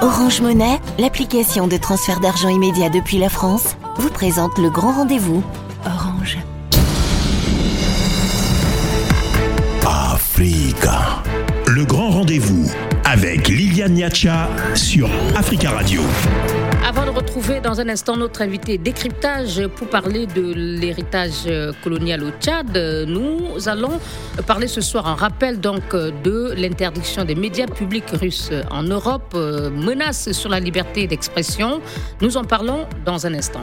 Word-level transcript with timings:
Orange 0.00 0.40
Monnaie, 0.40 0.78
l'application 0.96 1.66
de 1.66 1.76
transfert 1.76 2.20
d'argent 2.20 2.48
immédiat 2.48 2.88
depuis 2.88 3.18
la 3.18 3.28
France, 3.28 3.76
vous 3.96 4.10
présente 4.10 4.56
le 4.58 4.70
grand 4.70 4.92
rendez-vous. 4.92 5.42
Orange. 5.84 6.38
Africa. 9.84 11.00
Le 11.66 11.84
grand 11.84 12.10
rendez-vous 12.10 12.70
avec 13.10 13.48
Liliane 13.48 13.94
Niacha 13.94 14.50
sur 14.74 15.08
Africa 15.34 15.70
Radio. 15.70 16.02
Avant 16.86 17.06
de 17.06 17.10
retrouver 17.10 17.60
dans 17.60 17.80
un 17.80 17.88
instant 17.88 18.18
notre 18.18 18.42
invité 18.42 18.76
décryptage 18.76 19.66
pour 19.76 19.88
parler 19.88 20.26
de 20.26 20.52
l'héritage 20.54 21.48
colonial 21.82 22.22
au 22.22 22.30
Tchad, 22.38 22.76
nous 23.08 23.66
allons 23.66 23.98
parler 24.46 24.68
ce 24.68 24.82
soir 24.82 25.06
en 25.06 25.14
rappel 25.14 25.58
donc 25.58 25.96
de 25.96 26.52
l'interdiction 26.54 27.24
des 27.24 27.34
médias 27.34 27.66
publics 27.66 28.10
russes 28.12 28.50
en 28.70 28.82
Europe, 28.82 29.34
menace 29.34 30.32
sur 30.32 30.50
la 30.50 30.60
liberté 30.60 31.06
d'expression. 31.06 31.80
Nous 32.20 32.36
en 32.36 32.44
parlons 32.44 32.86
dans 33.06 33.26
un 33.26 33.32
instant. 33.32 33.62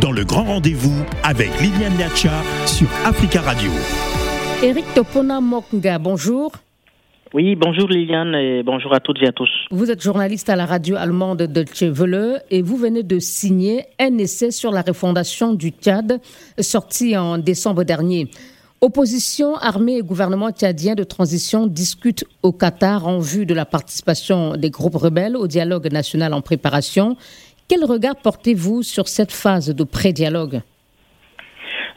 Dans 0.00 0.12
le 0.12 0.24
grand 0.24 0.44
rendez-vous 0.44 1.04
avec 1.22 1.50
Liliane 1.60 1.96
Niacha 1.96 2.42
sur 2.66 2.86
Africa 3.04 3.42
Radio. 3.42 3.70
Eric 4.62 4.86
Topona 4.94 5.40
Mokunga, 5.40 5.98
bonjour. 5.98 6.52
Oui, 7.34 7.56
bonjour 7.56 7.86
Liliane 7.88 8.34
et 8.34 8.62
bonjour 8.62 8.94
à 8.94 9.00
toutes 9.00 9.18
et 9.22 9.26
à 9.26 9.32
tous. 9.32 9.50
Vous 9.70 9.90
êtes 9.90 10.00
journaliste 10.00 10.48
à 10.48 10.56
la 10.56 10.64
radio 10.64 10.96
allemande 10.96 11.42
Deutsche 11.42 11.82
Welle 11.82 12.42
et 12.50 12.62
vous 12.62 12.76
venez 12.76 13.02
de 13.02 13.18
signer 13.18 13.84
un 13.98 14.16
essai 14.16 14.50
sur 14.50 14.70
la 14.70 14.80
refondation 14.80 15.52
du 15.52 15.70
Tchad 15.70 16.20
sorti 16.58 17.16
en 17.16 17.36
décembre 17.36 17.84
dernier. 17.84 18.30
Opposition, 18.80 19.56
armée 19.56 19.96
et 19.96 20.02
gouvernement 20.02 20.50
tchadien 20.52 20.94
de 20.94 21.02
transition 21.02 21.66
discutent 21.66 22.24
au 22.42 22.52
Qatar 22.52 23.06
en 23.06 23.18
vue 23.18 23.44
de 23.44 23.54
la 23.54 23.66
participation 23.66 24.56
des 24.56 24.70
groupes 24.70 24.96
rebelles 24.96 25.36
au 25.36 25.46
dialogue 25.46 25.90
national 25.92 26.32
en 26.32 26.40
préparation. 26.40 27.16
Quel 27.68 27.84
regard 27.84 28.14
portez-vous 28.14 28.84
sur 28.84 29.08
cette 29.08 29.32
phase 29.32 29.70
de 29.70 29.82
pré-dialogue? 29.82 30.62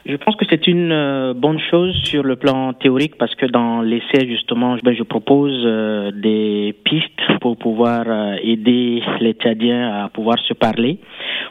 Je 0.05 0.15
pense 0.15 0.35
que 0.37 0.45
c'est 0.49 0.67
une 0.67 0.91
euh, 0.91 1.33
bonne 1.33 1.59
chose 1.59 1.93
sur 2.03 2.23
le 2.23 2.37
plan 2.37 2.71
théorique 2.73 3.17
parce 3.17 3.35
que 3.35 3.45
dans 3.45 3.81
l'essai 3.81 4.27
justement, 4.27 4.77
ben, 4.81 4.95
je 4.95 5.03
propose 5.03 5.61
euh, 5.65 6.11
des 6.11 6.73
pistes 6.85 7.21
pour 7.41 7.57
pouvoir 7.57 8.05
euh, 8.07 8.35
aider 8.41 9.03
les 9.19 9.33
Tchadiens 9.33 10.03
à 10.05 10.09
pouvoir 10.09 10.39
se 10.39 10.53
parler, 10.53 10.99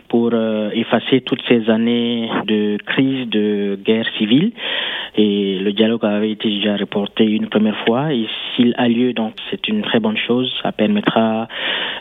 pour 0.09 0.33
effacer 0.73 1.21
toutes 1.21 1.43
ces 1.49 1.69
années 1.69 2.31
de 2.47 2.79
crise, 2.87 3.29
de 3.29 3.79
guerre 3.85 4.07
civile. 4.17 4.53
Et 5.17 5.59
le 5.59 5.73
dialogue 5.73 6.05
avait 6.05 6.31
été 6.31 6.49
déjà 6.49 6.77
reporté 6.77 7.25
une 7.25 7.49
première 7.49 7.77
fois. 7.85 8.13
Et 8.13 8.27
s'il 8.55 8.75
a 8.79 8.89
lieu, 8.89 9.13
donc 9.13 9.35
c'est 9.51 9.69
une 9.69 9.83
très 9.83 10.01
bonne 10.01 10.17
chose. 10.17 10.53
Ça 10.63 10.73
permettra 10.73 11.49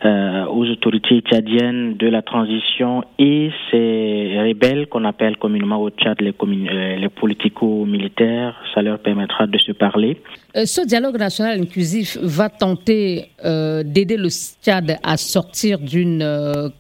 aux 0.06 0.66
autorités 0.70 1.22
tchadiennes 1.22 1.98
de 1.98 2.08
la 2.08 2.22
transition 2.22 3.04
et 3.20 3.52
ces 3.72 4.38
rebelles 4.40 4.88
qu'on 4.88 5.04
appelle 5.04 5.38
communément 5.38 5.82
au 5.82 5.90
Tchad 5.90 6.22
les 6.22 6.34
les 6.46 7.10
politico-militaires, 7.10 8.56
ça 8.74 8.82
leur 8.82 9.00
permettra 9.00 9.48
de 9.48 9.58
se 9.58 9.72
parler. 9.72 10.22
Euh, 10.56 10.66
ce 10.66 10.86
dialogue 10.86 11.18
national 11.18 11.60
inclusif 11.60 12.18
va 12.22 12.50
tenter 12.50 13.30
euh, 13.44 13.84
d'aider 13.84 14.18
le 14.18 14.30
Tchad 14.30 14.98
à 15.04 15.18
sortir 15.18 15.80
d'une 15.80 16.24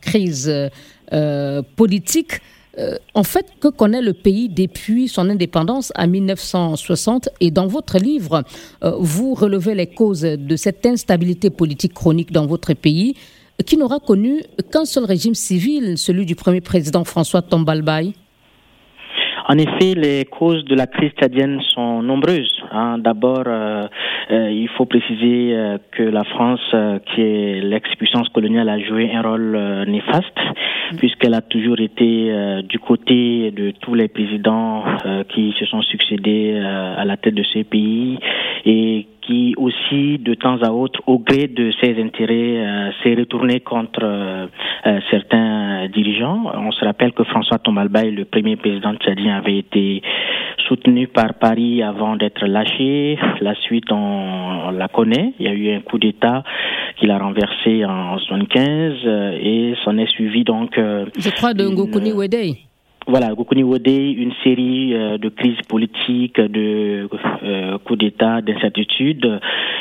crise 0.01 0.51
politique. 1.75 2.33
en 3.15 3.23
fait, 3.23 3.47
que 3.59 3.69
connaît 3.69 4.01
le 4.01 4.13
pays 4.13 4.49
depuis 4.49 5.07
son 5.07 5.29
indépendance 5.29 5.91
en 5.97 6.07
1960 6.07 7.29
Et 7.39 7.49
dans 7.49 7.65
votre 7.67 7.97
livre, 7.97 8.43
vous 8.81 9.33
relevez 9.33 9.73
les 9.73 9.87
causes 9.87 10.21
de 10.21 10.55
cette 10.55 10.85
instabilité 10.85 11.49
politique 11.49 11.93
chronique 11.93 12.31
dans 12.31 12.45
votre 12.45 12.73
pays, 12.73 13.15
qui 13.65 13.77
n'aura 13.77 13.99
connu 13.99 14.43
qu'un 14.71 14.85
seul 14.85 15.05
régime 15.05 15.35
civil, 15.35 15.97
celui 15.97 16.25
du 16.25 16.35
premier 16.35 16.61
président 16.61 17.03
François 17.03 17.41
Tombalbaye. 17.41 18.13
En 19.49 19.57
effet, 19.57 19.93
les 19.95 20.25
causes 20.25 20.65
de 20.65 20.75
la 20.75 20.87
crise 20.87 21.11
tchadienne 21.11 21.61
sont 21.73 22.03
nombreuses. 22.03 22.61
Hein. 22.69 22.97
D'abord, 22.97 23.43
euh, 23.47 23.87
euh, 24.29 24.51
il 24.51 24.67
faut 24.67 24.85
préciser 24.85 25.55
euh, 25.55 25.77
que 25.91 26.03
la 26.03 26.25
France, 26.25 26.75
qui 27.05 27.21
est 27.21 27.61
l'ex-puissance 27.61 28.27
coloniale, 28.29 28.67
a 28.67 28.77
joué 28.77 29.09
un 29.13 29.21
rôle 29.21 29.57
néfaste, 29.87 30.37
puisqu'elle 30.97 31.33
a 31.33 31.41
toujours 31.41 31.79
été 31.79 32.61
du 32.63 32.77
côté 32.79 33.51
de 33.51 33.71
tous 33.71 33.93
les 33.93 34.09
présidents 34.09 34.83
qui 35.29 35.53
se 35.57 35.65
sont 35.65 35.81
succédés 35.81 36.59
à 36.59 37.05
la 37.05 37.15
tête 37.15 37.35
de 37.35 37.43
ces 37.53 37.63
pays 37.63 38.19
et 38.65 39.07
qui 39.27 39.53
aussi, 39.57 40.17
de 40.17 40.33
temps 40.33 40.57
à 40.63 40.71
autre, 40.71 41.01
au 41.05 41.19
gré 41.19 41.47
de 41.47 41.71
ses 41.81 42.01
intérêts, 42.01 42.57
euh, 42.57 42.89
s'est 43.03 43.13
retourné 43.13 43.59
contre 43.59 43.99
euh, 44.03 44.47
euh, 44.85 44.99
certains 45.11 45.87
dirigeants. 45.89 46.51
On 46.55 46.71
se 46.71 46.83
rappelle 46.85 47.11
que 47.11 47.23
François 47.25 47.59
Tomalbaye, 47.59 48.11
le 48.11 48.25
premier 48.25 48.55
président 48.55 48.95
tchadien, 48.95 49.37
avait 49.37 49.57
été 49.57 50.01
soutenu 50.67 51.07
par 51.07 51.33
Paris 51.35 51.83
avant 51.83 52.15
d'être 52.15 52.45
lâché. 52.45 53.19
La 53.41 53.53
suite, 53.55 53.91
on, 53.91 54.71
la 54.71 54.87
connaît. 54.87 55.33
Il 55.39 55.45
y 55.45 55.49
a 55.49 55.53
eu 55.53 55.75
un 55.75 55.81
coup 55.81 55.99
d'État 55.99 56.43
qu'il 56.97 57.11
a 57.11 57.17
renversé 57.17 57.85
en 57.85 58.17
75 58.17 58.93
et 59.41 59.73
s'en 59.83 59.97
est 59.97 60.09
suivi 60.09 60.43
donc. 60.43 60.71
Je 60.77 61.29
crois 61.29 61.53
de 61.53 61.67
Ngokuni 61.67 62.11
Wedei 62.11 62.66
voilà, 63.07 63.33
Gokuni 63.33 63.63
Wode, 63.63 63.87
une 63.87 64.33
série 64.43 64.93
euh, 64.93 65.17
de 65.17 65.29
crises 65.29 65.61
politiques, 65.67 66.39
de 66.41 67.07
euh, 67.43 67.77
coups 67.79 67.99
d'État, 67.99 68.41
d'incertitudes. 68.41 69.39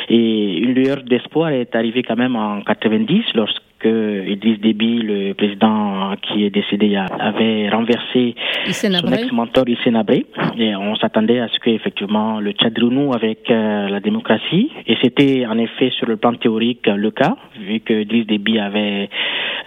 Et 0.08 0.58
une 0.58 0.74
lueur 0.74 1.02
d'espoir 1.02 1.50
est 1.50 1.74
arrivée 1.74 2.04
quand 2.04 2.16
même 2.16 2.36
en 2.36 2.60
90 2.62 3.24
lorsque 3.34 3.65
Idriss 3.86 4.60
Déby, 4.60 5.02
le 5.02 5.34
président 5.34 6.14
qui 6.22 6.44
est 6.44 6.50
décédé, 6.50 6.96
avait 6.96 7.68
renversé 7.68 8.34
son 8.70 9.12
ex-mentor 9.12 9.64
Nabré. 9.90 10.26
Et 10.58 10.74
on 10.74 10.96
s'attendait 10.96 11.40
à 11.40 11.48
ce 11.48 11.58
qu'effectivement 11.60 12.40
le 12.40 12.52
Tchad 12.52 12.76
renoue 12.78 13.12
avec 13.14 13.50
euh, 13.50 13.88
la 13.88 14.00
démocratie. 14.00 14.70
Et 14.86 14.96
c'était 15.02 15.46
en 15.46 15.58
effet 15.58 15.90
sur 15.90 16.06
le 16.06 16.16
plan 16.16 16.34
théorique 16.34 16.86
le 16.86 17.10
cas, 17.10 17.36
vu 17.60 17.80
que 17.80 17.92
Idriss 17.92 18.26
Déby 18.26 18.58
avait 18.58 19.08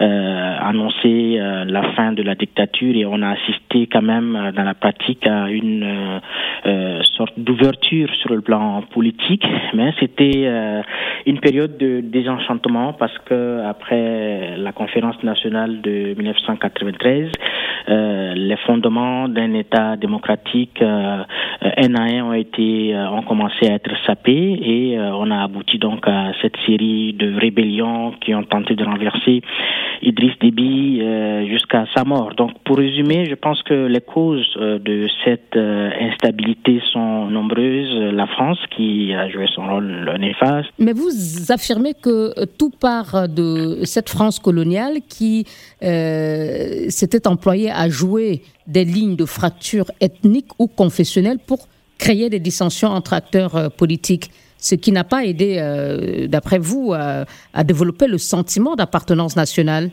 euh, 0.00 0.56
annoncé 0.60 1.36
euh, 1.38 1.64
la 1.64 1.82
fin 1.94 2.12
de 2.12 2.22
la 2.22 2.34
dictature 2.34 2.94
et 2.96 3.06
on 3.06 3.22
a 3.22 3.30
assisté 3.30 3.88
quand 3.90 4.02
même 4.02 4.52
dans 4.54 4.64
la 4.64 4.74
pratique 4.74 5.26
à 5.26 5.48
une 5.50 6.20
sorte 7.16 7.38
d'ouverture 7.38 8.08
sur 8.20 8.34
le 8.34 8.40
plan 8.40 8.82
politique, 8.92 9.44
mais 9.74 9.92
c'était 9.98 10.48
une 11.26 11.40
période 11.40 11.76
de 11.78 12.00
désenchantement 12.00 12.92
parce 12.92 13.16
que 13.26 13.62
après 13.66 14.09
la 14.56 14.72
conférence 14.72 15.22
nationale 15.22 15.80
de 15.80 16.14
1993, 16.14 17.30
les 17.88 18.56
fondements 18.66 19.28
d'un 19.28 19.54
État 19.54 19.96
démocratique 19.96 20.82
un 20.82 21.94
à 21.94 22.02
un 22.02 22.22
ont 22.24 22.32
été 22.32 22.94
ont 22.96 23.22
commencé 23.22 23.68
à 23.68 23.74
être 23.74 23.90
sapés 24.06 24.58
et 24.62 24.98
on 24.98 25.30
a 25.30 25.42
abouti 25.42 25.78
donc 25.78 26.06
à 26.06 26.32
cette 26.40 26.56
série 26.66 27.12
de 27.14 27.38
rébellions 27.38 28.12
qui 28.20 28.34
ont 28.34 28.44
tenté 28.44 28.74
de 28.74 28.84
renverser 28.84 29.42
Idriss 30.02 30.32
Déby 30.40 31.00
euh, 31.02 31.46
jusqu'à 31.46 31.84
sa 31.94 32.04
mort. 32.04 32.34
Donc, 32.34 32.52
pour 32.64 32.78
résumer, 32.78 33.26
je 33.28 33.34
pense 33.34 33.62
que 33.62 33.86
les 33.86 34.00
causes 34.00 34.46
euh, 34.56 34.78
de 34.78 35.08
cette 35.24 35.56
euh, 35.56 35.90
instabilité 36.00 36.80
sont 36.92 37.26
nombreuses. 37.26 37.94
La 38.12 38.26
France, 38.26 38.58
qui 38.70 39.12
a 39.12 39.28
joué 39.28 39.46
son 39.54 39.66
rôle 39.66 40.16
néfaste. 40.18 40.70
Mais 40.78 40.92
vous 40.92 41.10
affirmez 41.50 41.92
que 41.94 42.32
tout 42.58 42.70
part 42.70 43.28
de 43.28 43.84
cette 43.90 44.08
France 44.08 44.38
coloniale 44.38 45.00
qui 45.08 45.46
s'était 45.80 47.26
employée 47.26 47.70
à 47.70 47.88
jouer 47.88 48.42
des 48.66 48.84
lignes 48.84 49.16
de 49.16 49.24
fracture 49.24 49.90
ethnique 50.00 50.48
ou 50.58 50.66
confessionnelle 50.66 51.38
pour 51.38 51.68
créer 51.98 52.30
des 52.30 52.40
dissensions 52.40 52.88
entre 52.88 53.12
acteurs 53.12 53.70
politiques. 53.72 54.30
Ce 54.60 54.74
qui 54.74 54.92
n'a 54.92 55.04
pas 55.04 55.24
aidé, 55.24 55.56
euh, 55.58 56.28
d'après 56.28 56.58
vous, 56.58 56.92
à, 56.92 57.64
développer 57.64 58.06
le 58.06 58.18
sentiment 58.18 58.76
d'appartenance 58.76 59.34
nationale 59.34 59.90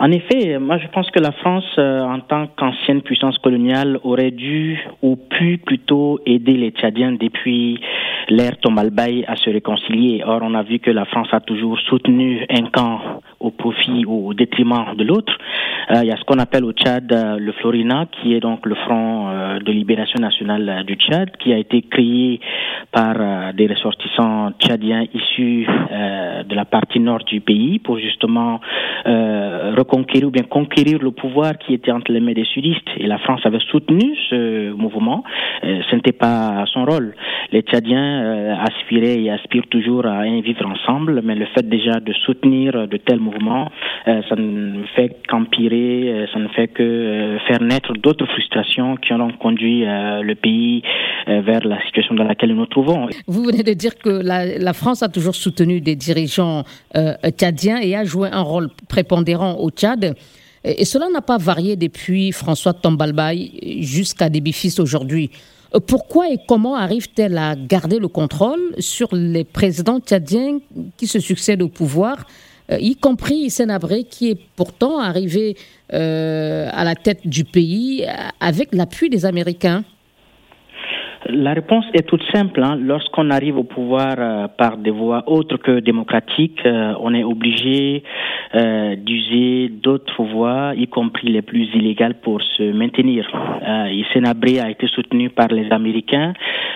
en 0.00 0.10
effet, 0.10 0.58
moi 0.58 0.78
je 0.78 0.88
pense 0.88 1.10
que 1.10 1.20
la 1.20 1.32
France, 1.32 1.64
euh, 1.78 2.02
en 2.02 2.20
tant 2.20 2.46
qu'ancienne 2.48 3.02
puissance 3.02 3.38
coloniale, 3.38 3.98
aurait 4.02 4.32
dû 4.32 4.78
ou 5.02 5.16
pu 5.16 5.58
plutôt 5.58 6.18
aider 6.26 6.54
les 6.54 6.70
Tchadiens 6.70 7.12
depuis 7.12 7.80
l'ère 8.28 8.56
Tomalbaye 8.58 9.24
à 9.26 9.36
se 9.36 9.50
réconcilier. 9.50 10.22
Or, 10.26 10.40
on 10.42 10.54
a 10.54 10.62
vu 10.62 10.78
que 10.78 10.90
la 10.90 11.04
France 11.04 11.28
a 11.32 11.40
toujours 11.40 11.78
soutenu 11.80 12.44
un 12.50 12.66
camp 12.72 13.00
au 13.40 13.50
profit 13.50 14.04
ou 14.06 14.28
au 14.28 14.34
détriment 14.34 14.94
de 14.96 15.04
l'autre. 15.04 15.32
Euh, 15.90 16.00
il 16.02 16.08
y 16.08 16.12
a 16.12 16.16
ce 16.16 16.24
qu'on 16.24 16.38
appelle 16.38 16.64
au 16.64 16.72
Tchad 16.72 17.12
euh, 17.12 17.36
le 17.38 17.52
Florina, 17.52 18.06
qui 18.10 18.34
est 18.34 18.40
donc 18.40 18.64
le 18.64 18.74
Front 18.74 19.28
euh, 19.28 19.58
de 19.58 19.70
libération 19.70 20.18
nationale 20.18 20.84
du 20.86 20.94
Tchad, 20.94 21.36
qui 21.36 21.52
a 21.52 21.58
été 21.58 21.82
créé 21.82 22.40
par 22.90 23.52
des 23.54 23.66
ressortissants 23.66 24.52
tchadiens 24.58 25.04
issus 25.12 25.66
de 26.48 26.54
la 26.54 26.64
partie 26.64 27.00
nord 27.00 27.24
du 27.24 27.40
pays 27.40 27.80
pour 27.80 27.98
justement 27.98 28.60
reconquérir 29.84 30.28
ou 30.28 30.30
bien 30.30 30.44
conquérir 30.44 30.98
le 31.00 31.10
pouvoir 31.10 31.58
qui 31.58 31.74
était 31.74 31.92
entre 31.92 32.10
les 32.12 32.20
mains 32.20 32.32
des 32.32 32.44
sudistes. 32.44 32.88
Et 32.96 33.06
la 33.06 33.18
France 33.18 33.40
avait 33.44 33.64
soutenu 33.70 34.16
ce 34.30 34.72
mouvement. 34.72 35.22
ce 35.62 35.94
n'était 35.94 36.12
pas 36.12 36.64
son 36.72 36.84
rôle. 36.84 37.14
les 37.52 37.62
Tchadiens 37.62 38.56
aspiraient 38.68 39.20
et 39.22 39.30
aspirent 39.30 39.68
toujours 39.70 40.06
à 40.06 40.24
vivre 40.24 40.66
ensemble, 40.66 41.20
mais 41.24 41.34
le 41.34 41.46
fait 41.54 41.66
déjà 41.68 42.00
de 42.00 42.12
soutenir 42.12 42.88
de 42.88 42.96
tels 42.96 43.20
mouvements, 43.20 43.70
ça 44.06 44.36
ne 44.36 44.84
fait 44.96 45.10
qu'empirer, 45.28 46.26
ça 46.32 46.38
ne 46.38 46.48
fait 46.48 46.68
que 46.68 47.38
faire 47.46 47.62
naître 47.62 47.92
d'autres 47.94 48.26
frustrations 48.26 48.96
qui 48.96 49.12
ont 49.12 49.32
conduit 49.32 49.84
le 49.84 50.34
pays 50.34 50.82
vers 51.26 51.64
la 51.64 51.80
situation 51.86 52.14
dans 52.14 52.24
laquelle 52.24 52.50
nous 52.50 52.56
nous 52.56 52.66
trouvons. 52.66 53.08
Vous 53.26 53.44
venez 53.44 53.62
de 53.62 53.72
dire 53.72 53.96
que 53.96 54.10
la, 54.32 54.58
la 54.58 54.72
France 54.72 55.02
a 55.02 55.08
toujours 55.08 55.34
soutenu 55.34 55.80
des 55.80 55.96
dirigeants 55.96 56.62
tchadiens 57.38 57.78
et 57.80 57.94
a 57.96 58.04
joué 58.04 58.28
un 58.32 58.42
rôle 58.42 58.68
prépondérant 58.88 59.54
au 59.54 59.70
Tchad. 59.74 60.14
Et 60.64 60.84
cela 60.86 61.08
n'a 61.10 61.20
pas 61.20 61.36
varié 61.36 61.76
depuis 61.76 62.32
François 62.32 62.72
Tombalbaye 62.72 63.82
jusqu'à 63.82 64.30
Débifis 64.30 64.74
aujourd'hui. 64.78 65.30
Pourquoi 65.86 66.30
et 66.30 66.38
comment 66.46 66.76
arrive-t-elle 66.76 67.36
à 67.36 67.56
garder 67.56 67.98
le 67.98 68.08
contrôle 68.08 68.74
sur 68.78 69.14
les 69.14 69.44
présidents 69.44 69.98
tchadiens 69.98 70.60
qui 70.96 71.06
se 71.06 71.18
succèdent 71.18 71.62
au 71.62 71.68
pouvoir, 71.68 72.26
euh, 72.70 72.78
y 72.78 72.94
compris 72.94 73.34
Hissène 73.34 73.70
Abré, 73.70 74.04
qui 74.04 74.30
est 74.30 74.38
pourtant 74.56 75.00
arrivé 75.00 75.56
euh, 75.92 76.70
à 76.72 76.84
la 76.84 76.94
tête 76.94 77.26
du 77.26 77.44
pays 77.44 78.06
avec 78.40 78.72
l'appui 78.72 79.10
des 79.10 79.26
Américains? 79.26 79.84
La 81.28 81.54
réponse 81.54 81.84
est 81.94 82.06
toute 82.06 82.22
simple. 82.32 82.62
Hein. 82.62 82.76
Lorsqu'on 82.80 83.30
arrive 83.30 83.56
au 83.56 83.64
pouvoir 83.64 84.14
euh, 84.18 84.48
par 84.48 84.76
des 84.76 84.90
voies 84.90 85.22
autres 85.26 85.56
que 85.56 85.80
démocratiques, 85.80 86.60
euh, 86.66 86.94
on 87.00 87.14
est 87.14 87.24
obligé 87.24 88.02
euh, 88.54 88.96
d'user 88.96 89.68
d'autres 89.68 90.22
voies, 90.22 90.74
y 90.76 90.86
compris 90.86 91.28
les 91.28 91.42
plus 91.42 91.68
illégales, 91.74 92.14
pour 92.14 92.42
se 92.42 92.62
maintenir. 92.72 93.28
Euh, 93.66 93.88
a 94.54 94.70
été 94.70 94.86
soutenu 94.88 95.30
par 95.30 95.48
les 95.48 95.70
Américains, 95.70 96.32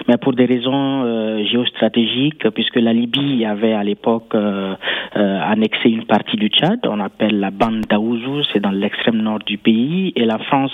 mais 0.09 0.17
pour 0.17 0.33
des 0.33 0.47
raisons 0.47 1.45
géostratégiques, 1.45 2.49
puisque 2.51 2.77
la 2.77 2.93
Libye 2.93 3.45
avait 3.45 3.73
à 3.73 3.85
l'époque 3.85 4.35
annexé 5.15 5.91
une 5.91 6.05
partie 6.05 6.37
du 6.37 6.49
Tchad, 6.49 6.81
on 6.87 7.01
appelle 7.01 7.39
la 7.41 7.51
bande 7.51 7.83
d'Aouzou, 7.89 8.43
c'est 8.53 8.61
dans 8.61 8.71
l'extrême 8.71 9.19
nord 9.23 9.41
du 9.41 9.59
pays, 9.59 10.13
et 10.17 10.25
la 10.25 10.39
France 10.39 10.73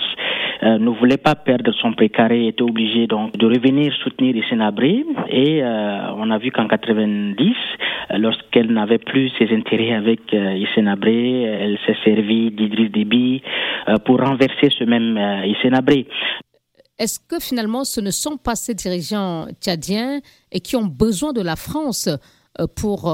ne 0.63 0.89
voulait 0.89 1.17
pas 1.17 1.35
perdre 1.35 1.71
son 1.73 1.93
précaré, 1.93 2.47
était 2.47 2.63
obligée 2.63 3.07
donc 3.07 3.37
de 3.37 3.45
revenir 3.45 3.64
venir 3.65 3.91
soutenir 4.03 4.35
Hissène 4.35 4.61
Abré 4.61 5.03
et 5.29 5.63
euh, 5.63 6.13
on 6.17 6.29
a 6.29 6.37
vu 6.37 6.51
qu'en 6.51 6.67
90, 6.67 7.55
lorsqu'elle 8.11 8.71
n'avait 8.71 8.99
plus 8.99 9.31
ses 9.39 9.49
intérêts 9.53 9.93
avec 9.93 10.21
euh, 10.33 10.91
Abré, 10.91 11.41
elle 11.43 11.77
s'est 11.85 11.97
servie 12.03 12.51
d'Idriss 12.51 12.91
Déby 12.91 13.41
euh, 13.89 13.97
pour 14.05 14.19
renverser 14.19 14.69
ce 14.77 14.83
même 14.83 15.17
euh, 15.17 15.77
Abré. 15.77 16.07
Est-ce 16.97 17.19
que 17.19 17.39
finalement 17.39 17.83
ce 17.83 18.01
ne 18.01 18.11
sont 18.11 18.37
pas 18.37 18.55
ces 18.55 18.75
dirigeants 18.75 19.47
tchadiens 19.61 20.19
et 20.51 20.59
qui 20.59 20.75
ont 20.75 20.85
besoin 20.85 21.33
de 21.33 21.41
la 21.41 21.55
France 21.55 22.07
euh, 22.07 22.67
pour 22.75 23.11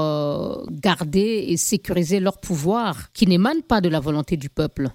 garder 0.70 1.46
et 1.48 1.56
sécuriser 1.56 2.20
leur 2.20 2.38
pouvoir 2.40 3.12
qui 3.12 3.26
n'émane 3.26 3.62
pas 3.62 3.80
de 3.80 3.88
la 3.88 4.00
volonté 4.00 4.36
du 4.36 4.50
peuple? 4.50 4.88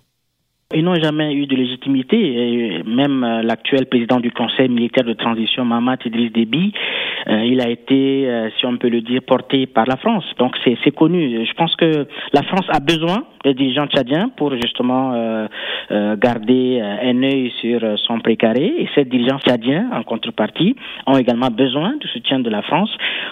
Ils 0.75 0.83
n'ont 0.83 0.95
jamais 0.95 1.33
eu 1.33 1.45
de 1.47 1.55
légitimité. 1.55 2.17
Et 2.17 2.83
même 2.83 3.23
euh, 3.23 3.41
l'actuel 3.41 3.85
président 3.85 4.19
du 4.19 4.31
Conseil 4.31 4.67
militaire 4.67 5.05
de 5.05 5.13
transition, 5.13 5.63
Mamad 5.63 5.99
Idriss 6.05 6.33
Déby, 6.33 6.73
euh, 7.27 7.45
il 7.45 7.61
a 7.61 7.69
été, 7.69 8.27
euh, 8.27 8.49
si 8.59 8.65
on 8.65 8.75
peut 8.75 8.89
le 8.89 8.99
dire, 8.99 9.21
porté 9.25 9.65
par 9.65 9.85
la 9.85 9.95
France. 9.95 10.25
Donc 10.37 10.57
c'est 10.65 10.91
connu. 10.91 11.45
Je 11.45 11.53
pense 11.53 11.73
que 11.77 12.07
la 12.33 12.43
France 12.43 12.65
a 12.69 12.81
besoin 12.81 13.23
des 13.45 13.53
dirigeants 13.53 13.87
tchadiens 13.87 14.29
pour 14.35 14.53
justement 14.55 15.47
garder 15.89 16.81
un 16.81 17.23
œil 17.23 17.53
sur 17.61 17.79
son 17.99 18.19
précaré. 18.19 18.73
Et 18.79 18.89
ces 18.93 19.05
dirigeants 19.05 19.39
tchadiens, 19.39 19.89
en 19.93 20.03
contrepartie, 20.03 20.75
ont 21.05 21.17
également 21.17 21.49
besoin 21.49 21.95
du 21.95 22.07
soutien 22.09 22.39
de 22.39 22.49
la 22.49 22.61
France 22.63 22.89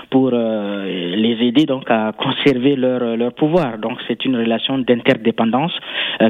pour 0.09 0.31
les 0.31 1.37
aider 1.41 1.65
donc 1.65 1.89
à 1.89 2.13
conserver 2.13 2.75
leur, 2.77 3.17
leur 3.17 3.33
pouvoir. 3.33 3.77
Donc 3.77 3.97
c'est 4.07 4.23
une 4.23 4.37
relation 4.37 4.77
d'interdépendance 4.77 5.73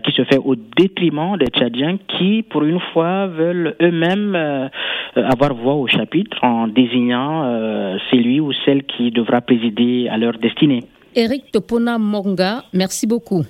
qui 0.03 0.11
se 0.13 0.23
fait 0.23 0.37
au 0.37 0.55
détriment 0.95 1.37
des 1.37 1.47
Tchadiens 1.47 1.97
qui, 1.97 2.43
pour 2.43 2.63
une 2.63 2.79
fois, 2.93 3.27
veulent 3.27 3.75
eux-mêmes 3.81 4.35
euh, 4.35 4.67
avoir 5.15 5.53
voix 5.53 5.75
au 5.75 5.87
chapitre 5.87 6.37
en 6.43 6.67
désignant 6.67 7.43
euh, 7.45 7.97
celui 8.11 8.39
ou 8.39 8.51
celle 8.65 8.83
qui 8.83 9.11
devra 9.11 9.41
présider 9.41 10.07
à 10.09 10.17
leur 10.17 10.37
destinée. 10.37 10.83
Eric 11.15 11.51
Topona 11.51 11.97
Monga, 11.97 12.63
merci 12.73 13.07
beaucoup. 13.07 13.43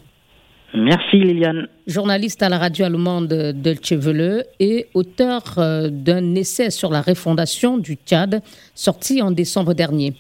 Merci 0.74 1.18
Liliane. 1.18 1.68
Journaliste 1.88 2.44
à 2.44 2.50
la 2.50 2.58
radio 2.58 2.86
allemande 2.86 3.28
de 3.30 3.76
Chevele 3.82 4.44
et 4.60 4.88
auteur 4.94 5.42
euh, 5.58 5.90
d'un 5.90 6.36
essai 6.36 6.70
sur 6.70 6.92
la 6.92 7.02
refondation 7.02 7.78
du 7.78 7.96
Tchad 7.96 8.42
sorti 8.74 9.22
en 9.22 9.32
décembre 9.32 9.74
dernier. 9.74 10.14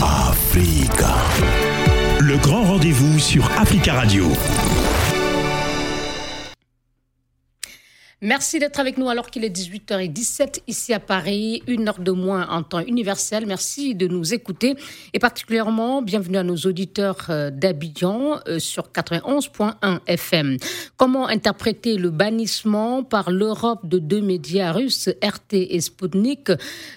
Africa. 0.00 1.14
Le 2.20 2.36
grand 2.38 2.62
rendez-vous 2.64 3.18
sur 3.18 3.44
Africa 3.58 3.94
Radio. 3.94 4.24
Merci 8.26 8.58
d'être 8.58 8.80
avec 8.80 8.98
nous 8.98 9.08
alors 9.08 9.30
qu'il 9.30 9.44
est 9.44 9.56
18h17 9.56 10.62
ici 10.66 10.92
à 10.92 10.98
Paris, 10.98 11.62
une 11.68 11.88
heure 11.88 12.00
de 12.00 12.10
moins 12.10 12.48
en 12.48 12.64
temps 12.64 12.80
universel. 12.80 13.46
Merci 13.46 13.94
de 13.94 14.08
nous 14.08 14.34
écouter 14.34 14.74
et 15.12 15.20
particulièrement 15.20 16.02
bienvenue 16.02 16.36
à 16.36 16.42
nos 16.42 16.56
auditeurs 16.56 17.26
euh, 17.30 17.52
d'Abidjan 17.52 18.40
euh, 18.48 18.58
sur 18.58 18.88
91.1 18.88 20.00
FM. 20.08 20.56
Comment 20.96 21.28
interpréter 21.28 21.98
le 21.98 22.10
bannissement 22.10 23.04
par 23.04 23.30
l'Europe 23.30 23.86
de 23.86 24.00
deux 24.00 24.22
médias 24.22 24.72
russes, 24.72 25.08
RT 25.22 25.52
et 25.52 25.80
Sputnik? 25.80 26.50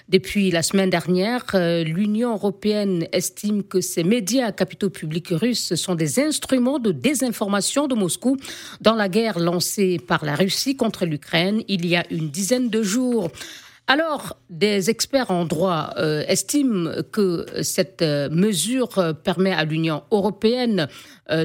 Depuis 0.08 0.50
la 0.50 0.64
semaine 0.64 0.90
dernière, 0.90 1.44
euh, 1.54 1.84
l'Union 1.84 2.32
européenne 2.32 3.06
estime 3.12 3.62
que 3.62 3.80
ces 3.80 4.02
médias 4.02 4.46
à 4.46 4.52
capitaux 4.52 4.90
publics 4.90 5.28
russes 5.30 5.76
sont 5.76 5.94
des 5.94 6.18
instruments 6.18 6.80
de 6.80 6.90
désinformation 6.90 7.86
de 7.86 7.94
Moscou 7.94 8.36
dans 8.80 8.96
la 8.96 9.08
guerre 9.08 9.38
lancée 9.38 10.00
par 10.04 10.24
la 10.24 10.34
Russie 10.34 10.74
contre 10.74 11.06
l'Ukraine 11.06 11.19
il 11.68 11.86
y 11.86 11.96
a 11.96 12.04
une 12.10 12.30
dizaine 12.30 12.70
de 12.70 12.82
jours. 12.82 13.30
Alors, 13.90 14.36
des 14.50 14.88
experts 14.88 15.32
en 15.32 15.44
droit 15.44 15.94
euh, 15.96 16.22
estiment 16.28 16.90
que 17.10 17.44
cette 17.62 18.02
euh, 18.02 18.30
mesure 18.30 18.96
euh, 18.98 19.12
permet 19.12 19.52
à 19.52 19.64
l'Union 19.64 20.04
européenne 20.12 20.86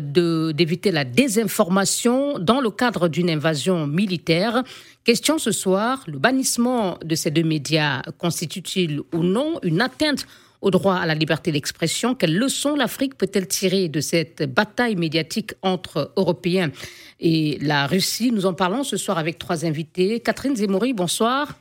d'éviter 0.01 0.91
la 0.91 1.03
désinformation 1.03 2.39
dans 2.39 2.59
le 2.59 2.71
cadre 2.71 3.07
d'une 3.07 3.29
invasion 3.29 3.85
militaire. 3.85 4.63
Question 5.03 5.37
ce 5.37 5.51
soir, 5.51 6.03
le 6.07 6.17
bannissement 6.17 6.97
de 7.05 7.13
ces 7.13 7.29
deux 7.29 7.43
médias 7.43 8.01
constitue-t-il 8.17 9.01
ou 9.13 9.21
non 9.21 9.59
une 9.61 9.81
atteinte 9.81 10.25
au 10.65 10.71
droit 10.71 10.95
à 10.95 11.05
la 11.05 11.13
liberté 11.13 11.51
d'expression. 11.51 12.15
Quelle 12.15 12.35
leçon 12.35 12.75
l'Afrique 12.75 13.15
peut-elle 13.17 13.47
tirer 13.47 13.87
de 13.87 14.01
cette 14.01 14.51
bataille 14.51 14.95
médiatique 14.95 15.53
entre 15.61 16.11
Européens 16.17 16.71
et 17.19 17.59
la 17.61 17.85
Russie? 17.85 18.31
Nous 18.31 18.47
en 18.47 18.55
parlons 18.55 18.83
ce 18.83 18.97
soir 18.97 19.19
avec 19.19 19.37
trois 19.37 19.63
invités. 19.63 20.19
Catherine 20.19 20.55
Zemmouri, 20.55 20.93
bonsoir. 20.93 21.53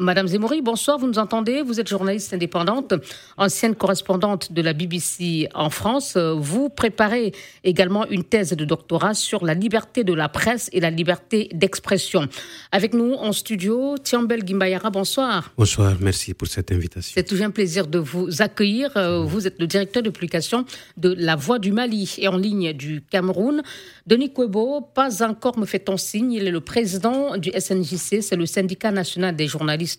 Madame 0.00 0.26
Zemmouri, 0.26 0.62
bonsoir, 0.62 0.98
vous 0.98 1.06
nous 1.06 1.18
entendez? 1.18 1.60
Vous 1.60 1.78
êtes 1.78 1.86
journaliste 1.86 2.32
indépendante, 2.32 2.94
ancienne 3.36 3.74
correspondante 3.74 4.50
de 4.50 4.62
la 4.62 4.72
BBC 4.72 5.46
en 5.52 5.68
France. 5.68 6.16
Vous 6.16 6.70
préparez 6.70 7.34
également 7.64 8.08
une 8.08 8.24
thèse 8.24 8.52
de 8.52 8.64
doctorat 8.64 9.12
sur 9.12 9.44
la 9.44 9.52
liberté 9.52 10.02
de 10.02 10.14
la 10.14 10.30
presse 10.30 10.70
et 10.72 10.80
la 10.80 10.88
liberté 10.88 11.50
d'expression. 11.52 12.26
Avec 12.72 12.94
nous 12.94 13.12
en 13.12 13.32
studio, 13.32 13.98
Tiambel 14.02 14.42
Gimbayara, 14.42 14.88
bonsoir. 14.88 15.52
Bonsoir, 15.58 15.94
merci 16.00 16.32
pour 16.32 16.48
cette 16.48 16.72
invitation. 16.72 17.12
C'est 17.14 17.24
toujours 17.24 17.48
un 17.48 17.50
plaisir 17.50 17.86
de 17.86 17.98
vous 17.98 18.40
accueillir. 18.40 18.92
Vous 19.26 19.46
êtes 19.46 19.60
le 19.60 19.66
directeur 19.66 20.02
de 20.02 20.08
publication 20.08 20.64
de 20.96 21.12
La 21.12 21.36
Voix 21.36 21.58
du 21.58 21.72
Mali 21.72 22.14
et 22.16 22.26
en 22.26 22.38
ligne 22.38 22.72
du 22.72 23.02
Cameroun. 23.02 23.60
Denis 24.06 24.32
Kwebo, 24.32 24.80
pas 24.80 25.22
encore 25.22 25.58
me 25.58 25.66
fait-on 25.66 25.98
signe, 25.98 26.32
il 26.32 26.46
est 26.46 26.50
le 26.50 26.62
président 26.62 27.36
du 27.36 27.50
SNJC, 27.50 28.22
c'est 28.22 28.36
le 28.36 28.46
syndicat 28.46 28.92
national 28.92 29.36
des 29.36 29.46
journalistes 29.46 29.89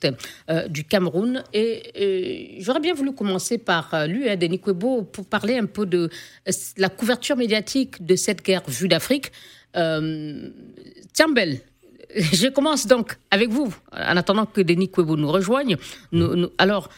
euh, 0.50 0.67
du 0.67 0.83
Cameroun. 0.83 1.43
Et 1.53 2.57
j'aurais 2.60 2.79
bien 2.79 2.93
voulu 2.93 3.13
commencer 3.13 3.57
par 3.57 3.93
euh, 3.93 4.07
lui, 4.07 4.29
hein, 4.29 4.36
Denis 4.36 4.60
Kwebo, 4.60 5.03
pour 5.03 5.25
parler 5.25 5.57
un 5.57 5.65
peu 5.65 5.86
de 5.86 6.10
euh, 6.48 6.51
la 6.77 6.89
couverture 6.89 7.36
médiatique 7.36 8.05
de 8.05 8.15
cette 8.15 8.43
guerre 8.43 8.63
vue 8.67 8.88
d'Afrique. 8.88 9.31
Tiambel, 9.74 11.62
je 12.15 12.48
commence 12.50 12.88
donc 12.88 13.17
avec 13.29 13.50
vous, 13.50 13.74
en 13.91 14.17
attendant 14.17 14.45
que 14.45 14.62
Denis 14.62 14.89
Kwebo 14.89 15.15
nous 15.15 15.31
rejoigne. 15.31 15.77
alors, 16.57 16.89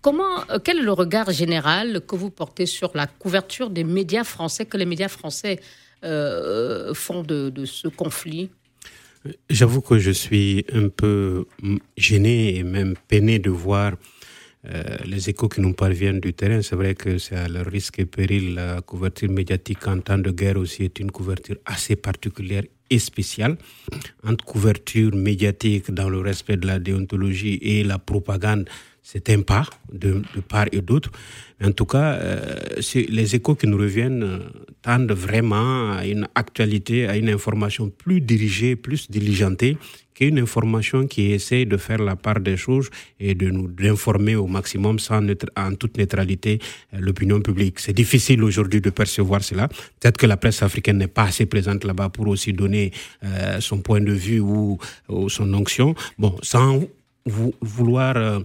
comment, 0.00 0.40
quel 0.64 0.78
est 0.78 0.82
le 0.82 0.92
regard 0.92 1.30
général 1.30 2.00
que 2.00 2.16
vous 2.16 2.30
portez 2.30 2.66
sur 2.66 2.90
la 2.94 3.06
couverture 3.06 3.70
des 3.70 3.84
médias 3.84 4.24
français, 4.24 4.66
que 4.66 4.76
les 4.76 4.86
médias 4.86 5.08
français 5.08 5.60
font 6.02 7.22
de 7.22 7.64
ce 7.64 7.86
conflit? 7.86 8.50
J'avoue 9.48 9.80
que 9.80 9.98
je 9.98 10.10
suis 10.10 10.66
un 10.72 10.88
peu 10.88 11.46
gêné 11.96 12.56
et 12.56 12.62
même 12.62 12.94
peiné 13.08 13.38
de 13.38 13.50
voir 13.50 13.92
les 15.04 15.28
échos 15.28 15.48
qui 15.48 15.60
nous 15.60 15.74
parviennent 15.74 16.20
du 16.20 16.32
terrain, 16.32 16.62
c'est 16.62 16.74
vrai 16.76 16.94
que 16.94 17.18
c'est 17.18 17.36
à 17.36 17.48
leur 17.48 17.66
risque 17.66 17.98
et 17.98 18.06
péril. 18.06 18.54
La 18.54 18.80
couverture 18.80 19.30
médiatique 19.30 19.86
en 19.86 20.00
temps 20.00 20.16
de 20.16 20.30
guerre 20.30 20.56
aussi 20.56 20.84
est 20.84 20.98
une 21.00 21.10
couverture 21.10 21.56
assez 21.66 21.96
particulière 21.96 22.62
et 22.88 22.98
spéciale. 22.98 23.58
Entre 24.26 24.42
couverture 24.44 25.14
médiatique 25.14 25.90
dans 25.90 26.08
le 26.08 26.18
respect 26.20 26.56
de 26.56 26.66
la 26.66 26.78
déontologie 26.78 27.58
et 27.60 27.84
la 27.84 27.98
propagande, 27.98 28.68
c'est 29.04 29.28
un 29.28 29.42
pas 29.42 29.66
de, 29.92 30.22
part 30.48 30.66
et 30.72 30.80
d'autre. 30.80 31.10
En 31.62 31.72
tout 31.72 31.84
cas, 31.84 32.14
euh, 32.14 32.58
les 32.94 33.36
échos 33.36 33.54
qui 33.54 33.66
nous 33.66 33.76
reviennent 33.76 34.22
euh, 34.22 34.38
tendent 34.80 35.12
vraiment 35.12 35.92
à 35.92 36.06
une 36.06 36.26
actualité, 36.34 37.06
à 37.06 37.16
une 37.16 37.28
information 37.28 37.90
plus 37.90 38.22
dirigée, 38.22 38.76
plus 38.76 39.10
diligentée, 39.10 39.76
qu'une 40.14 40.38
information 40.38 41.06
qui 41.06 41.32
essaie 41.32 41.66
de 41.66 41.76
faire 41.76 41.98
la 41.98 42.16
part 42.16 42.40
des 42.40 42.56
choses 42.56 42.88
et 43.20 43.34
de 43.34 43.50
nous 43.50 43.68
informer 43.82 44.36
au 44.36 44.46
maximum 44.46 44.98
sans 44.98 45.22
en 45.56 45.74
toute 45.74 45.98
neutralité 45.98 46.58
euh, 46.94 46.98
l'opinion 46.98 47.40
publique. 47.42 47.80
C'est 47.80 47.92
difficile 47.92 48.42
aujourd'hui 48.42 48.80
de 48.80 48.88
percevoir 48.90 49.44
cela. 49.44 49.68
Peut-être 50.00 50.16
que 50.16 50.26
la 50.26 50.38
presse 50.38 50.62
africaine 50.62 50.96
n'est 50.96 51.08
pas 51.08 51.24
assez 51.24 51.44
présente 51.44 51.84
là-bas 51.84 52.08
pour 52.08 52.26
aussi 52.28 52.54
donner 52.54 52.90
son 53.60 53.78
point 53.78 54.00
de 54.00 54.12
vue 54.12 54.40
ou, 54.40 54.78
son 55.28 55.52
onction. 55.52 55.94
Bon, 56.18 56.36
sans 56.42 56.82
vouloir 57.60 58.42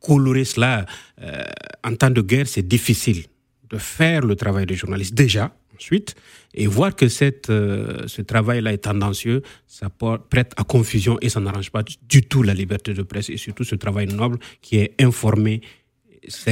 colorer 0.00 0.44
cela 0.44 0.86
euh, 1.22 1.42
en 1.84 1.94
temps 1.94 2.10
de 2.10 2.20
guerre, 2.20 2.48
c'est 2.48 2.66
difficile 2.66 3.24
de 3.68 3.78
faire 3.78 4.22
le 4.22 4.34
travail 4.34 4.66
des 4.66 4.74
journalistes 4.74 5.14
déjà, 5.14 5.54
ensuite, 5.76 6.14
et 6.54 6.66
voir 6.66 6.96
que 6.96 7.08
cette, 7.08 7.50
euh, 7.50 8.06
ce 8.06 8.22
travail-là 8.22 8.72
est 8.72 8.78
tendancieux, 8.78 9.42
ça 9.66 9.88
prête 10.30 10.52
à 10.56 10.64
confusion 10.64 11.18
et 11.20 11.28
ça 11.28 11.40
n'arrange 11.40 11.70
pas 11.70 11.84
du 12.08 12.22
tout 12.22 12.42
la 12.42 12.54
liberté 12.54 12.92
de 12.94 13.02
presse 13.02 13.30
et 13.30 13.36
surtout 13.36 13.64
ce 13.64 13.76
travail 13.76 14.06
noble 14.08 14.38
qui 14.60 14.76
est 14.76 14.94
informé. 15.00 15.60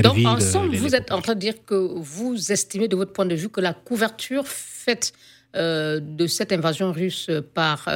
Donc, 0.02 0.17
en 0.25 0.40
somme, 0.40 0.75
vous 0.75 0.95
êtes 0.95 1.11
en 1.12 1.21
train 1.21 1.35
de 1.35 1.40
dire 1.40 1.64
que 1.67 1.75
vous 1.75 2.52
estimez 2.52 2.88
de 2.88 2.97
votre 2.97 3.12
point 3.12 3.26
de 3.26 3.35
vue 3.35 3.50
que 3.50 3.61
la 3.61 3.75
couverture 3.75 4.47
faite 4.47 5.12
euh, 5.57 6.00
de 6.00 6.26
cette 6.26 6.52
invasion 6.52 6.93
russe 6.93 7.31
par 7.55 7.88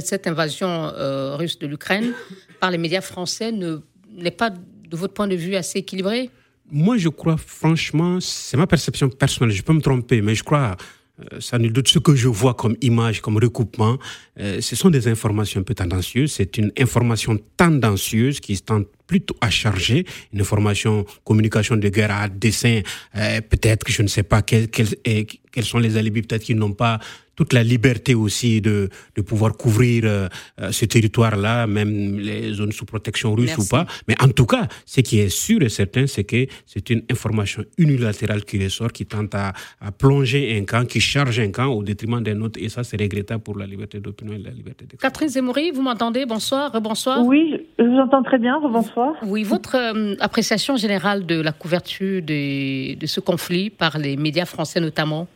cette 0.00 0.26
invasion 0.26 0.90
russe 1.36 1.58
de 1.58 1.66
l'Ukraine 1.66 2.12
par 2.60 2.70
les 2.70 2.78
médias 2.78 3.00
français 3.00 3.50
ne 3.50 3.80
n'est 4.14 4.30
pas, 4.30 4.50
de 4.50 4.96
votre 4.96 5.14
point 5.14 5.28
de 5.28 5.36
vue, 5.36 5.56
assez 5.56 5.80
équilibré? 5.80 6.30
Moi, 6.70 6.96
je 6.96 7.08
crois, 7.08 7.36
franchement, 7.36 8.18
c'est 8.20 8.56
ma 8.56 8.66
perception 8.66 9.08
personnelle, 9.08 9.54
je 9.54 9.62
peux 9.62 9.72
me 9.72 9.80
tromper, 9.80 10.22
mais 10.22 10.34
je 10.34 10.42
crois, 10.42 10.76
euh, 11.20 11.40
ça 11.40 11.58
ne 11.58 11.68
doute 11.68 11.88
ce 11.88 11.98
que 11.98 12.14
je 12.14 12.28
vois 12.28 12.54
comme 12.54 12.76
image, 12.80 13.20
comme 13.20 13.36
recoupement, 13.36 13.98
euh, 14.40 14.60
ce 14.60 14.74
sont 14.74 14.90
des 14.90 15.06
informations 15.06 15.60
un 15.60 15.64
peu 15.64 15.74
tendancieuses. 15.74 16.32
C'est 16.32 16.56
une 16.56 16.72
information 16.78 17.38
tendancieuse 17.56 18.40
qui 18.40 18.60
tente 18.60 18.86
plutôt 19.06 19.36
à 19.40 19.50
charger, 19.50 20.04
une 20.32 20.40
information 20.40 21.04
communication 21.24 21.76
de 21.76 21.88
guerre 21.88 22.10
à 22.10 22.28
dessein, 22.28 22.80
euh, 23.16 23.40
peut-être 23.40 23.84
que 23.84 23.92
je 23.92 24.02
ne 24.02 24.08
sais 24.08 24.22
pas 24.22 24.42
quels, 24.42 24.68
quels 24.68 25.64
sont 25.64 25.78
les 25.78 25.96
alibis, 25.96 26.22
peut-être 26.22 26.44
qu'ils 26.44 26.56
n'ont 26.56 26.72
pas 26.72 26.98
toute 27.36 27.52
la 27.52 27.62
liberté 27.62 28.14
aussi 28.14 28.60
de, 28.60 28.88
de 29.16 29.22
pouvoir 29.22 29.56
couvrir 29.56 30.04
euh, 30.04 30.28
euh, 30.60 30.70
ce 30.70 30.84
territoire-là, 30.84 31.66
même 31.66 32.18
les 32.18 32.52
zones 32.52 32.72
sous 32.72 32.84
protection 32.84 33.34
russe 33.34 33.56
ou 33.58 33.68
pas. 33.68 33.86
Mais 34.08 34.14
en 34.22 34.28
tout 34.28 34.46
cas, 34.46 34.68
ce 34.86 35.00
qui 35.00 35.18
est 35.18 35.28
sûr 35.28 35.62
et 35.62 35.68
certain, 35.68 36.06
c'est 36.06 36.24
que 36.24 36.46
c'est 36.66 36.90
une 36.90 37.02
information 37.10 37.64
unilatérale 37.78 38.44
qui 38.44 38.62
ressort, 38.62 38.92
qui 38.92 39.06
tente 39.06 39.34
à, 39.34 39.52
à, 39.80 39.92
plonger 39.92 40.56
un 40.56 40.64
camp, 40.64 40.86
qui 40.86 41.00
charge 41.00 41.40
un 41.40 41.50
camp 41.50 41.66
au 41.66 41.82
détriment 41.82 42.22
d'un 42.22 42.40
autre. 42.40 42.60
Et 42.62 42.68
ça, 42.68 42.84
c'est 42.84 43.00
regrettable 43.00 43.42
pour 43.42 43.58
la 43.58 43.66
liberté 43.66 44.00
d'opinion 44.00 44.34
et 44.34 44.38
la 44.38 44.50
liberté 44.50 44.84
d'expression. 44.84 44.98
Catherine 44.98 45.28
Zemmouri, 45.28 45.70
vous 45.72 45.82
m'entendez? 45.82 46.26
Bonsoir, 46.26 46.80
bonsoir. 46.80 47.24
Oui, 47.24 47.54
je 47.78 47.84
vous 47.84 47.98
entends 47.98 48.22
très 48.22 48.38
bien, 48.38 48.60
bonsoir. 48.60 48.93
Oui, 49.26 49.42
votre 49.42 49.76
euh, 49.76 50.14
appréciation 50.20 50.76
générale 50.76 51.26
de 51.26 51.40
la 51.40 51.52
couverture 51.52 52.22
de, 52.22 52.98
de 52.98 53.06
ce 53.06 53.20
conflit 53.20 53.70
par 53.70 53.98
les 53.98 54.16
médias 54.16 54.44
français 54.44 54.80
notamment? 54.80 55.26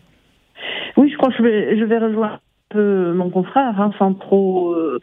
Oui, 0.97 1.11
je 1.11 1.17
crois 1.17 1.31
que 1.31 1.37
je 1.38 1.43
vais, 1.43 1.79
je 1.79 1.85
vais 1.85 1.99
rejoindre 1.99 2.35
un 2.35 2.41
peu 2.71 3.12
mon 3.12 3.31
confrère, 3.31 3.81
hein, 3.81 3.93
sans 3.99 4.15
trop 4.15 4.73
euh, 4.73 5.00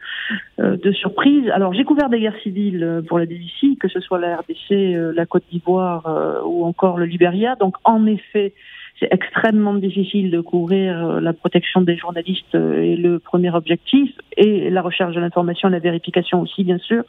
euh, 0.60 0.76
de 0.76 0.92
surprise. 0.92 1.48
Alors, 1.50 1.74
j'ai 1.74 1.84
couvert 1.84 2.08
des 2.08 2.20
guerres 2.20 2.38
civiles 2.42 3.02
pour 3.08 3.18
la 3.18 3.26
BBC, 3.26 3.76
que 3.80 3.88
ce 3.88 4.00
soit 4.00 4.18
la 4.18 4.36
RDC, 4.36 5.14
la 5.14 5.26
Côte 5.26 5.44
d'Ivoire 5.50 6.42
ou 6.46 6.64
encore 6.64 6.98
le 6.98 7.06
Libéria. 7.06 7.56
Donc, 7.56 7.76
en 7.84 8.06
effet, 8.06 8.52
c'est 8.98 9.12
extrêmement 9.12 9.74
difficile 9.74 10.30
de 10.30 10.40
couvrir 10.40 11.10
euh, 11.10 11.20
la 11.20 11.32
protection 11.32 11.82
des 11.82 11.96
journalistes 11.96 12.54
euh, 12.54 12.80
et 12.80 12.96
le 12.96 13.18
premier 13.18 13.54
objectif, 13.54 14.10
et 14.36 14.70
la 14.70 14.80
recherche 14.80 15.14
de 15.14 15.20
l'information, 15.20 15.68
la 15.68 15.78
vérification 15.78 16.40
aussi, 16.40 16.64
bien 16.64 16.78
sûr. 16.78 17.02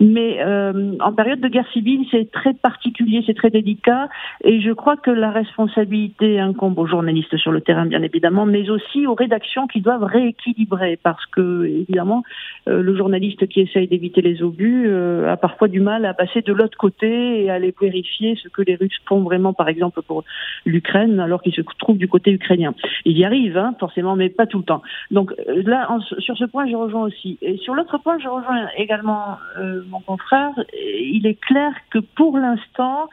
Mais 0.00 0.38
euh, 0.44 0.92
en 1.00 1.12
période 1.12 1.40
de 1.40 1.48
guerre 1.48 1.68
civile, 1.72 2.06
c'est 2.10 2.30
très 2.30 2.54
particulier, 2.54 3.22
c'est 3.26 3.34
très 3.34 3.50
délicat, 3.50 4.08
et 4.44 4.60
je 4.60 4.70
crois 4.70 4.96
que 4.96 5.10
la 5.10 5.30
responsabilité 5.30 6.38
incombe 6.38 6.78
aux 6.78 6.86
journalistes 6.86 7.36
sur 7.36 7.50
le 7.50 7.60
terrain, 7.60 7.86
bien 7.86 8.02
évidemment, 8.02 8.46
mais 8.46 8.70
aussi 8.70 9.06
aux 9.06 9.14
rédactions 9.14 9.66
qui 9.66 9.80
doivent 9.80 10.04
rééquilibrer, 10.04 10.98
parce 11.02 11.24
que, 11.26 11.64
évidemment, 11.64 12.22
le 12.66 12.96
journaliste 12.96 13.46
qui 13.48 13.60
essaye 13.60 13.88
d'éviter 13.88 14.22
les 14.22 14.42
obus 14.42 14.90
a 15.26 15.36
parfois 15.36 15.68
du 15.68 15.80
mal 15.80 16.04
à 16.04 16.14
passer 16.14 16.42
de 16.42 16.52
l'autre 16.52 16.78
côté 16.78 17.42
et 17.42 17.50
à 17.50 17.54
aller 17.54 17.74
vérifier 17.80 18.36
ce 18.42 18.48
que 18.48 18.62
les 18.62 18.76
Russes 18.76 19.00
font 19.06 19.20
vraiment, 19.20 19.52
par 19.52 19.68
exemple, 19.68 20.00
pour 20.02 20.24
l'Ukraine 20.64 21.23
alors 21.24 21.42
qu'il 21.42 21.52
se 21.52 21.62
trouve 21.78 21.98
du 21.98 22.08
côté 22.08 22.30
ukrainien. 22.30 22.74
Il 23.04 23.18
y 23.18 23.24
arrive, 23.24 23.56
hein, 23.56 23.74
forcément, 23.78 24.16
mais 24.16 24.28
pas 24.28 24.46
tout 24.46 24.58
le 24.58 24.64
temps. 24.64 24.82
Donc 25.10 25.32
euh, 25.32 25.62
là, 25.64 25.88
sur 26.18 26.36
ce 26.36 26.44
point, 26.44 26.66
je 26.66 26.76
rejoins 26.76 27.02
aussi. 27.02 27.38
Et 27.42 27.56
sur 27.58 27.74
l'autre 27.74 27.98
point, 27.98 28.18
je 28.18 28.28
rejoins 28.28 28.68
également 28.76 29.38
euh, 29.58 29.82
mon 29.88 30.00
confrère. 30.00 30.52
Il 30.72 31.26
est 31.26 31.40
clair 31.40 31.72
que 31.90 31.98
pour 31.98 32.38
l'instant, 32.38 33.08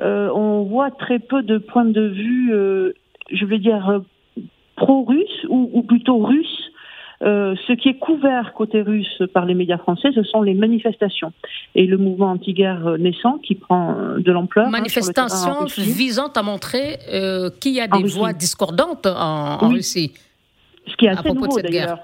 euh, 0.00 0.30
on 0.34 0.64
voit 0.64 0.90
très 0.90 1.18
peu 1.18 1.42
de 1.42 1.58
points 1.58 1.84
de 1.84 2.02
vue, 2.02 2.52
je 3.30 3.44
vais 3.44 3.58
dire, 3.58 4.02
pro-russes 4.76 5.46
ou, 5.48 5.70
ou 5.72 5.82
plutôt 5.82 6.18
russes 6.18 6.71
euh, 7.22 7.54
ce 7.68 7.72
qui 7.74 7.88
est 7.88 7.98
couvert 7.98 8.52
côté 8.54 8.82
russe 8.82 9.22
par 9.32 9.44
les 9.44 9.54
médias 9.54 9.78
français, 9.78 10.08
ce 10.14 10.24
sont 10.24 10.42
les 10.42 10.54
manifestations 10.54 11.32
et 11.74 11.86
le 11.86 11.96
mouvement 11.96 12.32
anti-guerre 12.32 12.98
naissant 12.98 13.38
qui 13.38 13.54
prend 13.54 13.96
euh, 13.96 14.18
de 14.18 14.32
l'ampleur. 14.32 14.66
Hein, 14.66 14.70
manifestations 14.70 15.66
visant 15.78 16.28
à 16.28 16.42
montrer 16.42 16.98
euh, 17.12 17.50
qu'il 17.60 17.72
y 17.72 17.80
a 17.80 17.86
des 17.86 18.02
voix 18.02 18.32
discordantes 18.32 19.06
en, 19.06 19.68
Russie. 19.68 20.12
Ce 20.86 20.96
qui 20.96 21.06
est 21.06 21.10
assez 21.10 21.30
nouveau 21.32 21.60
d'ailleurs. 21.60 22.00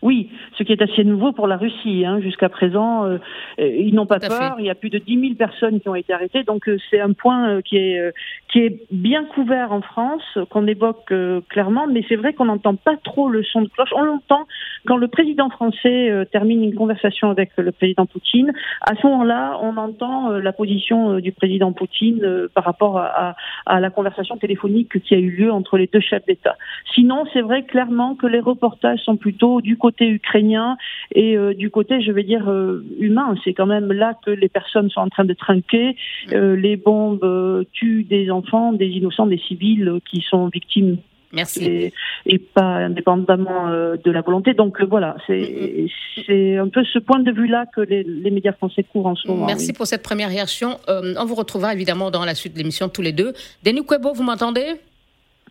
Oui, 0.00 0.30
ce 0.56 0.62
qui 0.62 0.72
est 0.72 0.80
assez 0.80 1.02
nouveau 1.02 1.32
pour 1.32 1.48
la 1.48 1.56
Russie. 1.56 2.04
Hein. 2.06 2.20
Jusqu'à 2.20 2.48
présent, 2.48 3.04
euh, 3.04 3.18
euh, 3.58 3.66
ils 3.66 3.94
n'ont 3.94 4.06
pas 4.06 4.20
peur. 4.20 4.56
Il 4.60 4.64
y 4.64 4.70
a 4.70 4.76
plus 4.76 4.90
de 4.90 4.98
10 4.98 5.20
000 5.20 5.34
personnes 5.34 5.80
qui 5.80 5.88
ont 5.88 5.94
été 5.96 6.12
arrêtées. 6.12 6.44
Donc 6.44 6.68
euh, 6.68 6.78
c'est 6.88 7.00
un 7.00 7.12
point 7.12 7.60
qui 7.62 7.76
est 7.76 8.12
qui 8.48 8.60
est 8.60 8.80
bien 8.92 9.24
couvert 9.24 9.72
en 9.72 9.82
France, 9.82 10.38
qu'on 10.50 10.66
évoque 10.68 11.12
clairement. 11.48 11.88
Mais 11.88 12.04
c'est 12.08 12.16
vrai 12.16 12.32
qu'on 12.32 12.44
n'entend 12.44 12.76
pas 12.76 12.96
trop 13.02 13.28
le 13.28 13.42
son 13.42 13.62
de 13.62 13.68
cloche. 13.68 13.90
On 13.96 14.04
l'entend 14.04 14.46
quand 14.86 14.96
le 14.96 15.08
président 15.08 15.50
français 15.50 16.26
termine 16.30 16.62
une 16.62 16.74
conversation 16.74 17.30
avec 17.30 17.50
le 17.56 17.72
président 17.72 18.06
Poutine. 18.06 18.52
À 18.82 18.94
ce 18.94 19.06
moment-là, 19.06 19.58
on 19.62 19.76
entend 19.76 20.30
la 20.30 20.52
position 20.52 21.18
du 21.18 21.32
président 21.32 21.72
Poutine 21.72 22.48
par 22.54 22.64
rapport 22.64 22.98
à, 22.98 23.36
à, 23.66 23.80
la 23.80 23.90
conversation 23.90 24.36
téléphonique 24.36 25.00
qui 25.02 25.14
a 25.14 25.18
eu 25.18 25.30
lieu 25.30 25.52
entre 25.52 25.76
les 25.78 25.86
deux 25.86 26.00
chefs 26.00 26.24
d'État. 26.26 26.56
Sinon, 26.94 27.24
c'est 27.32 27.42
vrai 27.42 27.64
clairement 27.64 28.14
que 28.14 28.26
les 28.26 28.40
reportages 28.40 29.00
sont 29.00 29.16
plutôt 29.16 29.60
du 29.60 29.76
côté 29.76 30.08
ukrainien 30.08 30.76
et 31.14 31.36
euh, 31.36 31.54
du 31.54 31.70
côté, 31.70 32.00
je 32.02 32.12
vais 32.12 32.24
dire, 32.24 32.48
euh, 32.48 32.84
humain. 32.98 33.34
C'est 33.44 33.54
quand 33.54 33.66
même 33.66 33.92
là 33.92 34.14
que 34.24 34.30
les 34.30 34.48
personnes 34.48 34.90
sont 34.90 35.00
en 35.00 35.08
train 35.08 35.24
de 35.24 35.34
trinquer. 35.34 35.96
Euh, 36.32 36.56
les 36.56 36.76
bombes 36.76 37.66
tuent 37.72 38.04
des 38.04 38.30
enfants, 38.30 38.72
des 38.72 38.88
innocents, 38.88 39.26
des 39.26 39.38
civils 39.38 40.00
qui 40.10 40.20
sont 40.20 40.48
victimes 40.48 40.98
Merci. 41.32 41.92
Et, 42.26 42.38
pas 42.38 42.62
indépendamment 42.62 43.68
de 43.70 44.10
la 44.10 44.20
volonté. 44.22 44.54
Donc 44.54 44.80
voilà, 44.82 45.16
c'est 45.26 46.56
un 46.56 46.68
peu 46.68 46.84
ce 46.84 46.98
point 46.98 47.20
de 47.20 47.32
vue-là 47.32 47.66
que 47.74 47.80
les, 47.82 48.30
médias 48.30 48.52
français 48.52 48.84
couvrent 48.84 49.08
en 49.08 49.16
ce 49.16 49.28
moment. 49.28 49.46
Merci 49.46 49.72
pour 49.72 49.86
cette 49.86 50.02
première 50.02 50.28
réaction. 50.28 50.78
on 50.88 51.24
vous 51.24 51.34
retrouvera 51.34 51.72
évidemment 51.74 52.10
dans 52.10 52.24
la 52.24 52.34
suite 52.34 52.54
de 52.54 52.58
l'émission 52.58 52.88
tous 52.88 53.02
les 53.02 53.12
deux. 53.12 53.32
Denis 53.62 53.84
Kwebo, 53.84 54.12
vous 54.14 54.22
m'entendez? 54.22 54.76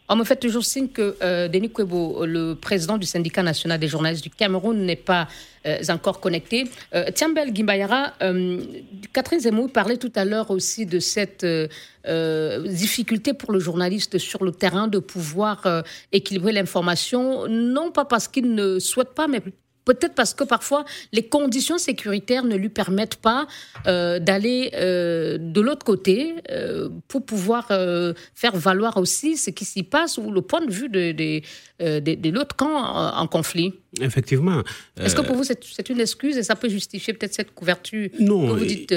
On 0.10 0.16
me 0.16 0.24
fait 0.24 0.36
toujours 0.38 0.64
signe 0.64 0.88
que 0.88 1.16
euh, 1.22 1.48
Denis 1.48 1.70
Kwebo, 1.70 2.26
le 2.26 2.54
président 2.54 2.98
du 2.98 3.06
syndicat 3.06 3.44
national 3.44 3.80
des 3.80 3.88
journalistes 3.88 4.24
du 4.24 4.30
Cameroun, 4.30 4.86
n'est 4.86 4.96
pas 4.96 5.28
euh, 5.68 5.78
encore 5.90 6.20
connecté. 6.20 6.66
Euh, 6.96 7.12
Tiambel 7.12 7.54
Gimbayara, 7.54 8.14
euh, 8.22 8.62
Catherine 9.12 9.40
Zemmour 9.40 9.72
parlait 9.72 9.98
tout 9.98 10.12
à 10.16 10.24
l'heure 10.24 10.52
aussi 10.52 10.86
de 10.86 11.00
cette 11.00 11.46
difficulté 12.66 13.34
pour 13.34 13.52
le 13.52 13.60
journaliste 13.60 14.18
sur 14.18 14.46
le 14.46 14.54
terrain 14.54 14.88
de 14.88 15.00
pouvoir 15.00 15.84
équilibrer 16.14 16.54
l'information, 16.54 17.50
non 17.50 17.92
pas 17.92 18.06
parce 18.06 18.30
qu'il 18.30 18.56
ne 18.56 18.80
souhaite 18.80 19.14
pas, 19.14 19.28
mais 19.28 19.42
peut-être 19.88 20.15
parce 20.15 20.34
que 20.34 20.44
parfois 20.44 20.84
les 21.13 21.24
conditions 21.24 21.77
sécuritaires 21.77 22.44
ne 22.44 22.58
lui 22.58 22.70
permettent 22.70 23.15
pas 23.15 23.48
euh, 23.88 24.20
d'aller 24.20 24.72
euh, 24.74 25.38
de 25.39 25.62
l'autre 25.62 25.86
côté 25.86 26.36
euh, 26.51 26.89
pour 27.08 27.25
pouvoir 27.25 27.67
faire 28.36 28.56
valoir 28.56 28.98
aussi 28.98 29.38
ce 29.38 29.50
qui 29.50 29.65
s'y 29.65 29.84
passe 29.84 30.17
ou 30.17 30.29
le 30.32 30.41
point 30.41 30.63
de 30.65 30.72
vue 30.72 30.89
de, 30.89 31.12
de, 31.13 32.29
l'autre 32.29 32.56
camp 32.56 32.75
en, 33.24 33.27
conflit. 33.27 33.74
Effectivement. 34.01 34.62
Est-ce 35.00 35.15
que 35.15 35.22
pour 35.22 35.36
vous 35.38 35.46
c'est 35.46 35.89
une 35.89 36.01
excuse 36.01 36.38
et 36.38 36.44
ça 36.44 36.56
peut 36.56 36.70
justifier 36.70 37.13
peut-être 37.13 37.34
cette 37.34 37.53
couverture 37.53 38.10
non, 38.20 38.48
que 38.48 38.60
vous 38.60 38.65
dites 38.65 38.96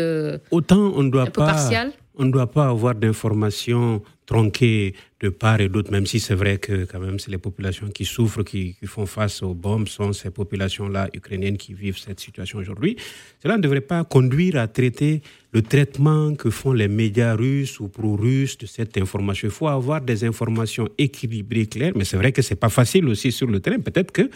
autant 0.50 0.92
on 0.96 1.04
doit 1.04 1.22
un 1.22 1.26
peu 1.26 1.42
pas, 1.42 1.70
On 2.16 2.24
ne 2.24 2.32
doit 2.32 2.50
pas 2.50 2.66
avoir 2.68 2.94
d'informations 2.94 4.02
tronquées 4.26 4.94
de 5.20 5.28
part 5.28 5.60
et 5.60 5.68
d'autre, 5.68 5.92
même 5.92 6.06
si 6.06 6.18
c'est 6.18 6.34
vrai 6.34 6.56
que 6.56 6.84
quand 6.84 6.98
même 6.98 7.18
c'est 7.18 7.30
les 7.30 7.38
populations 7.38 7.88
qui 7.88 8.06
souffrent, 8.06 8.42
qui, 8.42 8.76
font 8.86 9.06
face 9.06 9.42
aux 9.42 9.54
bombes, 9.54 9.86
sont 9.86 10.12
ces 10.12 10.30
populations-là 10.30 11.10
ukrainiennes 11.14 11.58
qui 11.58 11.74
vivent 11.74 11.98
cette 11.98 12.20
situation 12.20 12.58
aujourd'hui. 12.58 12.96
Cela 13.42 13.58
ne 13.58 13.62
devrait 13.62 13.82
pas 13.82 14.02
conduire 14.04 14.56
à 14.56 14.66
traiter 14.66 15.22
le 15.52 15.62
traitement 15.62 16.34
que 16.34 16.48
font 16.48 16.72
les 16.72 16.88
médias 16.88 17.34
russes 17.34 17.80
ou 17.80 17.88
pro-russes 17.88 18.56
de 18.56 18.66
cette 18.66 18.96
information. 18.96 19.48
Il 19.48 19.52
faut 19.52 19.68
avoir 19.68 20.00
des 20.00 20.24
informations 20.24 20.88
équilibrées, 20.96 21.66
claires, 21.66 21.92
mais 21.96 22.04
c'est 22.04 22.16
vrai 22.16 22.32
que 22.32 22.40
c'est 22.40 22.54
pas 22.54 22.68
facile 22.68 23.08
aussi 23.08 23.32
sur 23.32 23.48
le 23.48 23.60
terrain. 23.60 23.80
Peut-être 23.80 24.12
que 24.12 24.22
euh, 24.22 24.28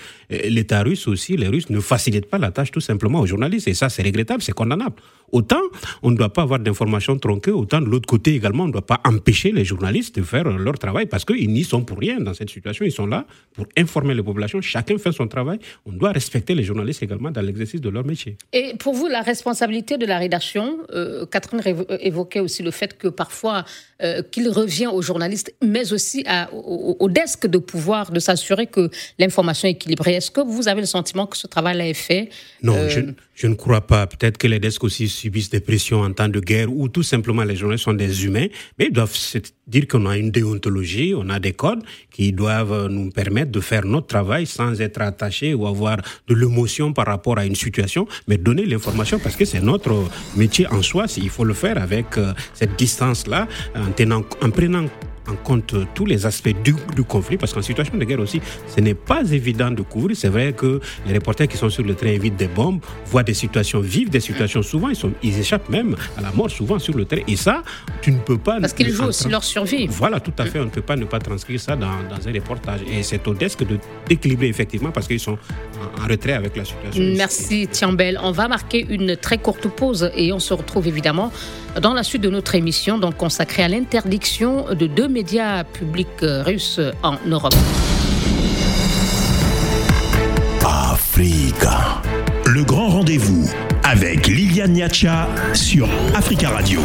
l'État 0.49 0.83
russe 0.83 1.07
aussi, 1.07 1.37
les 1.37 1.49
Russes 1.49 1.71
ne 1.71 1.81
facilitent 1.81 2.29
pas 2.29 2.38
la 2.38 2.50
tâche 2.50 2.73
tout 2.73 2.81
simplement 2.81 3.21
aux 3.21 3.26
journalistes, 3.26 3.69
et 3.69 3.75
ça 3.75 3.88
c'est 3.88 4.03
regrettable, 4.03 4.43
c'est 4.43 4.53
condamnable. 4.53 4.97
Autant 5.33 5.62
on 6.03 6.11
ne 6.11 6.17
doit 6.17 6.33
pas 6.33 6.43
avoir 6.43 6.59
d'informations 6.59 7.17
tronquées, 7.17 7.53
autant 7.53 7.81
de 7.81 7.87
l'autre 7.87 8.07
côté 8.07 8.35
également, 8.35 8.64
on 8.64 8.69
ne 8.69 8.73
doit 8.73 8.87
pas 8.87 9.00
empêcher 9.05 9.53
les 9.53 9.64
journalistes 9.64 10.17
de 10.17 10.23
faire 10.23 10.45
leur 10.45 10.74
travail 10.78 11.07
parce 11.07 11.25
qu'ils 11.25 11.50
n'y 11.50 11.64
sont 11.64 11.83
pour 11.85 11.99
rien 11.99 12.21
dans 12.21 12.35
cette 12.35 12.50
situation. 12.50 12.85
Ils 12.85 12.93
sont 12.93 13.07
là 13.07 13.26
pour 13.54 13.66
informer 13.76 14.14
les 14.14 14.23
populations. 14.23 14.61
Chacun 14.61 14.99
fait 14.99 15.12
son 15.12 15.28
travail. 15.28 15.59
On 15.87 15.93
doit 15.93 16.12
respecter 16.12 16.54
les 16.54 16.64
journalistes 16.64 17.02
également 17.02 17.31
dans 17.31 17.43
l'exercice 17.43 17.81
de 17.81 17.88
leur 17.88 18.04
métier. 18.04 18.37
Et 18.52 18.75
pour 18.78 18.95
vous, 18.95 19.09
la 19.09 19.23
responsabilité 19.23 19.97
de 19.99 20.07
la 20.07 20.19
rédaction, 20.19 20.78
euh, 20.93 21.26
Catherine 21.26 21.61
euh, 21.66 21.97
évoquait 22.00 22.40
aussi 22.40 22.62
le 22.62 22.71
fait 22.71 22.97
que 22.97 23.09
parfois, 23.09 23.64
euh, 24.02 24.23
qu'il 24.23 24.49
revient 24.49 24.88
aux 24.88 25.02
journalistes, 25.02 25.54
mais 25.62 25.93
aussi 25.93 26.25
au, 26.52 27.09
desk 27.09 27.47
de 27.47 27.59
pouvoir 27.59 28.11
de 28.11 28.21
s'assurer 28.21 28.66
que 28.66 28.90
l'information 29.19 29.69
est 29.69 29.73
équilibrée. 29.73 30.14
Est-ce 30.14 30.31
que 30.31 30.40
vous 30.40 30.69
avez 30.69 30.81
le 30.81 30.87
sentiment 30.87 31.26
que 31.26 31.37
ce 31.37 31.47
travail-là 31.47 31.88
est 31.88 31.95
fait? 31.95 32.28
Non, 32.62 32.88
je, 32.88 33.00
je, 33.35 33.47
ne 33.47 33.54
crois 33.54 33.87
pas. 33.87 34.07
Peut-être 34.07 34.38
que 34.38 34.47
les 34.47 34.59
desks 34.59 34.83
aussi 34.83 35.09
subissent 35.09 35.50
des 35.50 35.61
pressions 35.61 36.00
en 36.00 36.12
temps 36.12 36.28
de 36.28 36.40
guerre 36.40 36.73
ou 36.73 36.88
tout 36.88 37.02
simplement 37.02 37.45
les 37.45 37.57
journalistes 37.57 37.85
sont 37.85 37.93
des 37.93 38.25
humains, 38.25 38.47
mais 38.78 38.87
ils 38.87 38.93
doivent 38.93 39.14
se 39.14 39.38
dire 39.66 39.87
qu'on 39.88 40.07
a 40.07 40.16
une 40.16 40.31
déontologie, 40.31 40.63
on 41.16 41.28
a 41.30 41.38
des 41.38 41.52
codes 41.52 41.83
qui 42.11 42.33
doivent 42.33 42.88
nous 42.88 43.11
permettre 43.11 43.50
de 43.50 43.61
faire 43.61 43.85
notre 43.85 44.06
travail 44.06 44.47
sans 44.47 44.80
être 44.80 45.00
attachés 45.00 45.54
ou 45.54 45.66
avoir 45.66 45.99
de 46.28 46.35
l'émotion 46.35 46.92
par 46.92 47.06
rapport 47.06 47.38
à 47.38 47.44
une 47.47 47.54
situation, 47.54 48.06
mais 48.28 48.38
donner 48.38 48.66
l'information 48.66 49.18
parce 49.18 49.37
que 49.37 49.44
c'est 49.44 49.61
notre 49.61 50.04
métier 50.37 50.66
en 50.68 50.83
soi. 50.83 51.06
Il 51.16 51.30
faut 51.30 51.44
le 51.44 51.54
faire 51.54 51.80
avec 51.80 52.16
euh, 52.18 52.33
cette 52.52 52.76
distance-là, 52.76 53.49
en, 53.75 54.47
en 54.47 54.50
prenant 54.50 54.87
en 55.28 55.35
compte 55.37 55.75
tous 55.95 56.07
les 56.07 56.26
aspects 56.26 56.54
du, 56.62 56.75
conflit, 57.04 57.37
parce 57.37 57.52
qu'en 57.52 57.62
situation 57.62 57.97
de 57.97 58.04
guerre 58.04 58.21
aussi, 58.21 58.40
ce 58.75 58.81
n'est 58.81 58.95
pas 58.95 59.23
évident 59.31 59.71
de 59.71 59.83
couvrir. 59.83 60.16
C'est 60.16 60.28
vrai 60.28 60.52
que 60.52 60.81
les 61.07 61.14
reporters 61.14 61.49
qui 61.49 61.57
sont 61.57 61.71
sur 61.71 61.83
le 61.83 61.95
train 61.95 62.09
évitent 62.09 62.37
des 62.37 62.49
bombes, 62.49 62.81
voient 63.07 63.23
des 63.23 63.35
situations 63.35 63.81
vives, 63.81 64.11
des 64.11 64.21
situations 64.21 64.62
souvent, 64.62 64.88
ils, 64.88 64.97
sont, 64.97 65.12
ils 65.23 65.38
échappent 65.38 65.69
même 65.69 65.97
à 66.16 66.21
la 66.21 66.33
mort 66.33 66.50
souvent 66.50 66.78
sur 66.78 66.97
le 66.97 67.04
train. 67.04 67.19
Et 67.26 67.37
ça, 67.37 67.62
tu 68.02 68.12
ne 68.12 68.19
peux 68.19 68.38
pas... 68.38 68.61
Parce 68.61 68.73
qu'ils 68.73 68.90
jouent 68.90 69.07
aussi 69.07 69.28
leur 69.28 69.45
survie. 69.45 69.87
Voilà, 69.88 70.21
tout 70.21 70.33
à 70.38 70.47
fait. 70.47 70.61
On 70.61 70.64
ne 70.64 70.71
peut 70.71 70.83
pas 70.83 70.97
ne 70.97 71.04
pas 71.04 71.19
transcrire 71.19 71.61
ça 71.61 71.76
dans, 71.76 71.87
dans 71.87 72.28
un 72.28 72.33
reportage. 72.33 72.81
Et 72.90 73.02
c'est 73.02 73.26
au 73.26 73.35
desk 73.35 73.64
d'équilibrer 74.09 74.49
effectivement, 74.49 74.90
parce 74.90 75.07
qu'ils 75.07 75.21
sont 75.21 75.38
en, 76.00 76.09
retrait 76.09 76.33
avec 76.33 76.57
la 76.57 76.64
situation. 76.64 77.02
Merci 77.16 77.69
Tiambel. 77.69 78.19
On 78.23 78.33
va 78.33 78.49
marquer 78.49 78.87
une 78.88 79.16
très 79.16 79.38
courte 79.38 79.69
pause 79.69 80.11
et 80.16 80.33
on 80.33 80.38
se 80.38 80.54
retrouve 80.54 80.87
évidemment 80.88 81.33
dans 81.81 81.95
la 81.95 82.02
suite 82.02 82.23
de 82.23 82.31
notre 82.31 82.54
émission, 82.54 82.99
donc 82.99 83.16
consacrée 83.16 83.62
à 83.62 83.69
l'interdiction 83.69 84.66
de 84.75 84.87
deux 84.87 85.09
médias 85.09 85.64
publics 85.64 86.09
russes 86.21 86.81
en 87.02 87.16
Europe. 87.26 87.54
Africa. 90.64 92.02
Le 92.47 92.64
grand 92.64 92.88
rendez-vous 92.88 93.49
avec 93.85 94.26
Liliane 94.26 94.73
Niacha 94.73 95.28
sur 95.52 95.88
Africa 96.14 96.50
Radio. 96.50 96.81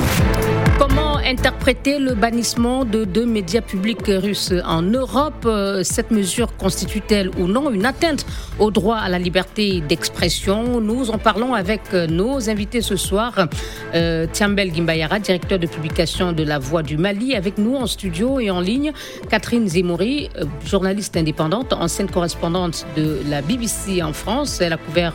Comment 0.78 1.09
interpréter 1.30 2.00
le 2.00 2.16
bannissement 2.16 2.86
de 2.86 3.06
deux 3.06 3.26
médias 3.26 3.62
publics 3.62 4.08
russes 4.08 4.54
en 4.66 4.82
Europe 4.82 5.48
Cette 5.84 6.10
mesure 6.10 6.58
constitue-t-elle 6.58 7.30
ou 7.38 7.48
non 7.48 7.70
une 7.70 7.86
atteinte 7.86 8.26
au 8.58 8.72
droit 8.72 8.98
à 8.98 9.10
la 9.10 9.20
liberté 9.20 9.82
d'expression? 9.88 10.82
Nous 10.82 11.12
en 11.12 11.20
parlons 11.20 11.54
avec 11.54 11.94
nos 11.94 12.50
invités 12.50 12.82
ce 12.82 12.96
soir. 12.96 13.48
Euh, 13.94 14.26
Tiambel 14.32 14.74
Gimbayara, 14.74 15.20
directeur 15.20 15.60
de 15.60 15.68
publication 15.68 16.32
de 16.32 16.44
La 16.44 16.58
Voix 16.58 16.84
du 16.84 16.98
Mali, 16.98 17.36
avec 17.36 17.58
nous 17.58 17.76
en 17.76 17.86
studio 17.86 18.40
et 18.40 18.50
en 18.50 18.60
ligne. 18.60 18.92
Catherine 19.30 19.68
Zemouri, 19.68 20.30
euh, 20.38 20.46
journaliste 20.66 21.16
indépendante, 21.16 21.74
ancienne 21.74 22.10
correspondante 22.10 22.86
de 22.98 23.20
la 23.30 23.42
BBC 23.42 24.02
en 24.02 24.14
France. 24.14 24.62
Elle 24.62 24.74
a 24.74 24.78
couvert 24.78 25.14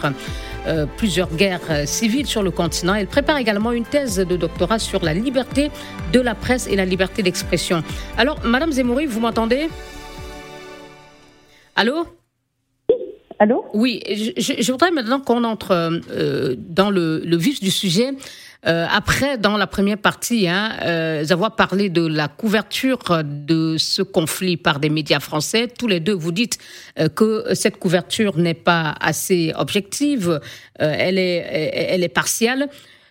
euh, 0.66 0.86
plusieurs 0.96 1.28
guerres 1.34 1.60
euh, 1.70 1.86
civiles 1.86 2.26
sur 2.26 2.42
le 2.42 2.50
continent. 2.50 2.94
Elle 2.94 3.06
prépare 3.06 3.36
également 3.36 3.72
une 3.72 3.84
thèse 3.84 4.16
de 4.16 4.36
doctorat 4.36 4.78
sur 4.78 5.04
la 5.04 5.12
liberté 5.12 5.70
de 6.12 6.20
la 6.20 6.34
presse 6.34 6.66
et 6.66 6.76
la 6.76 6.84
liberté 6.84 7.22
d'expression. 7.22 7.82
Alors, 8.16 8.40
Madame 8.44 8.72
Zemouri, 8.72 9.06
vous 9.06 9.20
m'entendez? 9.20 9.68
Allô? 11.76 12.06
Allô? 13.38 13.64
Oui, 13.74 14.00
je, 14.08 14.70
voudrais 14.72 14.90
maintenant 14.90 15.20
qu'on 15.20 15.44
entre 15.44 15.72
euh, 15.72 16.54
dans 16.56 16.90
le, 16.90 17.36
vif 17.36 17.60
du 17.60 17.70
sujet. 17.70 18.12
Euh, 18.66 18.86
après, 18.90 19.36
dans 19.36 19.56
la 19.56 19.66
première 19.66 19.98
partie, 19.98 20.48
hein, 20.48 20.72
euh, 20.82 21.24
avoir 21.28 21.54
parlé 21.54 21.90
de 21.90 22.06
la 22.06 22.28
couverture 22.28 23.22
de 23.22 23.76
ce 23.76 24.02
conflit 24.02 24.56
par 24.56 24.80
des 24.80 24.88
médias 24.88 25.20
français. 25.20 25.68
Tous 25.68 25.86
les 25.86 26.00
deux, 26.00 26.14
vous 26.14 26.32
dites 26.32 26.58
euh, 26.98 27.08
que 27.08 27.54
cette 27.54 27.78
couverture 27.78 28.38
n'est 28.38 28.54
pas 28.54 28.94
assez 29.00 29.52
objective, 29.56 30.40
elle, 30.78 31.18
est, 31.18 31.36
elle 31.90 32.02
est 32.02 32.08
partielle. 32.08 32.68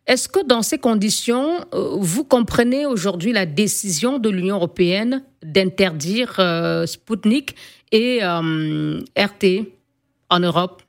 Est-ce 0.08 0.28
que 0.28 0.46
dans 0.46 0.64
ces 0.64 0.80
conditions, 0.80 1.64
vous 1.72 2.26
comprenez 2.26 2.86
aujourd'hui 2.86 3.32
la 3.32 3.46
décision 3.46 4.20
de 4.20 4.30
l'Union 4.30 4.56
européenne 4.56 5.24
d'interdire 5.44 6.42
Sputnik 6.86 7.56
et 7.94 8.20
RT 8.22 9.46
en 10.30 10.40
Europe? 10.40 10.82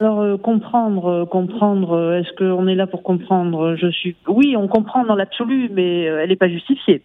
Alors 0.00 0.20
euh, 0.20 0.36
comprendre, 0.36 1.06
euh, 1.06 1.24
comprendre, 1.24 1.92
euh, 1.92 2.18
est-ce 2.18 2.32
qu'on 2.36 2.66
est 2.66 2.74
là 2.74 2.86
pour 2.86 3.02
comprendre 3.02 3.76
Je 3.76 3.88
suis, 3.90 4.16
oui, 4.26 4.56
on 4.56 4.66
comprend 4.66 5.04
dans 5.04 5.14
l'absolu, 5.14 5.70
mais 5.72 6.02
elle 6.02 6.28
n'est 6.30 6.36
pas 6.36 6.48
justifiée. 6.48 7.02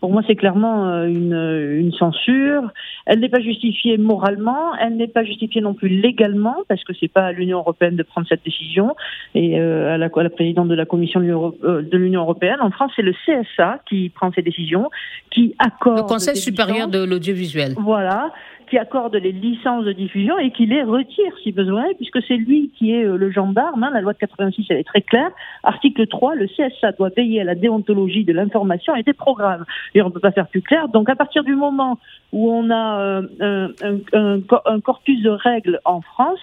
Pour 0.00 0.10
moi, 0.10 0.22
c'est 0.26 0.34
clairement 0.34 1.04
une, 1.04 1.32
une, 1.32 1.92
censure. 1.92 2.64
Elle 3.06 3.20
n'est 3.20 3.28
pas 3.28 3.40
justifiée 3.40 3.98
moralement, 3.98 4.74
elle 4.74 4.96
n'est 4.96 5.06
pas 5.06 5.22
justifiée 5.22 5.60
non 5.60 5.74
plus 5.74 5.88
légalement, 5.88 6.56
parce 6.68 6.82
que 6.82 6.92
c'est 6.98 7.06
pas 7.06 7.26
à 7.26 7.32
l'Union 7.32 7.58
européenne 7.58 7.94
de 7.94 8.02
prendre 8.02 8.26
cette 8.28 8.44
décision 8.44 8.96
et 9.36 9.60
à, 9.60 9.96
la, 9.96 10.10
à 10.12 10.22
la 10.24 10.30
présidente 10.30 10.66
de 10.66 10.74
la 10.74 10.86
Commission 10.86 11.20
de 11.20 11.96
l'Union 11.96 12.22
européenne. 12.22 12.56
En 12.60 12.72
France, 12.72 12.90
c'est 12.96 13.02
le 13.02 13.14
CSA 13.24 13.78
qui 13.88 14.08
prend 14.08 14.32
ces 14.32 14.42
décisions, 14.42 14.90
qui 15.30 15.54
accorde. 15.60 15.98
Le 15.98 16.02
Conseil 16.02 16.36
supérieur 16.36 16.88
de 16.88 17.04
l'audiovisuel. 17.04 17.74
Voilà, 17.78 18.32
qui 18.72 18.78
accorde 18.78 19.14
les 19.14 19.32
licences 19.32 19.84
de 19.84 19.92
diffusion 19.92 20.38
et 20.38 20.50
qui 20.50 20.64
les 20.64 20.82
retire 20.82 21.34
si 21.42 21.52
besoin, 21.52 21.84
puisque 21.98 22.22
c'est 22.26 22.38
lui 22.38 22.70
qui 22.78 22.94
est 22.94 23.04
euh, 23.04 23.18
le 23.18 23.30
gendarme. 23.30 23.84
Hein. 23.84 23.90
la 23.92 24.00
loi 24.00 24.14
de 24.14 24.18
86, 24.18 24.64
elle 24.70 24.78
est 24.78 24.84
très 24.84 25.02
claire. 25.02 25.30
Article 25.62 26.06
3, 26.06 26.36
le 26.36 26.46
CSA 26.46 26.92
doit 26.92 27.10
veiller 27.14 27.42
à 27.42 27.44
la 27.44 27.54
déontologie 27.54 28.24
de 28.24 28.32
l'information 28.32 28.94
et 28.94 29.02
des 29.02 29.12
programmes. 29.12 29.66
Et 29.94 30.00
on 30.00 30.06
ne 30.06 30.10
peut 30.10 30.20
pas 30.20 30.32
faire 30.32 30.48
plus 30.48 30.62
clair. 30.62 30.88
Donc 30.88 31.10
à 31.10 31.16
partir 31.16 31.44
du 31.44 31.54
moment 31.54 31.98
où 32.32 32.50
on 32.50 32.70
a 32.70 33.20
euh, 33.42 33.68
un, 34.14 34.80
corpus 34.80 35.22
de 35.22 35.28
règles 35.28 35.78
en 35.84 36.00
France, 36.00 36.38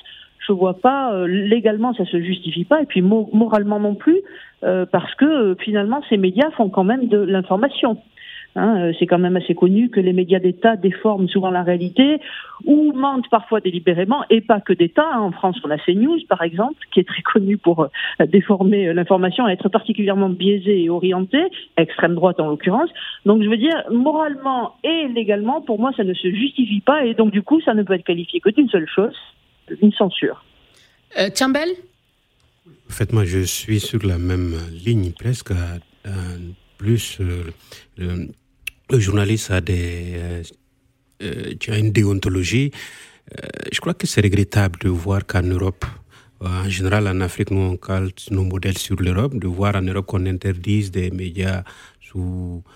je 0.48 0.54
vois 0.54 0.80
pas 0.80 1.12
euh, 1.12 1.26
légalement 1.26 1.96
ça 1.96 2.06
se 2.06 2.22
justifie 2.22 2.64
pas 2.64 2.84
et 2.84 2.86
puis 2.86 3.02
moralement 3.02 3.80
non 3.80 3.96
plus 3.96 4.22
parce 4.62 5.16
que 5.16 5.56
finalement 5.62 6.02
ces 6.10 6.18
médias 6.18 6.52
font 6.52 6.70
quand 6.70 6.84
même 6.84 7.08
de 7.08 7.18
l'information. 7.18 7.98
Hein, 8.56 8.82
euh, 8.82 8.94
c'est 8.98 9.06
quand 9.06 9.20
même 9.20 9.38
assez 9.38 9.54
connu 9.54 9.90
que 9.90 10.00
les 10.00 10.12
médias 10.12 10.40
d'État 10.40 10.76
déforment 10.76 11.30
souvent 11.30 11.52
la 11.52 11.62
réalité 11.62 12.20
ou 12.66 12.92
mentent 12.94 13.30
parfois 13.30 13.62
délibérément, 13.62 14.24
et 14.30 14.42
pas 14.42 14.60
que 14.60 14.74
d'État. 14.74 15.08
Hein. 15.14 15.20
En 15.20 15.32
France, 15.32 15.58
on 15.64 15.70
a 15.70 15.78
CNews, 15.78 16.20
par 16.28 16.42
exemple, 16.42 16.80
qui 16.92 17.00
est 17.00 17.08
très 17.08 17.22
connu 17.22 17.58
pour 17.58 17.84
euh, 17.84 18.26
déformer 18.26 18.88
euh, 18.88 18.94
l'information, 18.94 19.48
être 19.48 19.70
particulièrement 19.70 20.30
biaisé 20.30 20.84
et 20.84 20.90
orienté, 20.90 21.40
extrême 21.78 22.16
droite 22.16 22.40
en 22.40 22.48
l'occurrence. 22.48 22.90
Donc 23.26 23.44
je 23.44 23.50
veux 23.50 23.58
dire, 23.58 23.84
moralement 23.92 24.76
et 24.84 25.08
légalement, 25.08 25.62
pour 25.62 25.80
moi, 25.80 25.92
ça 25.96 26.04
ne 26.04 26.14
se 26.14 26.30
justifie 26.30 26.82
pas, 26.82 27.06
et 27.06 27.14
donc 27.14 27.32
du 27.32 27.44
coup, 27.44 27.62
ça 27.62 27.74
ne 27.74 27.84
peut 27.84 27.94
être 27.94 28.06
qualifié 28.06 28.40
que 28.40 28.50
d'une 28.50 28.70
seule 28.70 28.88
chose, 28.88 29.16
une 29.82 29.94
censure. 29.94 30.44
Euh, 31.20 31.30
Tiambel 31.30 31.70
En 32.68 32.94
fait, 32.94 33.14
moi, 33.14 33.26
je 33.26 33.40
suis 33.40 33.80
sur 33.80 34.04
la 34.04 34.18
même 34.18 34.56
ligne 34.86 35.12
presque. 35.12 35.52
Plus 36.80 37.20
le 38.90 39.00
journaliste 39.00 39.52
a 39.52 39.62
des, 39.62 40.14
euh, 40.16 40.44
euh, 41.22 41.54
tu 41.60 41.72
une 41.72 41.92
déontologie. 41.92 42.72
Euh, 43.32 43.48
je 43.72 43.80
crois 43.80 43.94
que 43.94 44.08
c'est 44.08 44.22
regrettable 44.22 44.80
de 44.80 44.90
voir 44.90 45.26
qu'en 45.26 45.44
Europe, 45.44 45.86
en 46.42 46.70
général, 46.70 47.08
en 47.08 47.22
Afrique, 47.22 47.52
nous, 47.52 47.60
on 47.60 48.10
nos 48.32 48.44
modèles 48.44 48.78
sur 48.78 48.96
l'Europe, 48.96 49.38
de 49.38 49.48
voir 49.48 49.76
en 49.76 49.82
Europe 49.82 50.06
qu'on 50.06 50.26
interdise 50.26 50.90
des 50.90 51.12
médias 51.12 51.64
sous 52.02 52.64
euh, 52.66 52.70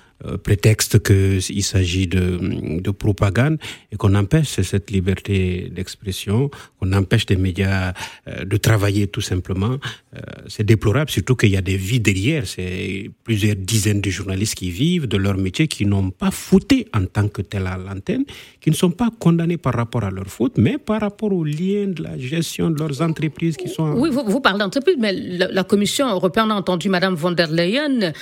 prétexte 0.44 1.04
qu'il 1.04 1.64
s'agit 1.64 2.08
de, 2.08 2.80
de, 2.80 2.92
propagande 2.92 3.58
et 3.92 3.96
qu'on 3.96 4.16
empêche 4.16 4.62
cette 4.62 4.92
liberté 4.92 5.70
d'expression, 5.74 6.50
qu'on 6.80 6.94
empêche 6.94 7.26
des 7.26 7.36
médias 7.36 7.94
euh, 8.28 8.46
de 8.46 8.58
travailler 8.58 9.08
tout 9.08 9.22
simplement. 9.22 9.78
Euh, 10.16 10.20
c'est 10.48 10.64
déplorable, 10.64 11.10
surtout 11.10 11.36
qu'il 11.36 11.52
y 11.52 11.58
a 11.58 11.62
des 11.62 11.78
vies 11.78 12.00
derrière. 12.00 12.46
C'est 12.48 13.10
plusieurs 13.24 13.56
dizaines 13.56 14.02
de 14.02 14.10
journalistes 14.10 14.56
qui 14.56 14.70
vivent 14.70 15.08
de 15.08 15.18
leur 15.18 15.38
métier, 15.38 15.68
qui 15.68 15.86
n'ont 15.86 16.12
pas 16.12 16.32
fauté 16.32 16.88
en 16.94 17.06
tant 17.06 17.28
que 17.28 17.42
tel 17.42 17.68
à 17.68 17.78
l'antenne, 17.78 18.26
qui 18.62 18.70
ne 18.70 18.76
sont 18.76 18.92
pas 18.92 19.10
condamnés 19.20 19.58
par 19.58 19.74
rapport 19.74 20.04
à 20.04 20.12
leur 20.12 20.28
faute, 20.28 20.58
mais 20.58 20.78
par 20.78 21.02
rapport 21.02 21.32
aux 21.34 21.44
liens 21.44 21.88
de 21.88 22.04
la 22.04 22.18
gestion 22.18 22.70
de 22.70 22.80
leurs 22.80 23.02
entreprises 23.02 23.58
qui 23.58 23.70
sont... 23.70 23.94
Oui, 23.94 24.10
vous, 24.12 24.40
parlez 24.40 24.60
d'entreprise, 24.60 24.96
mais 25.00 25.14
la, 25.14 25.64
Commission 25.64 26.08
européenne 26.10 26.52
a 26.52 26.56
entendu 26.56 26.90
Mme 26.90 27.16
von 27.16 27.32
der 27.32 27.48
Leyen 27.48 28.14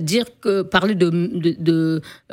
dire 0.00 0.26
que, 0.40 0.62
parler 0.62 0.94
de, 0.94 1.47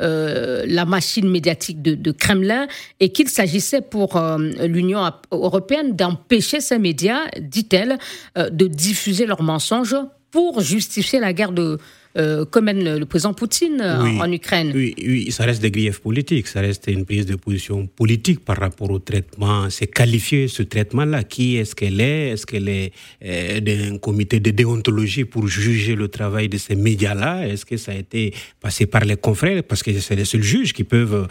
euh, 0.00 0.64
la 0.66 0.84
machine 0.84 1.28
médiatique 1.28 1.82
de, 1.82 2.10
Kremlin 2.12 2.66
et 3.00 3.10
qu'il 3.10 3.28
s'agissait 3.28 3.80
pour 3.80 4.16
euh, 4.16 4.38
l'Union 4.66 5.00
européenne 5.30 5.94
d'empêcher 5.94 6.60
ces 6.60 6.78
médias, 6.78 7.22
dit-elle, 7.40 7.98
euh, 8.36 8.50
de 8.50 8.66
diffuser 8.66 9.26
leurs 9.26 9.42
mensonges 9.42 9.96
pour 10.30 10.60
justifier 10.60 11.20
la 11.20 11.32
guerre 11.32 11.52
de, 11.52 11.78
euh, 12.16 12.44
comme 12.46 12.66
mène 12.66 12.98
le, 12.98 13.06
président 13.06 13.34
Poutine 13.34 13.80
euh, 13.80 14.00
en, 14.00 14.32
Ukraine. 14.32 14.72
Oui, 14.74 14.94
oui, 14.98 15.30
ça 15.30 15.44
reste 15.44 15.60
des 15.60 15.70
griefs 15.70 16.00
politiques, 16.00 16.48
ça 16.48 16.60
reste 16.60 16.86
une 16.88 17.04
prise 17.04 17.26
de 17.26 17.36
position 17.36 17.86
politique 17.86 18.44
par 18.44 18.56
rapport 18.56 18.90
au 18.90 18.98
traitement. 18.98 19.68
C'est 19.70 19.86
qualifié 19.86 20.48
ce 20.48 20.62
traitement-là. 20.62 21.24
Qui 21.24 21.56
est-ce 21.56 21.74
qu'elle 21.74 22.00
est? 22.00 22.30
Est-ce 22.30 22.46
qu'elle 22.46 22.68
est, 22.68 22.92
euh, 23.24 23.60
d'un 23.60 23.98
comité 23.98 24.40
de 24.40 24.50
déontologie 24.50 25.24
pour 25.24 25.46
juger 25.46 25.94
le 25.94 26.08
travail 26.08 26.48
de 26.48 26.56
ces 26.56 26.74
médias-là? 26.74 27.46
Est-ce 27.46 27.66
que 27.66 27.76
ça 27.76 27.92
a 27.92 27.94
été 27.94 28.32
passé 28.60 28.86
par 28.86 29.04
les 29.04 29.16
confrères? 29.16 29.62
Parce 29.62 29.82
que 29.82 29.92
c'est 30.00 30.16
les 30.16 30.24
seuls 30.24 30.42
juges 30.42 30.72
qui 30.72 30.84
peuvent 30.84 31.28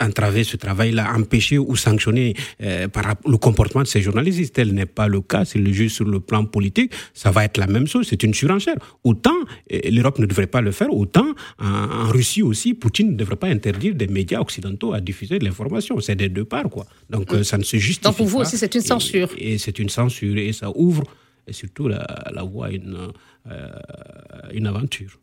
entraver 0.00 0.44
ce 0.44 0.56
travail-là, 0.56 1.12
empêcher 1.14 1.58
ou 1.58 1.76
sanctionner 1.76 2.34
par 2.92 3.14
le 3.26 3.36
comportement 3.36 3.82
de 3.82 3.88
ces 3.88 4.02
journalistes. 4.02 4.54
Tel 4.54 4.74
n'est 4.74 4.86
pas 4.86 5.08
le 5.08 5.20
cas, 5.20 5.44
si 5.44 5.58
le 5.58 5.72
juge 5.72 5.92
sur 5.92 6.04
le 6.04 6.20
plan 6.20 6.44
politique, 6.44 6.92
ça 7.14 7.30
va 7.30 7.44
être 7.44 7.58
la 7.58 7.66
même 7.66 7.86
chose. 7.86 8.06
C'est 8.08 8.22
une 8.22 8.34
surenchère. 8.34 8.76
Autant 9.04 9.36
les 9.70 10.02
ne 10.18 10.26
devrait 10.26 10.46
pas 10.46 10.60
le 10.60 10.72
faire, 10.72 10.92
autant 10.92 11.34
en, 11.58 12.08
Russie 12.08 12.42
aussi, 12.42 12.74
Poutine 12.74 13.12
ne 13.12 13.16
devrait 13.16 13.36
pas 13.36 13.48
interdire 13.48 13.94
des 13.94 14.06
médias 14.06 14.40
occidentaux 14.40 14.92
à 14.92 15.00
diffuser 15.00 15.38
de 15.38 15.44
l'information. 15.44 16.00
C'est 16.00 16.16
des 16.16 16.28
deux 16.28 16.44
parts, 16.44 16.70
quoi. 16.70 16.86
Donc 17.10 17.32
euh, 17.32 17.42
ça 17.42 17.58
ne 17.58 17.62
se 17.62 17.76
justifie 17.76 18.00
pas. 18.00 18.08
Donc 18.10 18.16
pour 18.16 18.26
vous 18.26 18.38
aussi, 18.38 18.56
c'est 18.56 18.74
une 18.74 18.80
censure. 18.80 19.30
Et, 19.36 19.58
c'est 19.58 19.78
une 19.78 19.88
censure, 19.88 20.36
et 20.38 20.52
ça 20.52 20.70
ouvre 20.74 21.04
et 21.46 21.52
surtout 21.52 21.88
la, 21.88 22.06
voie 22.42 22.66
à 22.66 22.70
une, 22.70 23.08
euh, 23.50 23.68
une 24.52 24.66
aventure. 24.66 25.18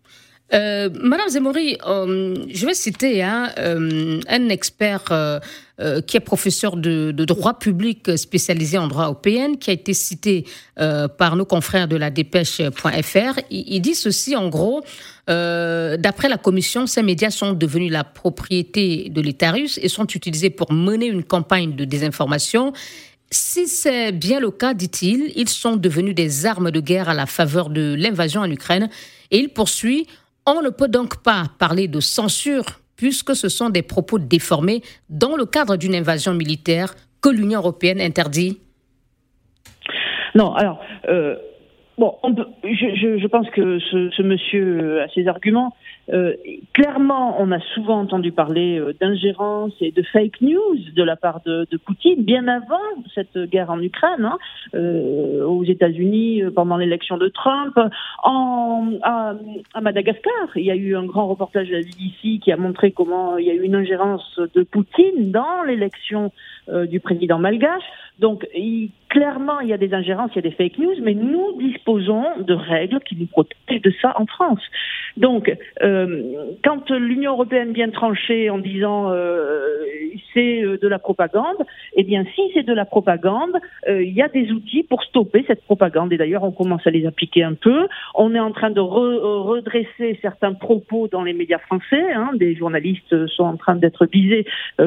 Euh, 0.53 0.89
Madame 1.01 1.29
Zemmouri, 1.29 1.77
je 1.83 2.65
vais 2.65 2.73
citer 2.73 3.23
hein, 3.23 3.51
un 3.57 4.49
expert 4.49 5.11
euh, 5.81 5.99
qui 5.99 6.15
est 6.15 6.21
professeur 6.21 6.77
de, 6.77 7.11
droit 7.11 7.59
public 7.59 8.17
spécialisé 8.17 8.77
en 8.77 8.87
droit 8.87 9.07
européen, 9.07 9.55
qui 9.55 9.71
a 9.71 9.73
été 9.73 9.93
cité 9.93 10.45
euh, 10.79 11.09
par 11.09 11.35
nos 11.35 11.43
confrères 11.43 11.89
de 11.89 11.97
la 11.97 12.09
dépêche.fr. 12.09 13.39
Il, 13.49 13.81
dit 13.81 13.93
ceci 13.93 14.37
en 14.37 14.47
gros. 14.47 14.85
Euh, 15.29 15.97
d'après 15.97 16.29
la 16.29 16.37
Commission, 16.37 16.87
ces 16.87 17.03
médias 17.03 17.29
sont 17.29 17.51
devenus 17.51 17.91
la 17.91 18.05
propriété 18.05 19.09
de 19.09 19.19
l'État 19.19 19.51
russe 19.51 19.77
et 19.83 19.89
sont 19.89 20.07
utilisés 20.07 20.49
pour 20.49 20.71
mener 20.71 21.07
une 21.07 21.25
campagne 21.25 21.75
de 21.75 21.83
désinformation. 21.83 22.71
Si 23.29 23.67
c'est 23.67 24.13
bien 24.13 24.39
le 24.39 24.51
cas, 24.51 24.73
dit-il, 24.73 25.33
ils 25.35 25.49
sont 25.49 25.75
devenus 25.75 26.15
des 26.15 26.45
armes 26.45 26.71
de 26.71 26.79
guerre 26.79 27.09
à 27.09 27.13
la 27.13 27.25
faveur 27.25 27.69
de 27.69 27.95
l'invasion 27.95 28.39
en 28.39 28.49
Ukraine. 28.49 28.89
Et 29.29 29.39
il 29.39 29.49
poursuit, 29.49 30.07
on 30.45 30.61
ne 30.61 30.69
peut 30.69 30.87
donc 30.87 31.23
pas 31.23 31.43
parler 31.59 31.87
de 31.87 31.99
censure 31.99 32.65
puisque 32.97 33.35
ce 33.35 33.49
sont 33.49 33.69
des 33.69 33.81
propos 33.81 34.19
déformés 34.19 34.81
dans 35.09 35.35
le 35.35 35.45
cadre 35.45 35.75
d'une 35.75 35.95
invasion 35.95 36.33
militaire 36.33 36.93
que 37.21 37.29
l'Union 37.29 37.59
européenne 37.59 37.99
interdit 37.99 38.59
Non, 40.33 40.53
alors, 40.53 40.79
euh, 41.09 41.35
bon, 41.97 42.15
je, 42.63 43.27
pense 43.27 43.49
que 43.49 43.79
ce, 43.79 44.21
monsieur 44.21 45.01
a 45.01 45.07
ses 45.09 45.27
arguments. 45.27 45.75
Euh, 46.13 46.33
clairement, 46.73 47.35
on 47.39 47.51
a 47.51 47.59
souvent 47.73 47.99
entendu 47.99 48.31
parler 48.31 48.79
euh, 48.79 48.93
d'ingérence 48.99 49.73
et 49.81 49.91
de 49.91 50.03
fake 50.03 50.41
news 50.41 50.77
de 50.95 51.03
la 51.03 51.15
part 51.15 51.41
de, 51.45 51.65
Poutine, 51.83 52.23
bien 52.23 52.47
avant 52.47 52.77
cette 53.13 53.37
guerre 53.37 53.69
en 53.69 53.81
Ukraine, 53.81 54.25
hein, 54.25 54.37
euh, 54.75 55.43
aux 55.45 55.63
États-Unis, 55.63 56.43
pendant 56.55 56.77
l'élection 56.77 57.17
de 57.17 57.27
Trump, 57.27 57.77
en, 58.23 58.91
à, 59.01 59.35
Madagascar. 59.81 60.49
Il 60.55 60.65
y 60.65 60.71
a 60.71 60.75
eu 60.75 60.95
un 60.95 61.05
grand 61.05 61.27
reportage 61.27 61.69
de 61.69 61.73
la 61.73 61.81
BBC 61.81 62.39
qui 62.39 62.51
a 62.51 62.57
montré 62.57 62.91
comment 62.91 63.37
il 63.37 63.45
y 63.45 63.49
a 63.49 63.53
eu 63.53 63.63
une 63.63 63.75
ingérence 63.75 64.39
de 64.53 64.63
Poutine 64.63 65.31
dans 65.31 65.63
l'élection 65.63 66.31
du 66.67 66.99
président 66.99 67.39
malgache. 67.39 67.83
Donc, 68.19 68.47
clairement, 69.09 69.59
il 69.61 69.69
y 69.69 69.73
a 69.73 69.77
des 69.77 69.93
ingérences, 69.93 70.31
il 70.33 70.37
y 70.37 70.39
a 70.39 70.49
des 70.49 70.55
fake 70.55 70.77
news, 70.77 70.95
mais 71.01 71.13
nous 71.13 71.57
disposons 71.59 72.25
de 72.39 72.53
règles 72.53 72.99
qui 73.01 73.15
nous 73.15 73.27
protègent 73.27 73.81
de 73.81 73.93
ça 74.01 74.13
en 74.19 74.25
France. 74.25 74.61
Donc, 75.17 75.55
euh, 75.81 76.55
quand 76.63 76.89
l'Union 76.91 77.31
européenne 77.31 77.71
vient 77.71 77.89
trancher 77.89 78.49
en 78.49 78.57
disant 78.57 79.11
euh, 79.11 79.77
c'est 80.33 80.61
euh, 80.63 80.77
de 80.77 80.87
la 80.87 80.99
propagande, 80.99 81.55
eh 81.95 82.03
bien, 82.03 82.25
si 82.35 82.41
c'est 82.53 82.63
de 82.63 82.73
la 82.73 82.83
propagande, 82.83 83.55
il 83.87 84.13
y 84.13 84.21
a 84.21 84.27
des 84.27 84.51
outils 84.51 84.83
pour 84.83 85.03
stopper 85.03 85.45
cette 85.47 85.63
propagande. 85.63 86.11
Et 86.11 86.17
d'ailleurs, 86.17 86.43
on 86.43 86.51
commence 86.51 86.85
à 86.85 86.91
les 86.91 87.05
appliquer 87.05 87.43
un 87.43 87.53
peu. 87.53 87.87
On 88.15 88.35
est 88.35 88.39
en 88.39 88.51
train 88.51 88.71
de 88.71 88.81
redresser 88.81 90.19
certains 90.21 90.53
propos 90.53 91.07
dans 91.07 91.23
les 91.23 91.33
médias 91.33 91.59
français. 91.59 92.11
Hein. 92.13 92.31
Des 92.35 92.55
journalistes 92.55 93.27
sont 93.27 93.43
en 93.43 93.55
train 93.55 93.75
d'être 93.75 94.05
visés 94.05 94.45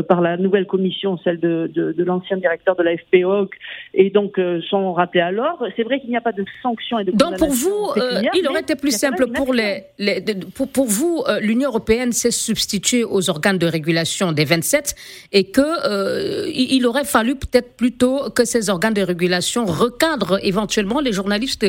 par 0.09 0.21
la 0.21 0.37
nouvelle 0.37 0.67
commission, 0.67 1.17
celle 1.19 1.41
de, 1.41 1.68
de, 1.69 2.05
l'ancien 2.05 2.37
directeur 2.37 2.77
de 2.77 2.83
la 2.83 2.97
FPO, 2.97 3.51
et 3.95 4.11
donc 4.11 4.41
sont 4.69 4.93
rappelés 4.93 5.23
à 5.23 5.31
l'ordre. 5.31 5.69
C'est 5.77 5.83
vrai 5.83 6.01
qu'il 6.01 6.11
n'y 6.11 6.17
a 6.17 6.21
pas 6.21 6.33
de 6.33 6.45
sanctions 6.63 6.99
et 6.99 7.05
de 7.05 7.13
Donc 7.13 7.39
pour 7.39 7.51
vous, 7.51 7.93
il 8.35 8.47
aurait 8.49 8.61
été 8.61 8.77
plus 8.77 8.97
simple 8.97 9.27
pour 9.33 9.53
les, 9.53 9.85
les 9.99 10.23
pour, 10.55 10.69
pour, 10.69 10.87
vous, 10.87 11.23
euh, 11.29 11.41
l'Union 11.41 11.69
européenne 11.69 12.13
s'est 12.13 12.31
substituée 12.31 13.05
aux 13.05 13.31
organes 13.31 13.59
de 13.59 13.67
régulation 13.67 14.33
des 14.33 14.45
27 14.45 14.95
et 15.33 15.45
que 15.51 15.61
euh, 15.61 16.51
il 16.55 16.87
aurait 16.87 17.05
fallu 17.05 17.37
peut-être 17.37 17.77
plutôt 17.77 18.31
que 18.31 18.45
ces 18.45 18.71
organes 18.71 18.95
de 18.95 19.03
régulation 19.03 19.67
recadrent 19.67 20.39
éventuellement 20.43 21.01
les 21.01 21.13
journalistes 21.13 21.67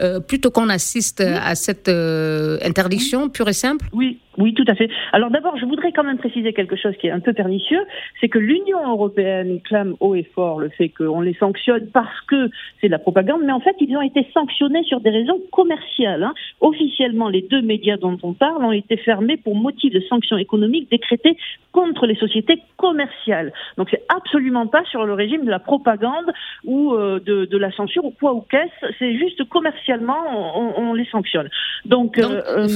euh, 0.00 0.20
plutôt 0.20 0.50
qu'on 0.50 0.68
assiste 0.68 1.20
à 1.20 1.54
cette 1.54 1.88
interdiction 1.88 3.28
pure 3.28 3.48
et 3.48 3.52
simple? 3.52 3.86
Oui, 3.92 4.18
oui, 4.38 4.54
tout 4.54 4.64
à 4.66 4.74
fait. 4.74 4.88
Alors 5.12 5.30
d'abord, 5.30 5.56
je 5.58 5.66
voudrais 5.66 5.92
quand 5.92 6.04
même 6.04 6.18
préciser 6.18 6.52
quelque 6.52 6.76
chose 6.76 6.94
qui 6.98 7.06
est 7.06 7.10
un 7.10 7.20
peu 7.20 7.32
pernicieux, 7.32 7.84
c'est 8.20 8.28
que 8.28 8.38
l'Union 8.38 8.88
européenne 8.88 9.60
clame 9.60 9.94
haut 10.00 10.14
et 10.14 10.22
fort 10.34 10.58
le 10.58 10.70
fait 10.70 10.88
qu'on 10.88 11.20
les 11.20 11.34
sanctionne 11.34 11.88
parce 11.92 12.20
que 12.22 12.48
c'est 12.80 12.86
de 12.86 12.92
la 12.92 12.98
propagande, 12.98 13.42
mais 13.44 13.52
en 13.52 13.60
fait, 13.60 13.76
ils 13.80 13.94
ont 13.96 14.02
été 14.02 14.26
sanctionnés 14.32 14.84
sur 14.84 15.00
des 15.00 15.10
raisons 15.10 15.40
commerciales. 15.52 16.22
Hein. 16.22 16.34
Officiellement, 16.60 17.28
les 17.28 17.42
deux 17.42 17.62
médias 17.62 17.96
dont 17.96 18.18
on 18.22 18.32
parle 18.32 18.64
ont 18.64 18.72
été 18.72 18.96
fermés 18.96 19.36
pour 19.36 19.54
motif 19.54 19.92
de 19.92 20.00
sanctions 20.00 20.38
économiques 20.38 20.90
décrétées 20.90 21.36
contre 21.72 22.06
les 22.06 22.14
sociétés 22.16 22.62
commerciales. 22.76 23.52
Donc 23.76 23.88
c'est 23.90 24.04
absolument 24.14 24.66
pas 24.66 24.84
sur 24.90 25.04
le 25.04 25.14
régime 25.14 25.44
de 25.44 25.50
la 25.50 25.58
propagande 25.58 26.32
ou 26.64 26.92
euh, 26.92 27.20
de, 27.20 27.46
de, 27.46 27.58
la 27.58 27.72
censure 27.72 28.04
ou 28.04 28.10
quoi 28.10 28.34
ou 28.34 28.40
qu'est-ce, 28.42 28.92
c'est 28.98 29.16
juste 29.16 29.44
commercialement 29.48 30.18
on, 30.56 30.74
on, 30.76 30.94
les 30.94 31.06
sanctionne. 31.06 31.48
Donc, 31.84 32.18
euh, 32.18 32.42
euh, 32.48 32.66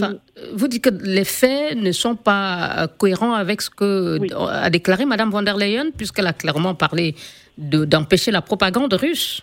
vous 0.55 0.69
dites 0.69 0.85
que 0.85 0.91
les 1.05 1.25
faits 1.25 1.46
ne 1.75 1.93
sont 1.93 2.17
pas 2.17 2.89
cohérents 2.99 3.35
avec 3.35 3.63
ce 3.63 3.71
que 3.71 4.19
a 4.49 4.71
déclaré 4.71 5.05
Mme 5.05 5.31
von 5.31 5.43
der 5.43 5.57
Leyen, 5.57 5.91
puisqu'elle 5.97 6.27
a 6.27 6.33
clairement 6.33 6.75
parlé 6.75 7.15
d'empêcher 7.59 8.31
la 8.31 8.43
propagande 8.43 8.93
russe. 8.95 9.43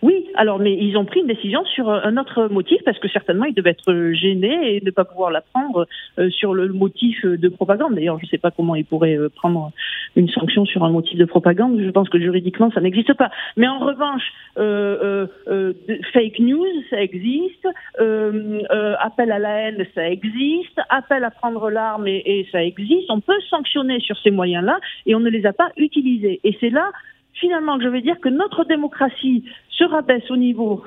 Oui, 0.00 0.26
alors 0.34 0.58
mais 0.58 0.76
ils 0.76 0.96
ont 0.96 1.04
pris 1.04 1.20
une 1.20 1.26
décision 1.26 1.64
sur 1.64 1.88
euh, 1.90 2.00
un 2.04 2.16
autre 2.16 2.48
motif 2.48 2.80
parce 2.84 2.98
que 2.98 3.08
certainement 3.08 3.44
ils 3.44 3.54
devaient 3.54 3.70
être 3.70 4.12
gênés 4.12 4.76
et 4.76 4.80
ne 4.84 4.90
pas 4.90 5.04
pouvoir 5.04 5.30
la 5.30 5.40
prendre 5.40 5.86
euh, 6.18 6.30
sur 6.30 6.54
le 6.54 6.68
motif 6.68 7.24
de 7.24 7.48
propagande. 7.48 7.94
D'ailleurs, 7.94 8.18
je 8.18 8.26
ne 8.26 8.28
sais 8.28 8.38
pas 8.38 8.50
comment 8.50 8.74
ils 8.74 8.84
pourraient 8.84 9.18
euh, 9.18 9.28
prendre 9.28 9.72
une 10.16 10.28
sanction 10.28 10.64
sur 10.64 10.84
un 10.84 10.90
motif 10.90 11.18
de 11.18 11.24
propagande. 11.24 11.80
Je 11.80 11.90
pense 11.90 12.08
que 12.08 12.18
juridiquement 12.18 12.70
ça 12.70 12.80
n'existe 12.80 13.14
pas. 13.14 13.30
Mais 13.56 13.68
en 13.68 13.78
revanche, 13.78 14.22
fake 16.12 16.38
news 16.40 16.66
ça 16.90 17.00
existe, 17.02 17.66
appel 17.96 19.32
à 19.32 19.38
la 19.38 19.68
haine 19.68 19.86
ça 19.94 20.08
existe, 20.08 20.80
appel 20.90 21.24
à 21.24 21.30
prendre 21.30 21.70
l'arme 21.70 22.06
et, 22.06 22.22
et 22.26 22.46
ça 22.52 22.62
existe. 22.62 23.10
On 23.10 23.20
peut 23.20 23.40
sanctionner 23.48 24.00
sur 24.00 24.16
ces 24.18 24.30
moyens-là 24.30 24.78
et 25.06 25.14
on 25.14 25.20
ne 25.20 25.30
les 25.30 25.46
a 25.46 25.52
pas 25.52 25.70
utilisés. 25.76 26.40
Et 26.44 26.56
c'est 26.60 26.70
là 26.70 26.90
finalement 27.34 27.80
je 27.80 27.88
veux 27.88 28.00
dire 28.00 28.20
que 28.20 28.28
notre 28.28 28.64
démocratie 28.64 29.44
se 29.70 29.84
rabaisse 29.84 30.30
au 30.30 30.36
niveau 30.36 30.84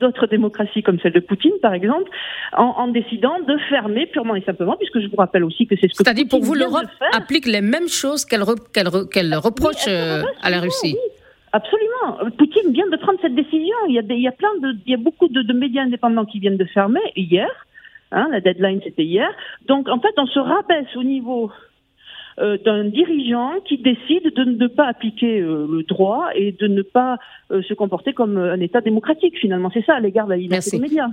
d'autres 0.00 0.26
démocraties 0.26 0.82
comme 0.82 0.98
celle 1.00 1.12
de 1.12 1.20
Poutine, 1.20 1.52
par 1.62 1.72
exemple, 1.72 2.10
en, 2.52 2.88
décidant 2.88 3.38
de 3.40 3.56
fermer 3.68 4.06
purement 4.06 4.34
et 4.34 4.42
simplement, 4.42 4.76
puisque 4.76 5.00
je 5.00 5.08
vous 5.08 5.16
rappelle 5.16 5.44
aussi 5.44 5.66
que 5.66 5.74
c'est 5.76 5.88
ce 5.88 5.96
que 5.96 6.04
C'est-à-dire 6.04 6.26
pour 6.28 6.42
vous, 6.42 6.54
l'Europe 6.54 6.86
applique 7.12 7.46
les 7.46 7.62
mêmes 7.62 7.88
choses 7.88 8.24
qu'elle 8.24 8.42
reproche 8.42 9.88
euh, 9.88 10.22
à 10.42 10.50
la 10.50 10.60
Russie. 10.60 10.96
Absolument. 11.52 12.30
Poutine 12.36 12.72
vient 12.72 12.88
de 12.88 12.96
prendre 12.96 13.18
cette 13.22 13.34
décision. 13.34 13.76
Il 13.88 13.94
y 13.94 13.98
a, 13.98 14.02
il 14.02 14.20
y 14.20 14.28
a 14.28 14.32
plein 14.32 14.54
de, 14.60 14.76
il 14.84 14.90
y 14.90 14.94
a 14.94 14.98
beaucoup 14.98 15.28
de, 15.28 15.52
médias 15.52 15.82
indépendants 15.82 16.26
qui 16.26 16.38
viennent 16.38 16.58
de 16.58 16.66
fermer 16.66 17.00
hier. 17.14 17.48
Hein, 18.12 18.28
la 18.30 18.40
deadline 18.40 18.80
c'était 18.84 19.04
hier. 19.04 19.28
Donc 19.66 19.88
en 19.88 19.98
fait, 19.98 20.12
on 20.18 20.26
se 20.26 20.38
rabaisse 20.38 20.94
au 20.96 21.02
niveau 21.02 21.50
euh, 22.38 22.58
d'un 22.62 22.84
dirigeant 22.84 23.52
qui 23.66 23.78
décide 23.78 24.34
de 24.34 24.44
ne 24.44 24.66
pas 24.66 24.86
appliquer 24.88 25.40
euh, 25.40 25.66
le 25.70 25.82
droit 25.84 26.28
et 26.34 26.52
de 26.52 26.66
ne 26.66 26.82
pas 26.82 27.16
euh, 27.50 27.62
se 27.62 27.72
comporter 27.72 28.12
comme 28.12 28.36
un 28.36 28.60
État 28.60 28.82
démocratique. 28.82 29.38
Finalement, 29.40 29.70
c'est 29.72 29.84
ça 29.86 29.94
à 29.94 30.00
l'égard 30.00 30.26
de 30.26 30.32
la 30.32 30.36
liberté 30.36 30.72
des 30.72 30.78
médias. 30.78 31.08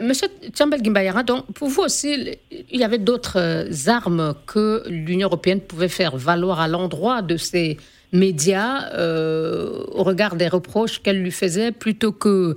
Monsieur 0.00 0.28
Tchambel 0.52 0.82
Gimbayara, 0.82 1.24
donc 1.24 1.44
pour 1.52 1.68
vous 1.68 1.82
aussi, 1.82 2.38
il 2.70 2.80
y 2.80 2.84
avait 2.84 2.98
d'autres 2.98 3.68
armes 3.88 4.32
que 4.46 4.82
l'Union 4.88 5.26
européenne 5.26 5.60
pouvait 5.60 5.88
faire 5.88 6.16
valoir 6.16 6.60
à 6.60 6.68
l'endroit 6.68 7.20
de 7.20 7.36
ces 7.36 7.76
médias 8.12 8.88
au 8.96 10.04
regard 10.04 10.36
des 10.36 10.46
reproches 10.46 11.02
qu'elle 11.02 11.20
lui 11.20 11.32
faisait 11.32 11.72
plutôt 11.72 12.12
que 12.12 12.54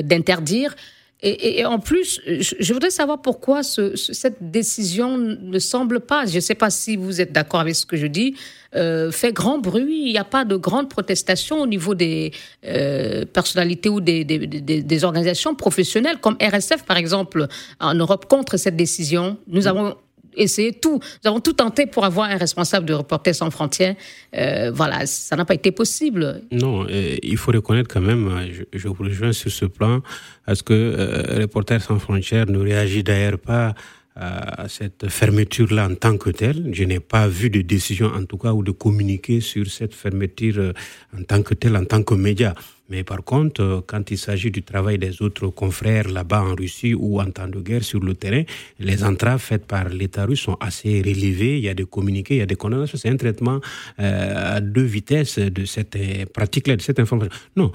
d'interdire. 0.00 0.74
Et, 1.20 1.64
en 1.64 1.80
plus, 1.80 2.20
je, 2.26 2.72
voudrais 2.72 2.90
savoir 2.90 3.20
pourquoi 3.20 3.64
cette 3.64 4.36
décision 4.40 5.18
ne 5.18 5.58
semble 5.58 5.98
pas, 5.98 6.26
je 6.26 6.36
ne 6.36 6.40
sais 6.40 6.54
pas 6.54 6.70
si 6.70 6.94
vous 6.94 7.20
êtes 7.20 7.32
d'accord 7.32 7.58
avec 7.58 7.74
ce 7.74 7.84
que 7.86 7.96
je 7.96 8.06
dis, 8.06 8.36
euh, 8.76 9.10
fait 9.10 9.32
grand 9.32 9.58
bruit. 9.58 10.02
Il 10.06 10.12
n'y 10.12 10.18
a 10.18 10.24
pas 10.24 10.44
de 10.44 10.54
grande 10.54 10.88
protestation 10.88 11.60
au 11.60 11.66
niveau 11.66 11.96
des 11.96 12.30
euh, 12.64 13.24
personnalités 13.24 13.88
ou 13.88 14.00
des, 14.00 14.24
des, 14.24 15.04
organisations 15.04 15.56
professionnelles, 15.56 16.18
comme 16.20 16.36
RSF 16.40 16.84
par 16.84 16.96
exemple 16.96 17.48
en 17.80 17.94
Europe, 17.94 18.26
contre 18.28 18.56
cette 18.56 18.76
décision. 18.76 19.38
Nous 19.48 19.66
avons 19.66 19.96
essayé 20.38 20.72
tout. 20.72 21.00
Nous 21.24 21.30
avons 21.30 21.40
tout 21.40 21.52
tenté 21.52 21.86
pour 21.86 22.04
avoir 22.04 22.30
un 22.30 22.36
responsable 22.36 22.86
de 22.86 22.94
Reporters 22.94 23.34
sans 23.34 23.50
frontières. 23.50 23.96
Euh, 24.36 24.70
voilà, 24.72 25.06
ça 25.06 25.36
n'a 25.36 25.44
pas 25.44 25.54
été 25.54 25.72
possible. 25.72 26.42
Non, 26.52 26.86
euh, 26.88 27.16
il 27.22 27.36
faut 27.36 27.52
reconnaître 27.52 27.92
quand 27.92 28.00
même, 28.00 28.28
euh, 28.28 28.64
je, 28.72 28.88
vous 28.88 29.02
rejoins 29.02 29.32
sur 29.32 29.50
ce 29.50 29.64
plan, 29.64 30.00
parce 30.46 30.62
que 30.62 31.40
Reporters 31.40 31.82
sans 31.82 31.98
frontières 31.98 32.46
ne 32.46 32.58
réagit 32.58 33.02
d'ailleurs 33.02 33.38
pas 33.38 33.74
à 34.20 34.68
cette 34.68 35.08
fermeture-là 35.08 35.88
en 35.88 35.94
tant 35.94 36.16
que 36.18 36.30
telle. 36.30 36.70
Je 36.72 36.82
n'ai 36.82 36.98
pas 36.98 37.28
vu 37.28 37.50
de 37.50 37.62
décision, 37.62 38.08
en 38.08 38.24
tout 38.24 38.36
cas, 38.36 38.52
ou 38.52 38.64
de 38.64 38.72
communiquer 38.72 39.40
sur 39.40 39.70
cette 39.70 39.94
fermeture 39.94 40.72
en 41.16 41.22
tant 41.22 41.40
que 41.42 41.54
telle, 41.54 41.76
en 41.76 41.84
tant 41.84 42.02
que 42.02 42.14
média. 42.14 42.52
Mais 42.88 43.04
par 43.04 43.22
contre, 43.22 43.62
euh, 43.62 43.80
quand 43.86 44.10
il 44.10 44.18
s'agit 44.18 44.50
du 44.50 44.62
travail 44.62 44.98
des 44.98 45.20
autres 45.22 45.48
confrères 45.48 46.08
là-bas 46.08 46.42
en 46.42 46.54
Russie 46.54 46.94
ou 46.94 47.20
en 47.20 47.30
temps 47.30 47.48
de 47.48 47.60
guerre 47.60 47.84
sur 47.84 48.00
le 48.00 48.14
terrain, 48.14 48.42
les 48.78 49.04
entraves 49.04 49.40
faites 49.40 49.66
par 49.66 49.88
l'État 49.88 50.24
russe 50.24 50.40
sont 50.40 50.56
assez 50.60 51.00
relevées. 51.00 51.58
Il 51.58 51.64
y 51.64 51.68
a 51.68 51.74
des 51.74 51.84
communiqués, 51.84 52.36
il 52.36 52.38
y 52.38 52.42
a 52.42 52.46
des 52.46 52.56
condamnations. 52.56 52.98
C'est 52.98 53.10
un 53.10 53.16
traitement 53.16 53.60
euh, 54.00 54.56
à 54.56 54.60
deux 54.60 54.82
vitesses 54.82 55.38
de 55.38 55.64
cette 55.64 55.96
euh, 55.96 56.24
pratique-là, 56.32 56.76
de 56.76 56.82
cette 56.82 56.98
information. 56.98 57.32
Non, 57.56 57.72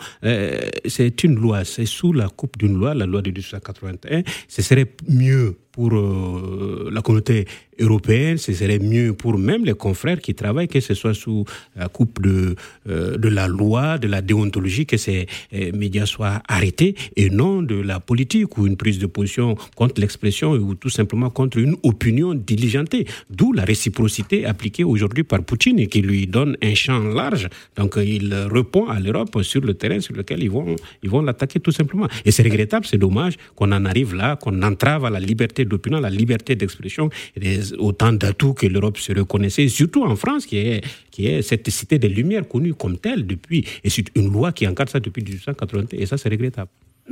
c'est 0.85 1.23
une 1.23 1.35
loi. 1.35 1.65
C'est 1.65 1.85
sous 1.85 2.13
la 2.13 2.29
coupe 2.29 2.57
d'une 2.57 2.77
loi, 2.77 2.93
la 2.93 3.05
loi 3.05 3.21
de 3.21 3.29
1881. 3.29 4.23
Ce 4.47 4.61
serait 4.61 4.91
mieux 5.07 5.57
pour 5.71 5.91
la 5.91 7.01
communauté 7.01 7.45
européenne, 7.79 8.37
ce 8.37 8.53
serait 8.53 8.79
mieux 8.79 9.13
pour 9.13 9.37
même 9.37 9.65
les 9.65 9.73
confrères 9.73 10.19
qui 10.19 10.33
travaillent, 10.33 10.67
que 10.67 10.79
ce 10.79 10.93
soit 10.93 11.13
sous 11.13 11.45
la 11.75 11.87
coupe 11.87 12.21
de, 12.21 12.55
de 12.85 13.29
la 13.29 13.47
loi, 13.47 13.97
de 13.97 14.07
la 14.07 14.21
déontologie, 14.21 14.85
que 14.85 14.97
ces 14.97 15.27
euh, 15.53 15.71
médias 15.73 16.05
soient 16.05 16.41
arrêtés 16.47 16.95
et 17.15 17.29
non 17.29 17.61
de 17.61 17.75
la 17.75 17.99
politique 17.99 18.57
ou 18.57 18.67
une 18.67 18.77
prise 18.77 18.99
de 18.99 19.05
position 19.05 19.55
contre 19.75 19.99
l'expression 20.01 20.51
ou 20.51 20.75
tout 20.75 20.89
simplement 20.89 21.29
contre 21.29 21.57
une 21.57 21.75
opinion 21.83 22.33
diligentée. 22.33 23.05
D'où 23.29 23.53
la 23.53 23.63
réciprocité 23.63 24.45
appliquée 24.45 24.83
aujourd'hui 24.83 25.23
par 25.23 25.43
Poutine 25.43 25.79
et 25.79 25.87
qui 25.87 26.01
lui 26.01 26.27
donne 26.27 26.57
un 26.61 26.75
champ 26.75 26.99
large. 26.99 27.47
Donc 27.75 27.97
euh, 27.97 28.03
il 28.03 28.33
répond 28.33 28.87
à 28.87 28.99
l'Europe 28.99 29.41
sur 29.43 29.61
le 29.61 29.73
terrain 29.73 29.99
sur 29.99 30.15
lequel 30.15 30.43
ils 30.43 30.51
vont 30.51 30.75
ils 31.01 31.09
vont 31.09 31.21
l'attaquer 31.21 31.59
tout 31.59 31.71
simplement. 31.71 32.07
Et 32.25 32.31
c'est 32.31 32.43
regrettable, 32.43 32.85
c'est 32.85 32.97
dommage 32.97 33.35
qu'on 33.55 33.71
en 33.71 33.85
arrive 33.85 34.15
là, 34.15 34.35
qu'on 34.35 34.61
entrave 34.61 35.05
à 35.05 35.09
la 35.09 35.19
liberté 35.19 35.65
d'opinion, 35.65 35.99
la 35.99 36.09
liberté 36.09 36.55
d'expression, 36.55 37.09
et 37.35 37.59
autant 37.77 38.13
d'atouts 38.13 38.53
que 38.53 38.67
l'Europe 38.67 38.97
se 38.97 39.13
reconnaissait, 39.13 39.67
surtout 39.67 40.03
en 40.03 40.15
France 40.15 40.45
qui 40.45 40.57
est 40.57 40.81
qui 41.11 41.27
est 41.27 41.41
cette 41.41 41.69
cité 41.69 41.99
des 41.99 42.09
Lumières 42.09 42.47
connue 42.47 42.73
comme 42.73 42.97
telle 42.97 43.25
depuis, 43.25 43.65
et 43.83 43.89
c'est 43.89 44.05
une 44.15 44.31
loi 44.31 44.51
qui 44.51 44.67
encadre 44.67 44.91
ça 44.91 44.99
depuis 44.99 45.23
1880, 45.23 45.85
et 45.93 46.05
ça 46.05 46.17
c'est 46.17 46.29
regrettable. 46.29 46.69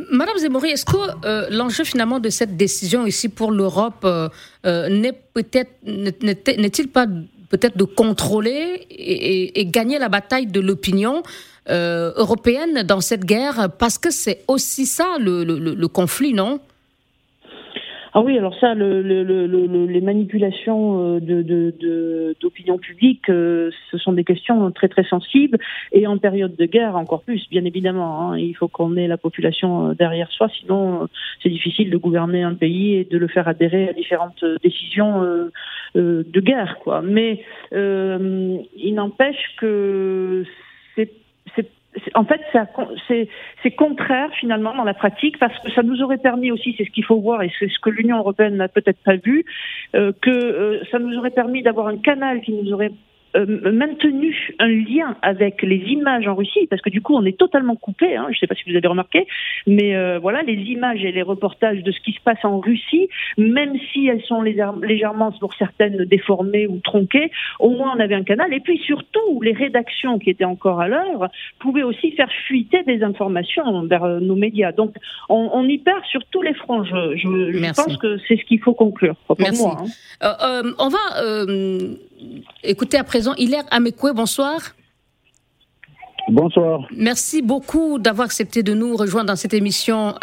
Madame 0.10 0.38
Zemmouri, 0.38 0.70
est-ce 0.70 0.86
que 0.86 1.26
euh, 1.26 1.48
l'enjeu 1.50 1.84
finalement 1.84 2.20
de 2.20 2.30
cette 2.30 2.56
décision 2.56 3.06
ici 3.06 3.28
pour 3.28 3.52
l'Europe 3.52 4.06
euh, 4.06 4.30
euh, 4.66 4.88
n'est-il 4.88 6.88
pas 6.88 7.08
peut-être 7.50 7.78
de 7.78 7.84
contrôler 7.84 8.88
et, 8.90 9.66
gagner 9.66 10.00
la 10.00 10.08
bataille 10.08 10.48
de 10.48 10.62
l'opinion 10.62 11.24
européenne 11.68 12.84
dans 12.84 13.02
cette 13.02 13.26
guerre? 13.26 13.70
Parce 13.78 13.98
que 13.98 14.12
c'est 14.12 14.46
aussi 14.48 14.86
ça 14.86 15.18
le 15.20 15.88
conflit, 15.88 16.34
non? 16.34 16.62
Ah 18.14 18.22
oui, 18.22 18.38
alors 18.38 18.54
ça, 18.60 18.74
le, 18.74 19.02
le, 19.02 19.24
le, 19.24 19.86
les 19.86 20.02
manipulations 20.02 21.16
euh, 21.16 21.20
de, 21.22 22.36
d'opinion 22.42 22.78
publique, 22.78 23.30
euh, 23.30 23.72
ce 23.90 23.98
sont 23.98 24.12
des 24.12 24.26
questions 24.26 24.70
très 24.72 24.90
très 24.90 25.06
sensibles 25.06 25.58
et 25.94 26.08
en 26.08 26.18
période 26.18 26.56
de 26.58 26.66
guerre 26.66 26.98
encore 26.98 27.22
plus, 27.22 27.48
bien 27.50 27.64
évidemment. 27.64 28.32
Hein, 28.32 28.38
il 28.38 28.54
faut 28.54 28.68
qu'on 28.68 28.98
ait 28.98 29.08
la 29.08 29.18
population 29.18 29.90
euh, 29.90 29.94
derrière 29.94 30.30
soi, 30.32 30.50
sinon 30.60 31.08
c'est 31.42 31.50
difficile 31.50 31.90
de 31.90 31.98
gouverner 31.98 32.44
un 32.44 32.54
pays 32.54 32.96
et 32.96 33.06
de 33.06 33.18
le 33.18 33.28
faire 33.28 33.48
adhérer 33.48 33.88
à 33.88 33.94
différentes 33.94 34.44
décisions 34.62 35.22
de 35.96 36.40
guerre, 36.40 36.78
quoi. 36.84 37.02
Mais 37.02 37.44
il 37.72 38.94
n'empêche 38.94 39.56
que 39.58 40.44
c'est 40.96 41.12
en 42.16 42.24
fait, 42.24 42.42
c'est 43.62 43.72
contraire 43.72 44.30
finalement 44.40 44.74
dans 44.74 44.84
la 44.84 44.94
pratique 44.94 45.38
parce 45.40 45.58
que 45.60 45.72
ça 45.72 45.84
nous 45.84 46.02
aurait 46.02 46.18
permis 46.18 46.52
aussi, 46.52 46.74
c'est 46.78 46.86
ce 46.86 46.92
qu'il 46.92 47.04
faut 47.04 47.20
voir 47.20 47.44
et 47.44 47.52
c'est 47.60 47.68
ce 47.68 47.80
que 47.80 47.90
l'Union 47.90 48.18
européenne 48.18 48.56
n'a 48.56 48.70
peut-être 48.70 49.02
pas 49.04 49.18
vu, 49.18 49.46
euh, 49.96 50.14
que 50.22 50.30
euh, 50.30 50.84
ça 50.92 51.00
nous 51.00 51.18
aurait 51.18 51.32
permis 51.32 51.64
d'avoir 51.64 51.88
un 51.88 51.98
canal 51.98 52.42
qui 52.42 52.54
nous 52.54 52.72
aurait 52.72 52.92
euh, 53.36 53.72
maintenu 53.72 54.36
un 54.60 54.68
lien 54.68 55.16
avec 55.22 55.62
les 55.62 55.78
images 55.78 56.28
en 56.28 56.36
Russie, 56.36 56.68
parce 56.70 56.82
que 56.82 56.90
du 56.90 57.02
coup 57.02 57.16
on 57.16 57.26
est 57.26 57.38
totalement 57.38 57.76
coupé, 57.76 58.16
hein, 58.16 58.26
je 58.30 58.36
ne 58.36 58.40
sais 58.40 58.48
pas 58.48 58.56
si 58.56 58.70
vous 58.70 58.76
avez 58.76 58.88
remarqué, 58.88 59.26
mais 59.68 59.96
euh, 59.96 60.20
voilà, 60.20 60.42
les 60.42 60.54
images 60.54 61.04
et 61.04 61.12
les 61.12 61.22
reportages 61.22 61.82
de 61.84 61.92
ce 61.92 62.00
qui 62.02 62.12
se 62.12 62.20
passe 62.20 62.44
en 62.44 62.60
Russie, 62.60 63.08
même 63.38 63.74
si 63.92 64.08
elles 64.08 64.24
sont 64.24 64.42
légèrement 64.42 65.32
pour 65.32 65.54
certaines 65.54 66.04
déformées 66.06 66.68
ou 66.68 66.80
tronquées, 66.80 67.32
au 67.60 67.70
moins 67.70 67.94
on 67.96 68.00
avait 68.00 68.16
un 68.16 68.24
canal, 68.24 68.54
et 68.54 68.60
puis 68.60 68.78
surtout 68.80 69.42
les 69.42 69.54
rédactions 69.54 70.20
qui 70.20 70.30
étaient 70.30 70.44
encore 70.44 70.82
à 70.82 70.88
l'heure 70.88 71.30
pouvaient 71.60 71.84
aussi 71.84 72.12
faire 72.12 72.32
fuiter 72.48 72.84
des 72.84 73.04
informations 73.04 73.86
vers 73.88 74.04
euh, 74.04 74.20
nos 74.20 74.36
médias. 74.36 74.72
Donc 74.72 74.96
on, 75.30 75.64
y 75.68 75.78
perd 75.78 76.04
sur 76.06 76.26
tous 76.32 76.42
les 76.42 76.54
fronts, 76.54 76.84
je, 76.84 77.16
je, 77.16 77.76
pense 77.76 77.98
que 77.98 78.18
c'est 78.28 78.36
ce 78.36 78.44
qu'il 78.44 78.60
faut 78.60 78.74
conclure, 78.74 79.16
pour 79.28 79.38
moi. 79.40 79.78
Hein. 80.22 80.74
on 80.80 80.90
va 80.90 81.46
écoutez 82.64 82.98
à 82.98 83.04
présent 83.04 83.34
Hilaire 83.36 83.64
Amekwe, 83.72 84.14
bonsoir. 84.14 84.76
Bonsoir. 86.32 86.88
Merci 86.96 87.42
beaucoup 87.42 88.00
d'avoir 88.00 88.28
accepté 88.28 88.64
de 88.64 88.74
nous 88.74 88.96
rejoindre 88.96 89.28
dans 89.28 89.36
cette 89.36 89.54
émission 89.54 90.16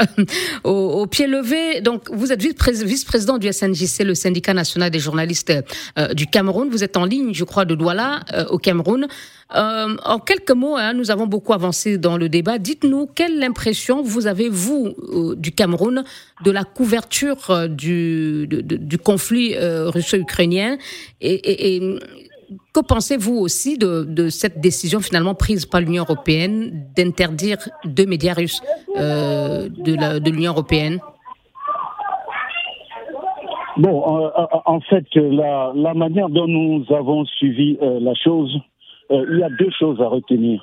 au, 0.65 1.07
pied 1.07 1.27
levé. 1.27 1.83
Donc, 1.83 2.09
vous 2.11 2.33
êtes 2.33 2.41
vice-président 2.41 3.37
du 3.37 3.53
SNJC, 3.53 4.05
le 4.05 4.15
syndicat 4.15 4.55
national 4.55 4.91
des 4.91 5.01
journalistes 5.01 5.53
euh, 5.99 6.15
du 6.15 6.27
Cameroun. 6.27 6.71
Vous 6.71 6.83
êtes 6.83 6.97
en 6.97 7.05
ligne, 7.05 7.35
je 7.35 7.45
crois, 7.45 7.67
de 7.67 7.75
Douala 7.75 8.21
euh, 8.33 8.47
au 8.47 8.57
Cameroun. 8.57 9.07
Euh, 9.55 9.97
en 10.03 10.19
quelques 10.19 10.53
mots, 10.53 10.77
hein, 10.77 10.95
nous 10.95 11.11
avons 11.11 11.27
beaucoup 11.27 11.53
avancé 11.53 11.99
dans 11.99 12.17
le 12.17 12.31
débat. 12.31 12.59
Dites-nous 12.59 13.07
quelle 13.15 13.43
impression 13.43 14.03
vous 14.03 14.27
avez, 14.27 14.49
vous, 14.49 14.95
du 15.37 15.53
Cameroun, 15.53 16.05
de 16.43 16.51
la 16.51 16.65
couverture 16.65 17.69
du, 17.69 18.47
du 18.49 18.97
conflit 18.97 19.57
russo-ukrainien 19.59 20.79
et, 21.21 21.77
et 21.77 21.99
que 22.73 22.81
pensez-vous 22.81 23.37
aussi 23.37 23.79
de, 23.79 24.29
cette 24.29 24.61
décision 24.61 25.01
finalement 25.01 25.35
prise 25.35 25.67
par 25.67 25.81
l'Union 25.81 26.05
européenne 26.05 26.87
d'interdire 26.97 27.59
deux 27.85 28.07
médias 28.07 28.35
russes 28.35 28.63
euh, 28.97 29.69
de 29.69 30.31
l'Union 30.31 30.53
européenne? 30.53 30.99
Bon, 33.77 34.25
euh, 34.25 34.31
en 34.65 34.81
fait, 34.81 35.07
la, 35.15 35.95
manière 35.95 36.29
dont 36.29 36.49
nous 36.49 36.85
avons 36.91 37.25
suivi 37.27 37.79
euh, 37.81 38.01
la 38.01 38.15
chose, 38.15 38.59
il 39.11 39.39
y 39.39 39.43
a 39.43 39.49
deux 39.49 39.71
choses 39.79 40.01
à 40.01 40.09
retenir. 40.09 40.63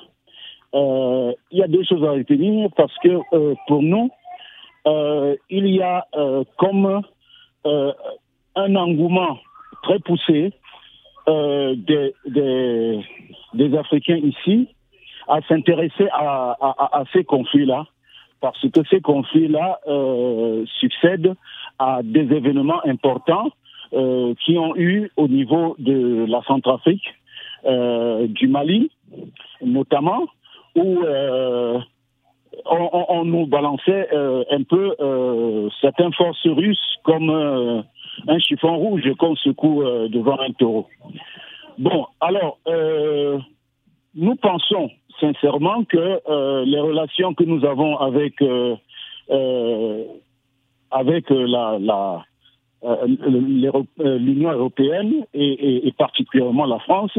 il 0.74 1.58
y 1.58 1.62
a 1.62 1.66
deux 1.66 1.82
choses 1.84 2.04
à 2.04 2.12
retenir 2.12 2.68
parce 2.76 2.94
que 3.02 3.18
pour 3.66 3.82
nous, 3.82 4.10
il 5.50 5.66
y 5.68 5.82
a 5.82 6.06
comme 6.58 7.02
un 8.54 8.76
engouement 8.76 9.38
très 9.82 9.98
poussé 9.98 10.52
euh, 11.28 11.74
des, 11.76 12.14
des, 12.26 13.00
des, 13.54 13.76
Africains 13.76 14.16
ici 14.18 14.68
à 15.28 15.40
s'intéresser 15.48 16.08
à, 16.12 16.56
à, 16.60 17.00
à, 17.00 17.04
ces 17.12 17.24
conflits-là, 17.24 17.86
parce 18.40 18.60
que 18.70 18.80
ces 18.88 19.00
conflits-là 19.00 19.80
euh, 19.88 20.64
succèdent 20.78 21.34
à 21.78 22.00
des 22.04 22.32
événements 22.32 22.80
importants 22.86 23.50
euh, 23.92 24.34
qui 24.44 24.56
ont 24.56 24.76
eu 24.76 25.10
au 25.16 25.26
niveau 25.26 25.74
de 25.78 26.26
la 26.28 26.42
Centrafrique, 26.42 27.14
euh, 27.64 28.26
du 28.28 28.46
Mali 28.46 28.90
notamment, 29.62 30.26
où 30.76 30.98
on, 32.66 33.24
nous 33.24 33.46
balançait 33.46 34.08
un 34.12 34.62
peu 34.62 34.94
certaines 35.80 36.12
forces 36.12 36.46
russes 36.46 36.98
comme 37.02 37.84
un 38.28 38.38
chiffon 38.38 38.76
rouge 38.76 39.10
qu'on 39.18 39.36
secoue 39.36 39.82
devant 40.08 40.38
un 40.40 40.52
taureau. 40.52 40.88
Bon, 41.78 42.06
alors, 42.20 42.58
nous 44.14 44.36
pensons 44.36 44.90
sincèrement 45.20 45.84
que 45.84 46.64
les 46.64 46.80
relations 46.80 47.34
que 47.34 47.44
nous 47.44 47.64
avons 47.64 47.98
avec 47.98 48.42
avec 50.90 51.30
la, 51.30 51.78
la 51.80 52.24
euh, 52.84 53.06
euh, 54.00 54.18
l'Union 54.18 54.52
européenne 54.52 55.24
et, 55.32 55.92
particulièrement 55.96 56.66
la 56.66 56.78
France 56.80 57.18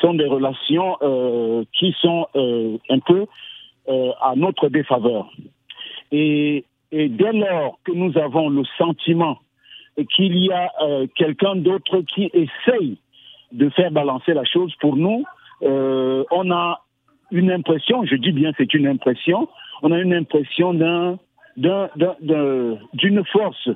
sont 0.00 0.14
des 0.14 0.26
relations 0.26 0.96
euh, 1.02 1.64
qui 1.72 1.94
sont 2.00 2.26
un 2.90 2.98
peu 2.98 3.26
à 4.20 4.34
notre 4.36 4.68
défaveur. 4.68 5.30
Et, 6.12 6.64
et, 6.92 7.08
dès 7.08 7.32
lors 7.32 7.78
que 7.84 7.92
nous 7.92 8.18
avons 8.18 8.50
le 8.50 8.62
sentiment 8.76 9.38
qu'il 10.04 10.36
y 10.36 10.50
a 10.52 10.70
quelqu'un 11.16 11.56
d'autre 11.56 12.02
qui 12.14 12.30
essaye 12.32 12.98
de 13.52 13.68
faire 13.70 13.90
balancer 13.90 14.34
la 14.34 14.44
chose 14.44 14.74
pour 14.80 14.96
nous, 14.96 15.24
on 15.60 16.50
a 16.50 16.82
une 17.30 17.50
impression, 17.50 18.04
je 18.04 18.16
dis 18.16 18.32
bien 18.32 18.52
c'est 18.56 18.72
une 18.74 18.86
impression, 18.86 19.48
on 19.82 19.92
a 19.92 19.98
une 19.98 20.14
impression 20.14 20.74
d'un 20.74 21.18
d'une 21.56 23.24
force 23.32 23.68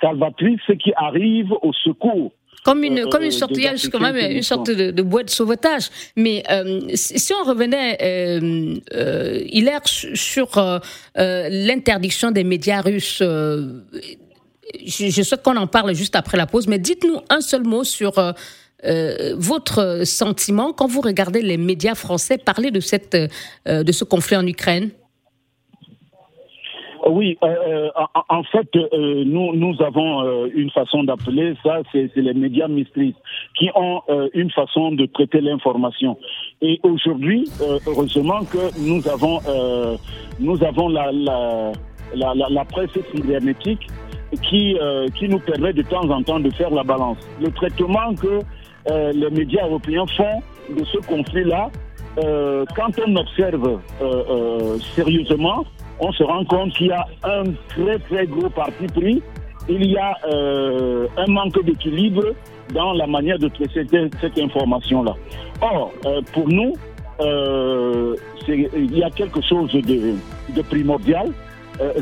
salvatrice 0.00 0.60
qui 0.78 0.92
arrive 0.96 1.52
au 1.62 1.72
secours. 1.72 2.32
Comme 2.64 2.82
une, 2.82 2.98
euh, 2.98 3.06
comme 3.06 3.22
une 3.22 3.30
sorte, 3.30 3.52
il 3.54 3.62
y 3.62 3.66
a 3.68 3.74
quand 3.92 4.00
même 4.00 4.16
une 4.16 4.42
sorte 4.42 4.68
de, 4.68 4.90
de 4.90 5.02
boîte 5.02 5.26
de 5.26 5.30
sauvetage. 5.30 5.88
Mais 6.16 6.42
euh, 6.50 6.80
si 6.94 7.32
on 7.32 7.48
revenait, 7.48 7.96
euh, 8.02 8.74
euh 8.92 9.40
Hilaire, 9.46 9.82
sur 9.84 10.48
l'interdiction 11.16 12.30
des 12.30 12.44
médias 12.44 12.80
russes, 12.80 13.22
je, 14.84 15.10
je 15.10 15.22
souhaite 15.22 15.42
qu'on 15.42 15.56
en 15.56 15.66
parle 15.66 15.94
juste 15.94 16.16
après 16.16 16.36
la 16.36 16.46
pause, 16.46 16.66
mais 16.66 16.78
dites-nous 16.78 17.20
un 17.30 17.40
seul 17.40 17.62
mot 17.62 17.84
sur 17.84 18.12
votre 19.38 20.02
sentiment 20.04 20.72
quand 20.72 20.86
vous 20.86 21.00
regardez 21.00 21.42
les 21.42 21.56
médias 21.56 21.94
français 21.94 22.38
parler 22.38 22.70
de, 22.70 22.80
cette, 22.80 23.16
de 23.66 23.92
ce 23.92 24.04
conflit 24.04 24.36
en 24.36 24.46
Ukraine. 24.46 24.90
Oui, 27.08 27.38
euh, 27.42 27.46
euh 27.46 27.90
en, 28.28 28.42
fait, 28.42 28.68
euh, 28.74 29.24
nous, 29.24 29.54
nous 29.54 29.80
avons 29.80 30.22
euh, 30.22 30.48
une 30.54 30.70
façon 30.70 31.04
d'appeler 31.04 31.54
ça, 31.62 31.78
c'est 31.92 32.10
les 32.16 32.34
médias 32.34 32.68
mysteries, 32.68 33.14
qui 33.56 33.70
ont 33.74 34.02
une 34.34 34.50
façon 34.50 34.92
de 34.92 35.06
traiter 35.06 35.40
l'information. 35.40 36.18
Et 36.60 36.80
aujourd'hui, 36.82 37.48
heureusement 37.86 38.40
que 38.44 38.78
nous 38.80 39.06
avons, 39.08 39.40
nous 40.40 40.62
avons 40.64 40.88
la, 40.88 41.12
la, 41.12 41.72
la, 42.14 42.34
la, 42.34 42.64
presse 42.64 42.90
cybernétique 43.14 43.86
qui, 44.42 44.76
qui 45.14 45.28
nous 45.28 45.38
permet 45.38 45.72
de 45.72 45.82
temps 45.82 46.08
en 46.10 46.22
temps 46.22 46.40
de 46.40 46.50
faire 46.50 46.70
la 46.70 46.82
balance. 46.82 47.18
Le 47.40 47.50
traitement 47.50 48.14
que 48.14 48.40
les 49.12 49.30
médias 49.30 49.66
européens 49.66 50.04
font 50.16 50.42
de 50.76 50.84
ce 50.84 50.98
conflit-là, 51.06 51.70
quand 52.16 52.90
on 53.06 53.16
observe 53.16 53.80
sérieusement, 54.94 55.64
on 56.00 56.12
se 56.12 56.22
rend 56.22 56.44
compte 56.44 56.72
qu'il 56.74 56.88
y 56.88 56.92
a 56.92 57.06
un 57.24 57.44
très 57.68 57.98
très 57.98 58.26
gros 58.26 58.50
parti 58.50 58.86
pris. 58.86 59.22
Il 59.68 59.84
y 59.90 59.96
a 59.96 60.16
euh, 60.32 61.06
un 61.16 61.26
manque 61.26 61.64
d'équilibre 61.64 62.34
dans 62.72 62.92
la 62.92 63.06
manière 63.06 63.38
de 63.38 63.48
traiter 63.48 64.08
cette, 64.20 64.38
information-là. 64.38 65.14
Or, 65.60 65.92
euh, 66.04 66.20
pour 66.32 66.48
nous, 66.48 66.74
euh, 67.20 68.14
il 68.46 68.96
y 68.96 69.02
a 69.02 69.10
quelque 69.10 69.40
chose 69.40 69.72
de, 69.72 70.62
primordial, 70.62 71.32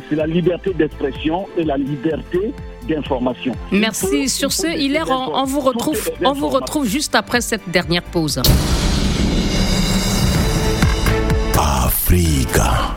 c'est 0.08 0.16
la 0.16 0.26
liberté 0.26 0.72
d'expression 0.74 1.46
et 1.56 1.64
la 1.64 1.76
liberté 1.76 2.52
d'information. 2.88 3.54
Merci. 3.72 4.28
Sur 4.28 4.52
ce, 4.52 4.66
Hilaire, 4.66 5.06
on, 5.10 5.34
on, 5.34 5.44
vous 5.44 5.60
retrouve, 5.60 6.10
on 6.24 6.32
vous 6.32 6.48
retrouve 6.48 6.86
juste 6.86 7.14
après 7.14 7.40
cette 7.40 7.68
dernière 7.70 8.02
pause. 8.02 8.40
Africa 11.58 12.94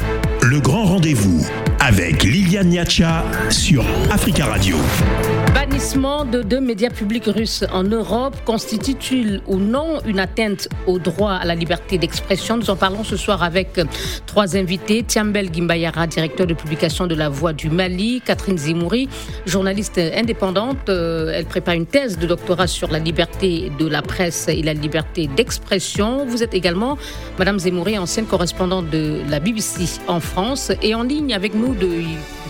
le 0.49 0.61
grand 0.61 0.85
rendez-vous 0.85 1.45
avec 1.81 2.23
Liliane 2.23 2.69
Niacha 2.69 3.25
sur 3.49 3.83
Africa 4.09 4.45
Radio. 4.45 4.77
Bannissement 5.69 6.23
de 6.23 6.43
deux 6.43 6.61
médias 6.61 6.89
publics 6.89 7.25
russes 7.25 7.65
en 7.73 7.83
Europe 7.83 8.35
constitue-t-il 8.45 9.41
ou 9.47 9.57
non 9.57 9.99
une 10.05 10.17
atteinte 10.17 10.69
au 10.87 10.97
droit 10.97 11.33
à 11.33 11.45
la 11.45 11.55
liberté 11.55 11.97
d'expression? 11.97 12.55
Nous 12.55 12.69
en 12.69 12.77
parlons 12.77 13.03
ce 13.03 13.17
soir 13.17 13.43
avec 13.43 13.79
trois 14.25 14.55
invités. 14.55 15.03
Tiambel 15.03 15.53
Gimbayara, 15.53 16.07
directeur 16.07 16.47
de 16.47 16.53
publication 16.53 17.05
de 17.05 17.15
La 17.15 17.27
Voix 17.27 17.51
du 17.51 17.69
Mali. 17.69 18.21
Catherine 18.25 18.57
Zimouri, 18.57 19.09
journaliste 19.45 19.97
indépendante. 19.97 20.87
Euh, 20.87 21.31
elle 21.33 21.45
prépare 21.45 21.75
une 21.75 21.85
thèse 21.85 22.17
de 22.17 22.27
doctorat 22.27 22.67
sur 22.67 22.89
la 22.89 22.99
liberté 22.99 23.69
de 23.77 23.87
la 23.87 24.01
presse 24.01 24.47
et 24.47 24.63
la 24.63 24.73
liberté 24.73 25.27
d'expression. 25.27 26.25
Vous 26.25 26.43
êtes 26.43 26.53
également, 26.53 26.97
Madame 27.37 27.59
Zimouri, 27.59 27.97
ancienne 27.97 28.25
correspondante 28.25 28.89
de 28.89 29.19
la 29.29 29.41
BBC 29.41 29.99
en 30.07 30.21
France 30.21 30.71
et 30.81 30.95
en 30.95 31.03
ligne 31.03 31.33
avec 31.33 31.53
nous 31.53 31.75
de, 31.75 31.87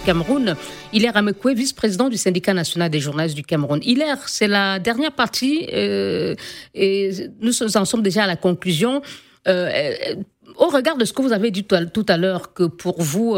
Cameroun, 0.08 0.56
Hilaire 0.94 1.18
Amekwe, 1.18 1.54
vice-président 1.54 2.08
du 2.08 2.16
syndicat 2.16 2.54
national 2.54 2.90
des 2.90 3.02
journalistes 3.02 3.36
du 3.36 3.44
Cameroun. 3.44 3.82
Hilaire, 3.84 4.30
c'est 4.30 4.48
la 4.48 4.80
dernière 4.80 5.12
partie 5.12 5.68
euh, 5.74 6.34
et 6.74 7.12
nous 7.42 7.62
en 7.76 7.84
sommes 7.84 8.02
déjà 8.02 8.24
à 8.24 8.28
la 8.28 8.38
conclusion. 8.38 9.02
Euh, 9.50 9.70
euh, 9.70 10.16
au 10.56 10.68
regard 10.68 10.96
de 10.96 11.04
ce 11.04 11.12
que 11.12 11.22
vous 11.22 11.34
avez 11.34 11.52
dit 11.52 11.66
tout 11.66 12.06
à, 12.08 12.16
l'heure, 12.16 12.54
que 12.54 12.64
pour 12.64 13.02
vous, 13.02 13.36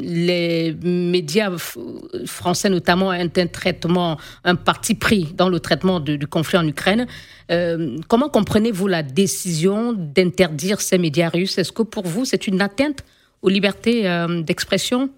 les 0.00 0.76
médias 0.80 1.50
français 2.24 2.70
notamment 2.70 3.08
ont 3.08 3.10
un 3.10 3.28
traitement, 3.48 4.16
un 4.44 4.54
parti 4.54 4.94
pris 4.94 5.34
dans 5.34 5.48
le 5.48 5.58
traitement 5.58 5.98
du 5.98 6.26
conflit 6.28 6.56
en 6.56 6.66
Ukraine, 6.66 7.06
comment 8.08 8.28
comprenez-vous 8.28 8.86
la 8.86 9.02
décision 9.02 9.92
d'interdire 9.92 10.80
ces 10.80 10.98
médias 10.98 11.28
russes? 11.28 11.58
Est-ce 11.58 11.72
que 11.72 11.82
pour 11.82 12.06
vous, 12.06 12.24
c'est 12.24 12.46
une 12.46 12.62
atteinte 12.62 13.04
aux 13.42 13.48
libertés 13.48 14.04
d'expression? 14.44 15.10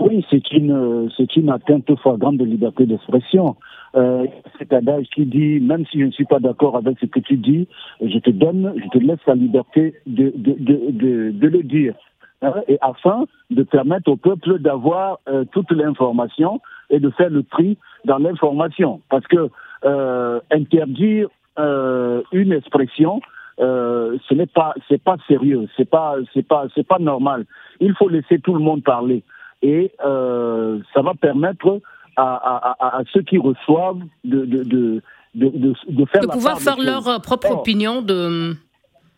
Oui, 0.00 0.24
c'est 0.30 0.50
une, 0.52 1.10
c'est 1.14 1.36
une 1.36 1.50
atteinte 1.50 1.94
flagrante 2.00 2.38
de 2.38 2.44
liberté 2.44 2.86
d'expression. 2.86 3.56
Euh, 3.94 4.26
c'est 4.58 4.72
un 4.72 4.78
adage 4.78 5.06
qui 5.14 5.26
dit, 5.26 5.60
même 5.60 5.84
si 5.86 6.00
je 6.00 6.06
ne 6.06 6.10
suis 6.10 6.24
pas 6.24 6.38
d'accord 6.38 6.74
avec 6.76 6.98
ce 7.00 7.06
que 7.06 7.20
tu 7.20 7.36
dis, 7.36 7.68
je 8.00 8.18
te 8.18 8.30
donne, 8.30 8.72
je 8.82 8.88
te 8.88 8.98
laisse 8.98 9.18
la 9.26 9.34
liberté 9.34 9.94
de, 10.06 10.32
de, 10.34 10.56
de, 10.58 11.30
de, 11.32 11.48
le 11.48 11.62
dire. 11.62 11.94
Hein, 12.40 12.54
et 12.66 12.78
afin 12.80 13.26
de 13.50 13.62
permettre 13.62 14.10
au 14.10 14.16
peuple 14.16 14.58
d'avoir 14.60 15.18
euh, 15.28 15.44
toute 15.52 15.70
l'information 15.70 16.62
et 16.88 16.98
de 16.98 17.10
faire 17.10 17.28
le 17.28 17.42
tri 17.42 17.76
dans 18.06 18.16
l'information. 18.16 19.02
Parce 19.10 19.26
que 19.26 19.50
euh, 19.84 20.40
interdire 20.50 21.28
euh, 21.58 22.22
une 22.32 22.52
expression, 22.52 23.20
euh, 23.60 24.16
ce 24.26 24.34
n'est 24.34 24.46
pas 24.46 24.72
c'est 24.88 25.02
pas 25.02 25.16
sérieux, 25.28 25.68
c'est 25.76 25.88
pas 25.88 26.14
c'est 26.32 26.46
pas 26.46 26.68
c'est 26.74 26.86
pas 26.86 26.98
normal. 26.98 27.44
Il 27.80 27.92
faut 27.94 28.08
laisser 28.08 28.38
tout 28.38 28.54
le 28.54 28.60
monde 28.60 28.82
parler 28.82 29.22
et 29.62 29.92
euh, 30.04 30.78
ça 30.94 31.02
va 31.02 31.14
permettre 31.14 31.80
à, 32.16 32.34
à, 32.34 32.98
à, 32.98 33.02
ceux 33.12 33.22
qui 33.22 33.38
reçoivent 33.38 34.00
de 34.24 34.44
de 34.44 34.62
de 34.64 35.02
de, 35.34 35.74
de, 35.88 36.04
faire 36.06 36.22
de 36.22 36.26
pouvoir 36.26 36.58
faire 36.58 36.76
leur 36.78 37.20
propre 37.22 37.52
opinion 37.52 38.02
de 38.02 38.56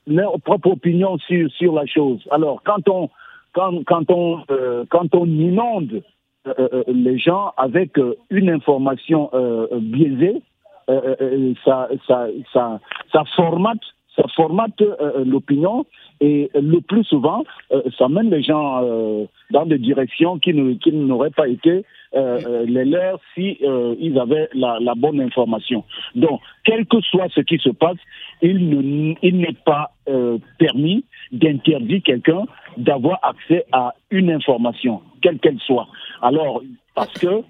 leur 0.07 0.38
propre 0.40 0.72
opinion 0.72 1.16
sur 1.18 1.50
sur 1.52 1.74
la 1.74 1.87
chose. 1.87 2.20
Alors 2.31 2.62
quand 2.64 2.88
on 2.88 3.09
quand 3.55 3.83
quand 3.87 4.11
on 4.11 4.44
euh, 4.50 4.85
quand 4.90 5.14
on 5.14 5.26
inonde 5.26 6.02
euh, 6.46 6.83
les 6.87 7.18
gens 7.18 7.52
avec 7.57 7.98
une 8.31 8.50
information 8.50 9.31
biaisée, 9.72 10.42
ça, 11.64 11.88
ça, 12.07 12.26
ça, 12.52 12.81
ça 13.12 13.24
formate 13.37 13.81
ça 14.16 14.25
formate 14.35 14.81
euh, 14.81 15.25
l'opinion 15.25 15.87
et 16.20 16.51
le 16.55 16.81
plus 16.81 17.05
souvent, 17.05 17.44
euh, 17.72 17.83
ça 17.98 18.09
mène 18.09 18.31
les 18.31 18.42
gens 18.42 18.83
euh, 18.83 19.25
dans 19.51 19.66
des 19.66 19.79
directions 19.79 20.38
qui, 20.38 20.53
ne, 20.55 20.75
qui 20.75 20.92
n'auraient 20.92 21.31
pas 21.31 21.48
été 21.48 21.85
les 22.14 22.85
leurs 22.85 23.18
si 23.35 23.59
ils 23.98 24.18
avaient 24.18 24.51
la, 24.53 24.77
la, 24.83 24.94
bonne 24.94 25.18
information. 25.18 25.83
Donc, 26.14 26.42
quel 26.62 26.85
que 26.85 27.01
soit 27.01 27.29
ce 27.35 27.40
qui 27.40 27.57
se 27.57 27.70
passe, 27.70 27.96
il, 28.42 28.68
ne, 28.68 29.14
il 29.22 29.38
n'est 29.38 29.57
pas 29.64 29.92
permis 30.59 31.07
d'interdire 31.33 32.03
quelqu'un 32.05 32.44
d'avoir 32.77 33.18
accès 33.22 33.64
à 33.72 33.94
une 34.11 34.31
information, 34.31 35.01
quelle 35.22 35.38
qu'elle 35.38 35.59
soit. 35.61 35.88
Alors, 36.20 36.62
parce 36.94 37.14
que 37.14 37.44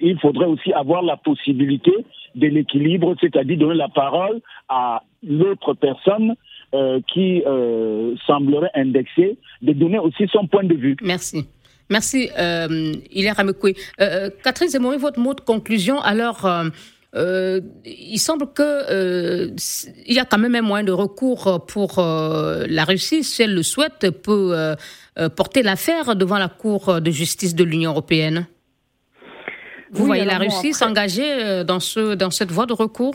il 0.00 0.18
faudrait 0.18 0.46
aussi 0.46 0.72
avoir 0.72 1.02
la 1.02 1.16
possibilité 1.16 1.92
de 2.34 2.46
l'équilibre, 2.46 3.14
c'est-à-dire 3.20 3.58
donner 3.58 3.74
la 3.74 3.88
parole 3.88 4.40
à 4.68 5.02
l'autre 5.22 5.74
personne 5.74 6.34
euh, 6.74 7.00
qui 7.12 7.42
euh, 7.46 8.16
semblerait 8.26 8.70
indexer, 8.74 9.38
de 9.62 9.72
donner 9.72 9.98
aussi 9.98 10.26
son 10.32 10.46
point 10.46 10.64
de 10.64 10.74
vue. 10.74 10.96
Merci. 11.02 11.46
Merci, 11.88 12.30
euh, 12.38 12.92
Hilaire 13.12 13.38
Amekwe. 13.38 13.74
Euh, 14.00 14.30
Catherine 14.42 14.68
Zemmouri, 14.68 14.96
votre 14.96 15.20
mot 15.20 15.34
de 15.34 15.40
conclusion. 15.40 16.00
Alors, 16.00 16.50
il 17.14 18.18
semble 18.18 18.52
que 18.52 19.52
il 20.06 20.14
y 20.14 20.18
a 20.18 20.24
quand 20.24 20.38
même 20.38 20.56
un 20.56 20.62
moyen 20.62 20.84
de 20.84 20.90
recours 20.90 21.64
pour 21.68 21.98
la 21.98 22.84
Russie, 22.84 23.22
si 23.22 23.42
elle 23.42 23.54
le 23.54 23.62
souhaite, 23.62 24.10
peut 24.10 24.74
porter 25.36 25.62
l'affaire 25.62 26.16
devant 26.16 26.38
la 26.38 26.48
Cour 26.48 27.00
de 27.00 27.10
justice 27.12 27.54
de 27.54 27.62
l'Union 27.62 27.92
européenne. 27.92 28.46
Vous 29.94 30.06
voyez 30.06 30.24
la 30.24 30.38
Russie 30.38 30.72
s'engager 30.72 31.64
dans, 31.64 31.80
ce, 31.80 32.14
dans 32.14 32.30
cette 32.30 32.50
voie 32.50 32.66
de 32.66 32.72
recours? 32.72 33.14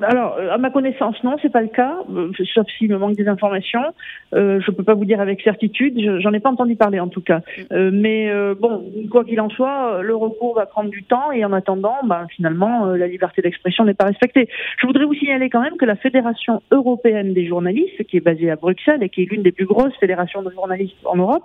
Alors, 0.00 0.36
à 0.50 0.58
ma 0.58 0.70
connaissance, 0.70 1.22
non, 1.22 1.36
c'est 1.40 1.52
pas 1.52 1.62
le 1.62 1.68
cas, 1.68 1.98
euh, 2.10 2.32
sauf 2.52 2.66
s'il 2.76 2.90
me 2.90 2.98
manque 2.98 3.14
des 3.14 3.28
informations. 3.28 3.94
Euh, 4.34 4.60
je 4.60 4.70
peux 4.72 4.82
pas 4.82 4.94
vous 4.94 5.04
dire 5.04 5.20
avec 5.20 5.40
certitude. 5.40 6.20
J'en 6.20 6.32
ai 6.32 6.40
pas 6.40 6.50
entendu 6.50 6.74
parler 6.74 6.98
en 6.98 7.06
tout 7.08 7.20
cas. 7.20 7.40
Euh, 7.72 7.90
mais 7.92 8.28
euh, 8.28 8.54
bon, 8.58 8.84
quoi 9.10 9.24
qu'il 9.24 9.40
en 9.40 9.48
soit, 9.50 10.02
le 10.02 10.16
recours 10.16 10.56
va 10.56 10.66
prendre 10.66 10.90
du 10.90 11.04
temps 11.04 11.30
et 11.30 11.44
en 11.44 11.52
attendant, 11.52 11.96
ben, 12.04 12.26
finalement, 12.34 12.86
la 12.86 13.06
liberté 13.06 13.40
d'expression 13.40 13.84
n'est 13.84 13.94
pas 13.94 14.06
respectée. 14.06 14.48
Je 14.78 14.86
voudrais 14.86 15.04
vous 15.04 15.14
signaler 15.14 15.48
quand 15.48 15.60
même 15.60 15.76
que 15.76 15.84
la 15.84 15.96
Fédération 15.96 16.60
européenne 16.72 17.32
des 17.32 17.46
journalistes, 17.46 18.02
qui 18.04 18.16
est 18.16 18.24
basée 18.24 18.50
à 18.50 18.56
Bruxelles 18.56 19.02
et 19.02 19.08
qui 19.08 19.22
est 19.22 19.30
l'une 19.30 19.42
des 19.42 19.52
plus 19.52 19.66
grosses 19.66 19.94
fédérations 20.00 20.42
de 20.42 20.50
journalistes 20.50 20.96
en 21.04 21.16
Europe, 21.16 21.44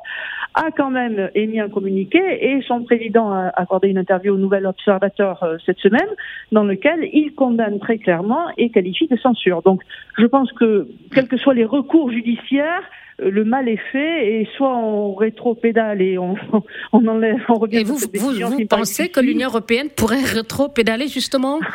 a 0.56 0.72
quand 0.72 0.90
même 0.90 1.30
émis 1.36 1.60
un 1.60 1.70
communiqué 1.70 2.20
et 2.20 2.62
son 2.68 2.84
président 2.84 3.32
a 3.32 3.52
accordé 3.56 3.90
une 3.90 4.00
interview 4.00 4.34
au 4.34 4.38
Nouvel 4.38 4.66
Observateur 4.66 5.46
cette 5.66 5.78
semaine, 5.78 6.10
dans 6.52 6.64
lequel 6.64 7.08
il 7.14 7.34
condamne 7.36 7.80
très 7.80 8.00
clairement 8.00 8.39
et 8.58 8.70
qualifie 8.70 9.08
de 9.08 9.18
censure. 9.18 9.62
Donc 9.62 9.82
je 10.18 10.26
pense 10.26 10.52
que, 10.54 10.88
quels 11.14 11.28
que 11.28 11.38
soient 11.38 11.54
les 11.54 11.66
recours 11.66 12.12
judiciaires, 12.12 12.84
euh, 13.22 13.30
le 13.30 13.44
mal 13.44 13.68
est 13.68 13.82
fait 13.92 14.42
et 14.42 14.48
soit 14.56 14.76
on 14.76 15.14
rétro-pédale 15.14 16.02
et 16.02 16.18
on, 16.18 16.36
on 16.94 17.08
enlève, 17.08 17.42
on 17.50 17.56
revient. 17.56 17.78
Et 17.78 17.84
vous, 17.84 17.98
vous, 17.98 18.32
vous 18.32 18.66
pensez 18.68 19.10
que 19.10 19.20
l'Union 19.20 19.48
européenne 19.48 19.90
pourrait 19.96 20.24
rétro-pédaler 20.24 21.08
justement? 21.08 21.60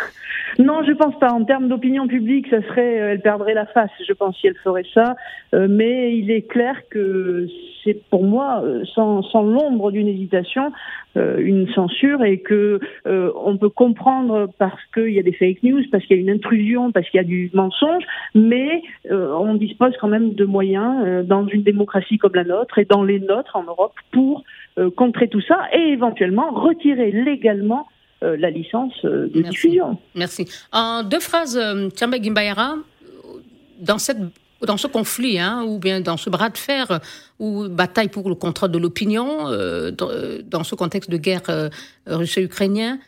Non, 0.59 0.85
je 0.85 0.93
pense 0.93 1.19
pas. 1.19 1.33
En 1.33 1.45
termes 1.45 1.69
d'opinion 1.69 2.07
publique, 2.07 2.47
ça 2.49 2.63
serait, 2.63 3.01
euh, 3.01 3.13
elle 3.13 3.21
perdrait 3.21 3.55
la 3.55 3.67
face, 3.67 3.91
je 4.07 4.13
pense, 4.13 4.37
si 4.39 4.47
elle 4.47 4.57
ferait 4.63 4.87
ça. 4.95 5.17
Euh, 5.53 5.67
mais 5.69 6.17
il 6.17 6.31
est 6.31 6.43
clair 6.43 6.77
que 6.91 7.47
c'est 7.85 8.03
pour 8.11 8.25
moi, 8.25 8.63
euh, 8.65 8.85
sans, 8.95 9.23
sans 9.23 9.43
l'ombre 9.43 9.93
d'une 9.93 10.09
hésitation, 10.09 10.73
une 11.17 11.73
censure 11.75 12.25
et 12.25 12.41
que 12.41 12.81
on 13.05 13.57
peut 13.57 13.69
comprendre 13.69 14.49
parce 14.59 14.81
qu'il 14.93 15.11
y 15.11 15.21
a 15.21 15.23
des 15.23 15.33
fake 15.33 15.63
news, 15.63 15.83
parce 15.93 16.05
qu'il 16.05 16.17
y 16.17 16.19
a 16.19 16.23
une 16.23 16.31
intrusion, 16.31 16.91
parce 16.91 17.09
qu'il 17.09 17.19
y 17.19 17.21
a 17.21 17.25
du 17.25 17.53
mensonge, 17.55 18.03
mais 18.35 18.83
on 19.13 19.55
dispose 19.55 19.93
quand 20.01 20.09
même 20.09 20.35
de 20.35 20.45
moyens 20.45 21.25
dans 21.25 21.47
une 21.47 21.63
démocratie 21.63 22.19
comme 22.19 22.35
la 22.35 22.43
nôtre 22.43 22.79
et 22.79 22.85
dans 22.85 23.05
les 23.05 23.21
nôtres 23.21 23.55
en 23.55 23.63
Europe 23.63 23.95
pour 24.11 24.43
contrer 24.97 25.29
tout 25.29 25.41
ça 25.41 25.61
et 25.73 25.93
éventuellement 25.93 26.51
retirer 26.51 27.13
légalement 27.13 27.87
euh, 28.25 28.37
la 28.39 28.49
licence 28.49 28.93
euh, 29.05 29.29
de 29.29 29.43
diffusion. 29.43 29.99
Merci. 30.15 30.49
En 30.73 31.03
deux 31.03 31.21
phrases, 31.21 31.59
euh, 31.59 31.91
Tchamba 31.91 32.19
Gimbayara, 32.19 32.77
dans, 33.81 33.99
cette, 33.99 34.19
dans 34.67 34.77
ce 34.77 34.87
conflit, 34.87 35.39
hein, 35.39 35.65
ou 35.67 35.79
bien 35.79 36.01
dans 36.01 36.17
ce 36.17 36.31
bras 36.31 36.51
de 36.51 36.59
fer, 36.59 37.01
ou 37.39 37.69
bataille 37.69 38.09
pour 38.09 38.29
le 38.29 38.35
contrôle 38.35 38.71
de 38.71 38.79
l'opinion, 38.79 39.51
dans, 39.93 40.65
ce 40.65 40.75
contexte 40.75 41.11
de 41.11 41.17
guerre 41.17 41.71
russo-ukrainienne, 42.07 42.99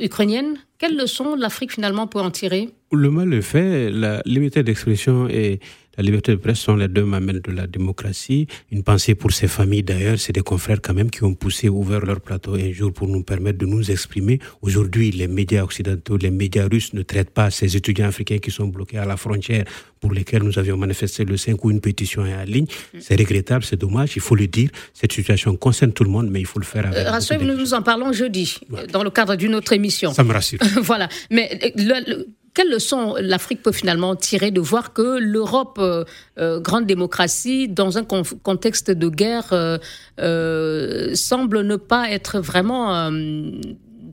ukrainienne, 0.00 0.56
quelles 0.78 0.96
leçons 0.96 1.34
l'Afrique 1.34 1.72
finalement 1.72 2.06
peut 2.06 2.20
en 2.20 2.30
tirer? 2.30 2.70
Le 2.92 3.10
mal 3.10 3.32
est 3.32 3.42
fait, 3.42 3.90
la 3.90 4.22
liberté 4.24 4.62
d'expression 4.62 5.28
est 5.28 5.60
la 5.96 6.02
liberté 6.02 6.32
de 6.32 6.36
presse 6.36 6.58
sont 6.58 6.76
les 6.76 6.88
deux 6.88 7.04
mamelles 7.04 7.40
de 7.40 7.52
la 7.52 7.66
démocratie. 7.66 8.46
Une 8.70 8.82
pensée 8.82 9.14
pour 9.14 9.32
ces 9.32 9.48
familles 9.48 9.82
d'ailleurs, 9.82 10.18
c'est 10.18 10.32
des 10.32 10.40
confrères 10.40 10.80
quand 10.82 10.94
même 10.94 11.10
qui 11.10 11.22
ont 11.24 11.34
poussé, 11.34 11.68
ouvert 11.68 12.04
leur 12.04 12.20
plateau 12.20 12.54
un 12.54 12.72
jour 12.72 12.92
pour 12.92 13.08
nous 13.08 13.22
permettre 13.22 13.58
de 13.58 13.66
nous 13.66 13.90
exprimer. 13.90 14.38
Aujourd'hui, 14.62 15.10
les 15.10 15.28
médias 15.28 15.62
occidentaux, 15.62 16.16
les 16.16 16.30
médias 16.30 16.66
russes 16.70 16.92
ne 16.94 17.02
traitent 17.02 17.30
pas 17.30 17.50
ces 17.50 17.76
étudiants 17.76 18.08
africains 18.08 18.38
qui 18.38 18.50
sont 18.50 18.66
bloqués 18.66 18.98
à 18.98 19.04
la 19.04 19.16
frontière 19.16 19.64
pour 20.00 20.12
lesquels 20.12 20.42
nous 20.42 20.58
avions 20.58 20.76
manifesté 20.76 21.24
le 21.24 21.36
5 21.36 21.64
ou 21.64 21.70
une 21.70 21.80
pétition 21.80 22.26
est 22.26 22.34
en 22.34 22.44
ligne. 22.44 22.66
C'est 23.00 23.18
regrettable, 23.18 23.64
c'est 23.64 23.80
dommage, 23.80 24.16
il 24.16 24.22
faut 24.22 24.34
le 24.34 24.46
dire. 24.46 24.70
Cette 24.92 25.12
situation 25.12 25.56
concerne 25.56 25.92
tout 25.92 26.04
le 26.04 26.10
monde, 26.10 26.28
mais 26.30 26.40
il 26.40 26.46
faut 26.46 26.58
le 26.58 26.66
faire 26.66 26.86
avec. 26.86 27.06
Euh, 27.06 27.44
nous 27.44 27.56
nous 27.56 27.74
en 27.74 27.82
parlons 27.82 28.12
jeudi, 28.12 28.58
dans 28.92 29.02
le 29.02 29.10
cadre 29.10 29.36
d'une 29.36 29.54
autre 29.54 29.72
émission. 29.72 30.12
Ça 30.12 30.24
me 30.24 30.32
rassure. 30.32 30.58
voilà. 30.82 31.08
Mais 31.30 31.72
le, 31.76 32.26
quelle 32.54 32.70
leçon 32.70 33.16
l'Afrique 33.20 33.62
peut 33.62 33.72
finalement 33.72 34.14
tirer 34.14 34.52
de 34.52 34.60
voir 34.60 34.92
que 34.92 35.18
l'Europe, 35.18 35.78
euh, 35.80 36.04
euh, 36.38 36.60
grande 36.60 36.86
démocratie, 36.86 37.68
dans 37.68 37.98
un 37.98 38.04
contexte 38.04 38.92
de 38.92 39.08
guerre, 39.08 39.78
euh, 40.20 41.14
semble 41.14 41.62
ne 41.62 41.76
pas 41.76 42.10
être 42.10 42.38
vraiment 42.38 43.10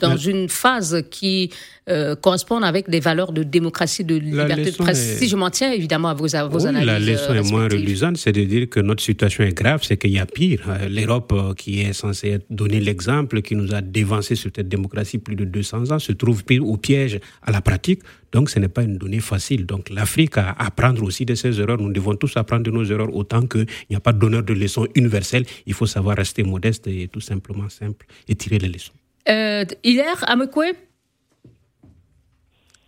dans 0.01 0.17
une 0.17 0.49
phase 0.49 1.03
qui 1.09 1.51
euh, 1.89 2.15
correspond 2.15 2.61
avec 2.61 2.89
des 2.89 2.99
valeurs 2.99 3.31
de 3.31 3.43
démocratie, 3.43 4.03
de 4.03 4.15
liberté 4.15 4.71
de 4.71 4.75
presse. 4.75 5.17
Si 5.17 5.27
je 5.27 5.35
m'en 5.35 5.49
tiens 5.49 5.71
évidemment 5.71 6.09
à 6.09 6.13
vos, 6.13 6.35
à 6.35 6.45
vos 6.45 6.65
analyses. 6.65 6.87
La 6.87 6.99
leçon 6.99 7.33
est 7.33 7.49
moins 7.49 7.63
reluisante, 7.63 8.17
c'est 8.17 8.31
de 8.31 8.43
dire 8.43 8.69
que 8.69 8.79
notre 8.79 9.03
situation 9.03 9.43
est 9.43 9.53
grave, 9.53 9.81
c'est 9.83 9.97
qu'il 9.97 10.11
y 10.11 10.19
a 10.19 10.25
pire. 10.25 10.61
L'Europe, 10.89 11.33
qui 11.57 11.81
est 11.81 11.93
censée 11.93 12.39
donner 12.49 12.79
l'exemple, 12.79 13.41
qui 13.41 13.55
nous 13.55 13.73
a 13.73 13.81
dévancé 13.81 14.35
sur 14.35 14.51
cette 14.55 14.69
démocratie 14.69 15.17
plus 15.17 15.35
de 15.35 15.45
200 15.45 15.91
ans, 15.91 15.99
se 15.99 16.11
trouve 16.11 16.43
pire 16.43 16.65
au 16.67 16.77
piège 16.77 17.19
à 17.41 17.51
la 17.51 17.61
pratique. 17.61 18.01
Donc, 18.31 18.49
ce 18.49 18.59
n'est 18.59 18.69
pas 18.69 18.83
une 18.83 18.97
donnée 18.97 19.19
facile. 19.19 19.65
Donc, 19.65 19.89
l'Afrique 19.89 20.37
a 20.37 20.51
à 20.51 20.67
apprendre 20.67 21.03
aussi 21.03 21.25
de 21.25 21.35
ses 21.35 21.59
erreurs. 21.59 21.77
Nous 21.77 21.91
devons 21.91 22.15
tous 22.15 22.37
apprendre 22.37 22.63
de 22.63 22.71
nos 22.71 22.85
erreurs 22.85 23.13
autant 23.13 23.45
qu'il 23.45 23.65
n'y 23.89 23.95
a 23.95 23.99
pas 23.99 24.13
de 24.13 24.19
donneur 24.19 24.43
de 24.43 24.53
leçons 24.53 24.87
universelles. 24.95 25.45
Il 25.65 25.73
faut 25.73 25.85
savoir 25.85 26.17
rester 26.17 26.43
modeste 26.43 26.87
et 26.87 27.07
tout 27.07 27.21
simplement 27.21 27.69
simple 27.69 28.05
et 28.27 28.35
tirer 28.35 28.59
les 28.59 28.69
leçons. 28.69 28.93
Euh, 29.31 29.63
Hilaire 29.83 30.23
Amekwe 30.27 30.73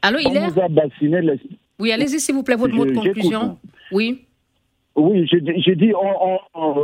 Allô, 0.01 0.19
Hilaire? 0.19 0.51
Oui, 1.79 1.91
allez-y, 1.91 2.19
s'il 2.19 2.35
vous 2.35 2.43
plaît, 2.43 2.55
votre 2.55 2.75
mot 2.75 2.85
de 2.85 2.93
conclusion. 2.93 3.57
Oui. 3.91 4.25
Oui, 4.95 5.27
j'ai 5.27 5.75
dit, 5.75 5.91
on, 5.95 6.37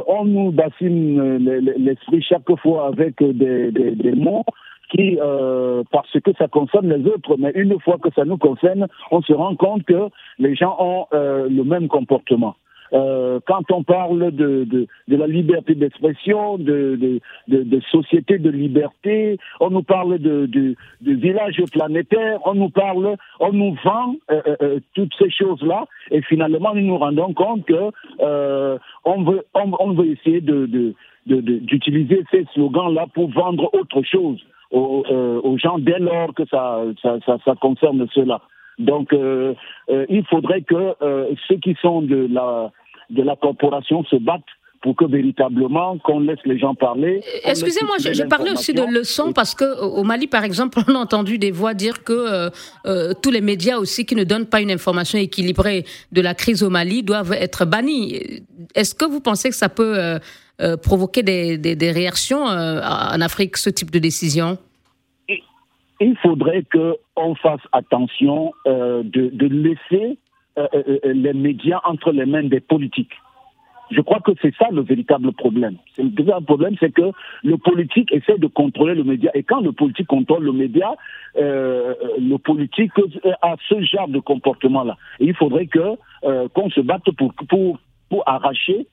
on, 0.07 0.25
nous 0.25 0.51
bassine 0.51 1.37
l'esprit 1.77 2.23
chaque 2.23 2.49
fois 2.59 2.87
avec 2.87 3.21
des, 3.21 3.71
des, 3.71 4.11
mots 4.13 4.45
qui, 4.89 5.19
euh, 5.21 5.83
parce 5.91 6.11
que 6.11 6.31
ça 6.39 6.47
concerne 6.47 6.91
les 6.91 7.05
autres, 7.07 7.37
mais 7.37 7.51
une 7.53 7.79
fois 7.79 7.97
que 8.01 8.09
ça 8.15 8.25
nous 8.25 8.37
concerne, 8.37 8.87
on 9.11 9.21
se 9.21 9.33
rend 9.33 9.55
compte 9.55 9.83
que 9.83 10.09
les 10.39 10.55
gens 10.55 10.75
ont 10.79 11.05
euh, 11.13 11.47
le 11.49 11.63
même 11.63 11.87
comportement. 11.87 12.55
Euh, 12.93 13.39
quand 13.45 13.71
on 13.71 13.83
parle 13.83 14.31
de, 14.31 14.63
de, 14.63 14.87
de 15.07 15.15
la 15.15 15.27
liberté 15.27 15.75
d'expression, 15.75 16.57
de, 16.57 17.19
de, 17.47 17.63
de, 17.63 17.79
société 17.91 18.39
de 18.39 18.49
liberté, 18.49 19.37
on 19.59 19.69
nous 19.69 19.83
parle 19.83 20.17
de, 20.19 20.45
de, 20.47 20.75
de 21.01 21.13
village 21.13 21.61
planétaire, 21.71 22.39
on 22.45 22.55
nous 22.55 22.69
parle, 22.69 23.15
on 23.39 23.53
nous 23.53 23.75
vend 23.83 24.15
euh, 24.31 24.41
euh, 24.47 24.55
euh 24.61 24.79
toutes 24.95 25.13
ces 25.19 25.29
choses-là, 25.29 25.85
et 26.11 26.21
finalement 26.21 26.73
nous 26.73 26.81
nous 26.81 26.97
rendons 26.97 27.33
compte 27.33 27.65
que 27.65 27.91
euh, 28.21 28.77
on 29.05 29.23
veut, 29.23 29.45
on, 29.53 29.93
veut 29.93 30.07
essayer 30.07 30.41
de, 30.41 30.65
de, 30.65 30.95
d'utiliser 31.41 32.23
ces 32.31 32.45
slogans-là 32.53 33.07
pour 33.13 33.29
vendre 33.29 33.69
autre 33.73 34.01
chose 34.03 34.39
aux, 34.71 35.03
aux 35.43 35.57
gens 35.57 35.79
dès 35.79 35.99
lors 35.99 36.33
que 36.33 36.45
ça, 36.45 36.81
ça, 37.01 37.17
ça, 37.25 37.37
ça 37.43 37.55
concerne 37.55 38.07
cela. 38.13 38.41
Donc, 38.79 39.11
euh, 39.11 39.53
euh, 39.89 40.05
il 40.09 40.25
faudrait 40.25 40.61
que 40.61 40.95
euh, 41.01 41.27
ceux 41.47 41.57
qui 41.57 41.75
sont 41.81 42.01
de 42.01 42.27
la 42.31 42.71
de 43.09 43.23
la 43.23 43.35
corporation 43.35 44.03
se 44.05 44.15
battent 44.15 44.43
pour 44.81 44.95
que 44.95 45.03
véritablement 45.03 45.97
qu'on 45.97 46.21
laisse 46.21 46.39
les 46.45 46.57
gens 46.57 46.73
parler. 46.73 47.21
Excusez-moi, 47.43 47.97
je, 47.99 48.23
parlais 48.23 48.51
aussi 48.51 48.73
de 48.73 48.81
leçons 48.81 49.33
parce 49.33 49.53
que 49.53 49.81
au 49.81 50.03
Mali, 50.03 50.27
par 50.27 50.45
exemple, 50.45 50.79
on 50.87 50.95
a 50.95 50.99
entendu 50.99 51.37
des 51.37 51.51
voix 51.51 51.73
dire 51.73 52.03
que 52.03 52.49
tous 53.21 53.29
les 53.29 53.41
médias 53.41 53.77
aussi 53.77 54.05
qui 54.05 54.15
ne 54.15 54.23
donnent 54.23 54.45
pas 54.45 54.61
une 54.61 54.71
information 54.71 55.19
équilibrée 55.19 55.83
de 56.13 56.21
la 56.21 56.33
crise 56.33 56.63
au 56.63 56.69
Mali 56.69 57.03
doivent 57.03 57.33
être 57.33 57.65
bannis. 57.65 58.41
Est-ce 58.73 58.95
que 58.95 59.03
vous 59.03 59.19
pensez 59.19 59.49
que 59.49 59.55
ça 59.55 59.67
peut 59.67 60.17
provoquer 60.81 61.23
des, 61.23 61.57
des, 61.57 61.75
des 61.75 61.91
réactions 61.91 62.43
en 62.43 63.19
Afrique, 63.19 63.57
ce 63.57 63.69
type 63.69 63.91
de 63.91 63.99
décision? 63.99 64.57
Il 66.01 66.15
faudrait 66.17 66.63
qu'on 66.71 67.35
fasse 67.35 67.61
attention 67.71 68.53
euh, 68.67 69.03
de, 69.03 69.29
de, 69.33 69.47
laisser 69.47 69.73
euh, 69.91 70.05
euh, 70.05 70.13
euh, 70.13 70.28
les 70.57 71.33
médias 71.33 71.79
entre 71.85 72.11
les 72.11 72.25
mains 72.25 72.43
des 72.43 72.59
politiques. 72.59 73.13
Je 73.91 74.01
crois 74.01 74.19
que 74.19 74.31
c'est 74.41 74.53
ça 74.55 74.67
le 74.71 74.81
véritable 74.81 75.31
problème. 75.33 75.77
Le 75.97 76.09
véritable 76.09 76.45
problème, 76.45 76.75
c'est 76.79 76.93
que 76.93 77.11
le 77.43 77.57
politique 77.57 78.11
essaie 78.11 78.37
de 78.37 78.45
contrôler 78.45 78.93
le 78.93 79.03
média. 79.03 79.31
Et 79.33 79.41
quand 79.41 79.61
le 79.61 79.71
politique 79.71 80.07
contrôle 80.07 80.43
le 80.43 80.51
média, 80.51 80.95
euh, 81.37 81.95
le 82.19 82.37
politique 82.37 82.91
a 83.41 83.55
ce 83.67 83.81
genre 83.81 84.07
de 84.07 84.19
comportement-là. 84.19 84.95
Il 85.19 85.33
faudrait 85.33 85.65
que 85.65 85.95
qu'on 86.49 86.69
se 86.69 86.81
batte 86.81 87.09
pour, 87.17 87.33
pour, 87.47 87.79
pour 88.09 88.23
arracher 88.27 88.79
euh, 88.81 88.83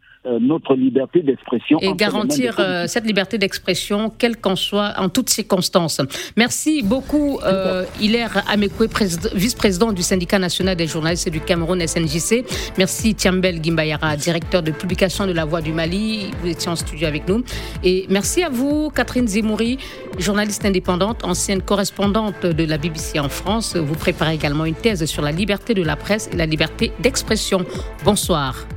notre 0.41 0.75
liberté 0.75 1.23
d'expression. 1.23 1.79
Et 1.81 1.93
garantir 1.95 2.57
euh, 2.59 2.87
cette 2.87 3.05
liberté 3.05 3.39
d'expression, 3.39 4.11
quelle 4.17 4.37
qu'en 4.37 4.57
soit, 4.57 4.95
en 4.99 5.09
toutes 5.09 5.31
circonstances. 5.31 6.01
Merci 6.37 6.83
beaucoup, 6.83 7.39
euh, 7.45 7.85
Hilaire 8.01 8.45
Amekwe, 8.49 8.89
vice-président 9.35 9.93
du 9.93 10.03
syndicat 10.03 10.39
national 10.39 10.77
des 10.77 10.87
journalistes 10.87 11.29
du 11.29 11.41
Cameroun, 11.41 11.81
SNJC. 11.87 12.45
Merci, 12.79 13.15
Tiambel 13.15 13.63
Gimbayara, 13.63 14.17
directeur 14.17 14.63
de 14.63 14.71
publication 14.71 15.27
de 15.27 15.33
La 15.33 15.45
Voix 15.45 15.61
du 15.61 15.73
Mali. 15.73 16.31
Vous 16.43 16.49
étiez 16.49 16.71
en 16.71 16.77
studio 16.77 17.07
avec 17.07 17.29
nous. 17.29 17.43
Et 17.85 18.07
merci 18.09 18.43
à 18.43 18.49
vous, 18.49 18.91
Catherine 18.91 19.29
Zimouri, 19.29 19.79
journaliste 20.19 20.65
indépendante, 20.65 21.25
ancienne 21.25 21.63
correspondante 21.63 22.47
de 22.47 22.65
la 22.65 22.79
BBC 22.79 23.21
en 23.21 23.29
France. 23.29 23.77
Vous 23.77 23.95
préparez 23.95 24.35
également 24.35 24.65
une 24.65 24.75
thèse 24.75 25.05
sur 25.05 25.23
la 25.23 25.33
liberté 25.33 25.75
de 25.75 25.83
la 25.83 25.97
presse 25.97 26.29
et 26.33 26.37
la 26.37 26.47
liberté 26.47 26.93
d'expression. 27.01 27.65
Bonsoir. 28.05 28.67